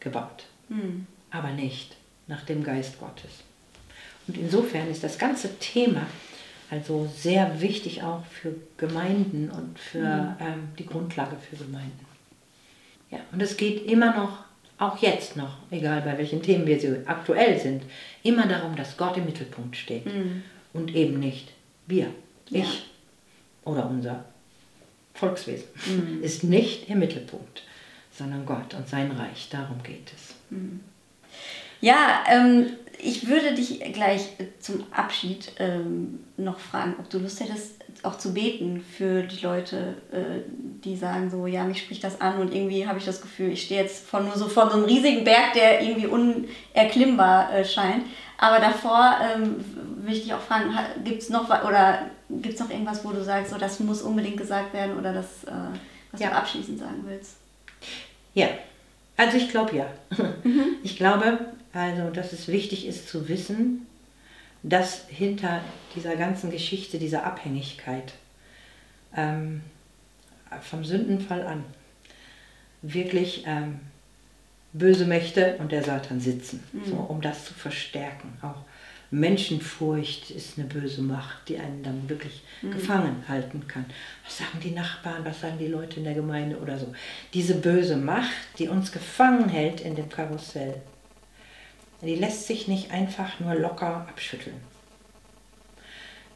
gebaut, 0.01 0.47
mhm. 0.69 1.07
aber 1.31 1.51
nicht 1.51 1.97
nach 2.27 2.45
dem 2.45 2.65
Geist 2.65 2.99
Gottes. 2.99 3.31
Und 4.27 4.37
insofern 4.37 4.91
ist 4.91 5.05
das 5.05 5.19
ganze 5.19 5.59
Thema 5.59 6.07
also 6.71 7.09
sehr 7.15 7.61
wichtig 7.61 8.03
auch 8.03 8.25
für 8.25 8.55
Gemeinden 8.77 9.51
und 9.51 9.79
für 9.79 9.99
mhm. 9.99 10.37
ähm, 10.41 10.69
die 10.79 10.87
Grundlage 10.87 11.37
für 11.37 11.57
Gemeinden. 11.57 12.07
Ja, 13.11 13.19
und 13.33 13.41
es 13.41 13.57
geht 13.57 13.87
immer 13.87 14.17
noch, 14.17 14.45
auch 14.79 15.01
jetzt 15.01 15.37
noch, 15.37 15.59
egal 15.71 16.03
bei 16.03 16.19
welchen 16.19 16.43
Themen 16.43 16.67
wir 16.67 16.81
so 16.81 16.89
aktuell 17.07 17.61
sind, 17.61 17.85
immer 18.25 18.47
darum, 18.49 18.75
dass 18.75 18.97
Gott 18.97 19.17
im 19.17 19.27
Mittelpunkt 19.27 19.77
steht 19.77 20.07
mhm. 20.07 20.43
Und 20.75 20.95
eben 20.95 21.19
nicht 21.19 21.49
wir, 21.87 22.09
ich 22.51 22.59
ja. 22.59 23.71
oder 23.71 23.89
unser 23.89 24.25
Volkswesen 25.15 25.69
mhm. 25.87 26.23
ist 26.23 26.45
nicht 26.45 26.89
im 26.89 26.99
Mittelpunkt, 26.99 27.63
sondern 28.13 28.45
Gott 28.45 28.75
und 28.75 28.89
sein 28.89 29.11
Reich. 29.13 29.49
Darum 29.51 29.83
geht 29.83 30.13
es. 30.15 30.35
Mhm. 30.51 30.81
Ja, 31.81 32.25
ähm, 32.29 32.67
ich 32.99 33.29
würde 33.29 33.55
dich 33.55 33.81
gleich 33.93 34.29
zum 34.61 34.85
Abschied 34.91 35.53
ähm, 35.59 36.21
noch 36.37 36.59
fragen, 36.59 36.95
ob 36.99 37.11
du 37.11 37.19
Lust 37.19 37.41
hättest, 37.41 37.85
auch 38.03 38.19
zu 38.19 38.35
beten 38.35 38.81
für 38.81 39.23
die 39.23 39.41
Leute, 39.41 39.95
äh, 40.11 40.41
die 40.85 40.97
sagen 40.97 41.31
so, 41.31 41.47
ja, 41.47 41.65
mich 41.65 41.81
spricht 41.81 42.03
das 42.05 42.21
an 42.21 42.39
und 42.39 42.55
irgendwie 42.55 42.87
habe 42.87 42.99
ich 42.99 43.05
das 43.05 43.21
Gefühl, 43.21 43.53
ich 43.53 43.63
stehe 43.63 43.83
jetzt 43.83 44.07
vor 44.07 44.21
nur 44.21 44.37
so 44.37 44.49
vor 44.49 44.71
so 44.71 44.77
einem 44.77 44.85
riesigen 44.85 45.25
Berg, 45.25 45.53
der 45.55 45.83
irgendwie 45.83 46.07
unerklimmbar 46.07 47.55
äh, 47.55 47.65
scheint. 47.65 48.05
Aber 48.39 48.59
davor 48.59 49.17
ähm, 49.23 49.65
will 50.03 50.15
ich 50.15 50.23
dich 50.23 50.35
auch 50.35 50.41
fragen, 50.41 50.77
gibt 51.05 51.23
es 51.23 51.31
noch 51.31 51.49
oder 51.49 52.07
gibt's 52.29 52.61
noch 52.61 52.71
irgendwas, 52.71 53.05
wo 53.05 53.13
du 53.13 53.23
sagst, 53.23 53.53
so 53.53 53.59
das 53.59 53.81
muss 53.81 54.03
unbedingt 54.03 54.37
gesagt 54.37 54.73
werden 54.73 54.99
oder 54.99 55.13
das, 55.13 55.45
äh, 55.45 55.53
was 56.11 56.21
ja. 56.21 56.31
du 56.31 56.37
abschließend 56.37 56.79
sagen 56.79 57.05
willst? 57.07 57.37
Ja, 58.35 58.49
also 59.17 59.37
ich 59.37 59.49
glaube 59.49 59.77
ja. 59.77 59.87
Mhm. 60.45 60.77
Ich 60.83 60.97
glaube, 60.99 61.39
also, 61.73 62.11
dass 62.11 62.33
es 62.33 62.49
wichtig 62.49 62.87
ist 62.87 63.09
zu 63.09 63.29
wissen, 63.29 63.87
dass 64.63 65.07
hinter 65.09 65.61
dieser 65.95 66.17
ganzen 66.17 66.51
Geschichte, 66.51 66.99
dieser 66.99 67.25
Abhängigkeit 67.25 68.13
ähm, 69.17 69.63
vom 70.61 70.85
Sündenfall 70.85 71.47
an 71.47 71.65
wirklich 72.83 73.45
ähm, 73.47 73.81
böse 74.75 75.07
Mächte 75.07 75.57
und 75.59 75.73
der 75.73 75.83
Satan 75.83 76.21
sitzen, 76.21 76.63
mhm. 76.73 76.85
so, 76.85 76.97
um 76.97 77.23
das 77.23 77.47
zu 77.47 77.55
verstärken. 77.55 78.37
Auch 78.43 78.65
Menschenfurcht 79.11 80.31
ist 80.31 80.59
eine 80.59 80.67
böse 80.67 81.01
Macht, 81.01 81.49
die 81.49 81.59
einen 81.59 81.83
dann 81.85 82.09
wirklich 82.09 82.43
mhm. 82.61 82.73
gefangen 82.73 83.25
halten 83.29 83.67
kann. 83.69 83.87
Was 84.25 84.39
sagen 84.39 84.59
die 84.63 84.73
Nachbarn, 84.73 85.25
was 85.25 85.41
sagen 85.41 85.59
die 85.59 85.69
Leute 85.69 85.99
in 85.99 86.05
der 86.05 86.15
Gemeinde 86.15 86.59
oder 86.59 86.79
so? 86.79 86.93
Diese 87.33 87.55
böse 87.55 87.97
Macht, 87.97 88.59
die 88.59 88.69
uns 88.69 88.91
gefangen 88.91 89.49
hält 89.49 89.81
in 89.81 89.95
dem 89.95 90.09
Karussell, 90.09 90.83
die 92.03 92.17
lässt 92.17 92.49
sich 92.49 92.69
nicht 92.69 92.91
einfach 92.91 93.41
nur 93.41 93.55
locker 93.55 94.07
abschütteln. 94.09 94.57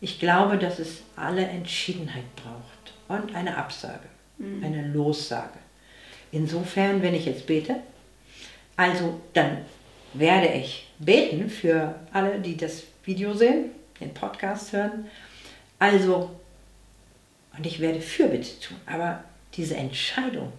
Ich 0.00 0.20
glaube, 0.20 0.58
dass 0.58 0.78
es 0.78 1.02
alle 1.16 1.44
Entschiedenheit 1.44 2.24
braucht 2.36 2.94
und 3.08 3.34
eine 3.34 3.56
Absage, 3.56 4.08
mhm. 4.38 4.62
eine 4.62 4.86
Lossage. 4.92 5.58
Insofern, 6.30 7.02
wenn 7.02 7.14
ich 7.14 7.26
jetzt 7.26 7.46
bete, 7.46 7.76
also 8.78 9.20
dann 9.32 9.58
werde 10.14 10.46
ich 10.52 10.88
beten 11.00 11.50
für 11.50 11.96
alle, 12.12 12.40
die 12.40 12.56
das 12.56 12.84
Video 13.02 13.34
sehen, 13.34 13.70
den 14.00 14.14
Podcast 14.14 14.72
hören. 14.72 15.08
Also, 15.80 16.30
und 17.56 17.66
ich 17.66 17.80
werde 17.80 18.00
Fürbitte 18.00 18.60
tun, 18.60 18.76
aber 18.86 19.24
diese 19.54 19.76
Entscheidung 19.76 20.52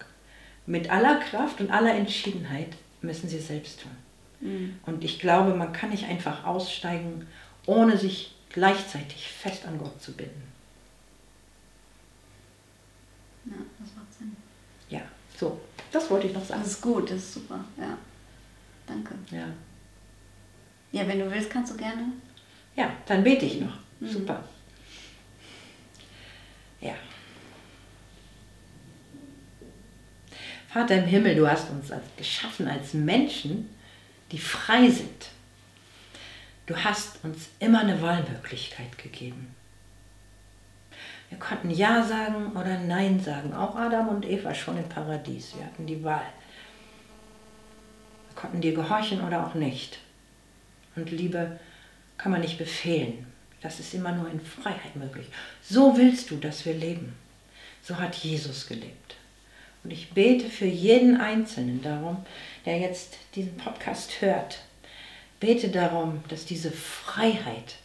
mit 0.66 0.90
aller 0.90 1.18
Kraft 1.20 1.62
und 1.62 1.70
aller 1.70 1.94
Entschiedenheit 1.94 2.76
müssen 3.00 3.26
Sie 3.26 3.38
selbst 3.38 3.80
tun. 3.80 3.96
Mhm. 4.40 4.78
Und 4.84 5.02
ich 5.02 5.18
glaube, 5.18 5.54
man 5.54 5.72
kann 5.72 5.88
nicht 5.88 6.04
einfach 6.04 6.44
aussteigen, 6.44 7.26
ohne 7.64 7.96
sich 7.96 8.34
gleichzeitig 8.50 9.28
fest 9.28 9.64
an 9.66 9.78
Gott 9.78 10.00
zu 10.02 10.12
binden. 10.12 10.42
Ja, 13.46 13.56
das 13.78 13.88
macht 13.96 14.12
Sinn. 14.12 14.36
Ja, 14.90 15.00
so, 15.38 15.58
das 15.90 16.10
wollte 16.10 16.26
ich 16.26 16.34
noch 16.34 16.44
sagen. 16.44 16.60
Das 16.60 16.72
ist 16.72 16.82
gut, 16.82 17.10
das 17.10 17.16
ist 17.16 17.32
super, 17.32 17.64
ja. 17.78 17.96
Danke. 18.90 19.14
Ja. 19.30 19.46
Ja, 20.92 21.06
wenn 21.06 21.20
du 21.20 21.30
willst, 21.30 21.48
kannst 21.48 21.72
du 21.72 21.76
gerne. 21.76 22.12
Ja, 22.74 22.90
dann 23.06 23.22
bete 23.22 23.46
ich 23.46 23.60
noch. 23.60 23.78
Mhm. 24.00 24.08
Super. 24.08 24.42
Ja. 26.80 26.94
Vater 30.68 30.96
im 30.96 31.04
Himmel, 31.04 31.36
du 31.36 31.48
hast 31.48 31.70
uns 31.70 31.90
als, 31.92 32.04
geschaffen 32.16 32.68
als 32.68 32.94
Menschen, 32.94 33.68
die 34.32 34.38
frei 34.38 34.88
sind. 34.88 35.30
Du 36.66 36.76
hast 36.76 37.24
uns 37.24 37.48
immer 37.58 37.80
eine 37.80 38.00
Wahlmöglichkeit 38.00 38.96
gegeben. 38.98 39.54
Wir 41.28 41.38
konnten 41.38 41.70
Ja 41.70 42.02
sagen 42.02 42.52
oder 42.52 42.78
Nein 42.78 43.20
sagen. 43.20 43.52
Auch 43.54 43.76
Adam 43.76 44.08
und 44.08 44.24
Eva 44.24 44.52
schon 44.52 44.76
im 44.76 44.88
Paradies. 44.88 45.54
Wir 45.56 45.64
hatten 45.64 45.86
die 45.86 46.02
Wahl. 46.02 46.26
Konnten 48.40 48.62
dir 48.62 48.72
gehorchen 48.72 49.20
oder 49.20 49.46
auch 49.46 49.54
nicht. 49.54 49.98
Und 50.96 51.10
Liebe 51.10 51.58
kann 52.16 52.32
man 52.32 52.40
nicht 52.40 52.56
befehlen. 52.56 53.26
Das 53.60 53.80
ist 53.80 53.92
immer 53.92 54.12
nur 54.12 54.30
in 54.30 54.40
Freiheit 54.40 54.96
möglich. 54.96 55.26
So 55.62 55.96
willst 55.98 56.30
du, 56.30 56.36
dass 56.36 56.64
wir 56.64 56.72
leben. 56.72 57.14
So 57.82 57.98
hat 57.98 58.14
Jesus 58.16 58.66
gelebt. 58.66 59.16
Und 59.84 59.90
ich 59.90 60.10
bete 60.10 60.48
für 60.48 60.66
jeden 60.66 61.20
Einzelnen 61.20 61.82
darum, 61.82 62.24
der 62.64 62.78
jetzt 62.78 63.18
diesen 63.34 63.56
Podcast 63.58 64.22
hört. 64.22 64.60
Bete 65.38 65.68
darum, 65.68 66.22
dass 66.28 66.46
diese 66.46 66.70
Freiheit 66.70 67.76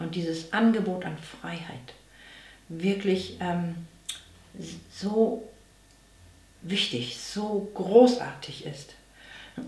und 0.00 0.16
dieses 0.16 0.52
Angebot 0.52 1.04
an 1.04 1.16
Freiheit 1.18 1.94
wirklich 2.68 3.36
ähm, 3.40 3.86
so 4.92 5.48
wichtig, 6.62 7.18
so 7.18 7.70
großartig 7.74 8.66
ist, 8.66 8.95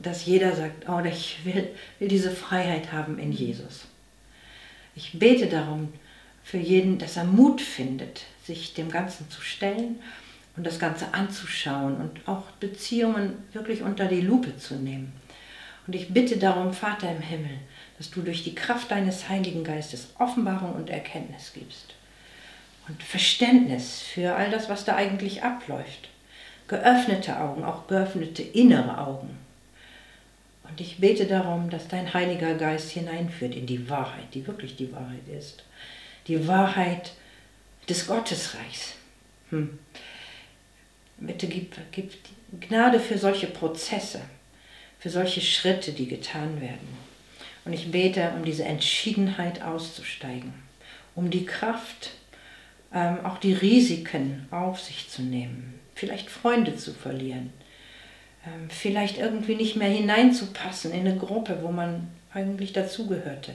dass 0.03 0.27
jeder 0.27 0.55
sagt, 0.55 0.89
oh, 0.89 1.01
ich 1.01 1.39
will, 1.45 1.69
will 1.99 2.09
diese 2.09 2.31
Freiheit 2.31 2.93
haben 2.93 3.19
in 3.19 3.33
Jesus. 3.33 3.87
Ich 4.95 5.19
bete 5.19 5.47
darum 5.47 5.93
für 6.43 6.59
jeden, 6.59 6.99
dass 6.99 7.17
er 7.17 7.25
Mut 7.25 7.61
findet, 7.61 8.25
sich 8.45 8.75
dem 8.75 8.91
Ganzen 8.91 9.31
zu 9.31 9.43
stellen 9.43 10.01
und 10.57 10.67
das 10.67 10.79
Ganze 10.79 11.15
anzuschauen 11.15 11.97
und 11.97 12.27
auch 12.27 12.51
Beziehungen 12.53 13.35
wirklich 13.53 13.83
unter 13.83 14.07
die 14.07 14.21
Lupe 14.21 14.57
zu 14.57 14.75
nehmen. 14.75 15.13
Und 15.87 15.95
ich 15.95 16.13
bitte 16.13 16.37
darum, 16.37 16.75
Vater 16.75 17.11
im 17.11 17.23
Himmel, 17.23 17.59
dass 17.97 18.11
du 18.11 18.23
durch 18.23 18.45
die 18.45 18.55
Kraft 18.55 18.91
deines 18.91 19.29
Heiligen 19.29 19.65
Geistes 19.65 20.09
Offenbarung 20.19 20.75
und 20.75 20.91
Erkenntnis 20.91 21.53
gibst 21.55 21.95
und 22.89 23.03
Verständnis 23.03 24.01
für 24.01 24.35
all 24.35 24.51
das, 24.51 24.69
was 24.69 24.85
da 24.85 24.97
eigentlich 24.97 25.43
abläuft. 25.43 26.09
Geöffnete 26.67 27.39
Augen, 27.41 27.65
auch 27.65 27.87
geöffnete 27.87 28.43
innere 28.43 28.99
Augen. 28.99 29.48
Und 30.69 30.81
ich 30.81 30.99
bete 30.99 31.27
darum, 31.27 31.71
dass 31.71 31.89
dein 31.89 32.13
Heiliger 32.13 32.55
Geist 32.55 32.91
hineinführt 32.91 33.55
in 33.55 33.67
die 33.67 33.89
Wahrheit, 33.89 34.35
die 34.35 34.47
wirklich 34.47 34.77
die 34.77 34.93
Wahrheit 34.93 35.27
ist. 35.29 35.65
Die 36.27 36.47
Wahrheit 36.47 37.13
des 37.89 38.07
Gottesreichs. 38.07 38.95
Hm. 39.51 39.79
Bitte 41.19 41.49
gib, 41.49 41.75
gib 41.91 42.13
Gnade 42.61 43.01
für 43.01 43.19
solche 43.19 43.47
Prozesse, 43.47 44.21
für 44.99 45.11
solche 45.11 45.41
Schritte, 45.41 45.93
die 45.93 46.07
getan 46.07 46.61
werden. 46.61 46.97
Und 47.65 47.73
ich 47.73 47.91
bete 47.91 48.33
um 48.37 48.45
diese 48.45 48.65
Entschiedenheit 48.65 49.63
auszusteigen, 49.63 50.55
um 51.15 51.31
die 51.31 51.45
Kraft, 51.45 52.13
ähm, 52.95 53.25
auch 53.25 53.39
die 53.39 53.53
Risiken 53.53 54.47
auf 54.51 54.81
sich 54.81 55.11
zu 55.11 55.23
nehmen, 55.23 55.79
vielleicht 55.95 56.31
Freunde 56.31 56.77
zu 56.77 56.95
verlieren, 56.95 57.53
vielleicht 58.69 59.19
irgendwie 59.19 59.55
nicht 59.55 59.77
mehr 59.77 59.89
hineinzupassen 59.89 60.93
in 60.93 61.01
eine 61.01 61.17
Gruppe, 61.17 61.59
wo 61.63 61.71
man 61.71 62.09
eigentlich 62.33 62.73
dazugehörte. 62.73 63.55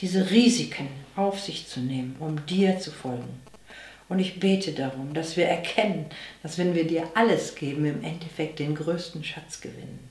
Diese 0.00 0.30
Risiken 0.30 0.88
auf 1.16 1.40
sich 1.40 1.66
zu 1.66 1.80
nehmen, 1.80 2.16
um 2.20 2.44
dir 2.46 2.78
zu 2.78 2.90
folgen. 2.90 3.40
Und 4.08 4.20
ich 4.20 4.40
bete 4.40 4.72
darum, 4.72 5.12
dass 5.12 5.36
wir 5.36 5.46
erkennen, 5.46 6.06
dass 6.42 6.56
wenn 6.56 6.74
wir 6.74 6.86
dir 6.86 7.04
alles 7.14 7.54
geben, 7.54 7.84
im 7.84 8.02
Endeffekt 8.02 8.58
den 8.58 8.74
größten 8.74 9.22
Schatz 9.22 9.60
gewinnen. 9.60 10.08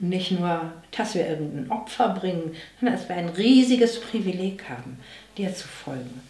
Nicht 0.00 0.32
nur, 0.32 0.72
dass 0.96 1.14
wir 1.14 1.28
irgendein 1.28 1.70
Opfer 1.70 2.10
bringen, 2.10 2.54
sondern 2.80 2.96
dass 2.96 3.08
wir 3.08 3.16
ein 3.16 3.28
riesiges 3.28 4.00
Privileg 4.00 4.68
haben, 4.68 4.98
dir 5.36 5.54
zu 5.54 5.68
folgen. 5.68 6.20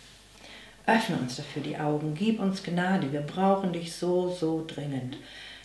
Öffne 0.86 1.16
uns 1.16 1.36
dafür 1.36 1.62
die 1.62 1.78
Augen, 1.78 2.14
gib 2.18 2.40
uns 2.40 2.62
Gnade, 2.62 3.12
wir 3.12 3.20
brauchen 3.20 3.72
dich 3.72 3.92
so, 3.92 4.28
so 4.28 4.64
dringend, 4.66 5.16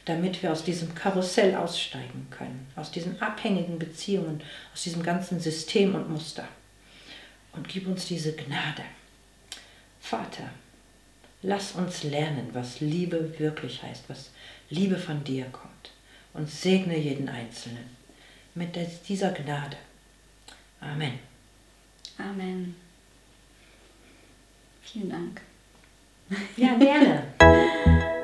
damit 0.07 0.41
wir 0.41 0.53
aus 0.53 0.63
diesem 0.63 0.95
Karussell 0.95 1.53
aussteigen 1.53 2.27
können, 2.29 2.65
aus 2.77 2.91
diesen 2.91 3.21
abhängigen 3.21 3.77
Beziehungen, 3.77 4.41
aus 4.73 4.83
diesem 4.83 5.03
ganzen 5.03 5.39
System 5.39 5.95
und 5.95 6.09
Muster. 6.09 6.47
Und 7.51 7.67
gib 7.67 7.87
uns 7.87 8.07
diese 8.07 8.33
Gnade. 8.33 8.83
Vater, 9.99 10.49
lass 11.41 11.73
uns 11.73 12.03
lernen, 12.03 12.49
was 12.53 12.79
Liebe 12.79 13.37
wirklich 13.37 13.83
heißt, 13.83 14.05
was 14.07 14.31
Liebe 14.69 14.97
von 14.97 15.23
dir 15.25 15.45
kommt. 15.51 15.91
Und 16.33 16.49
segne 16.49 16.97
jeden 16.97 17.27
Einzelnen 17.27 17.89
mit 18.55 18.77
dieser 19.09 19.31
Gnade. 19.31 19.75
Amen. 20.79 21.19
Amen. 22.17 22.75
Vielen 24.83 25.09
Dank. 25.09 25.41
Ja, 26.55 26.77
gerne. 26.77 27.23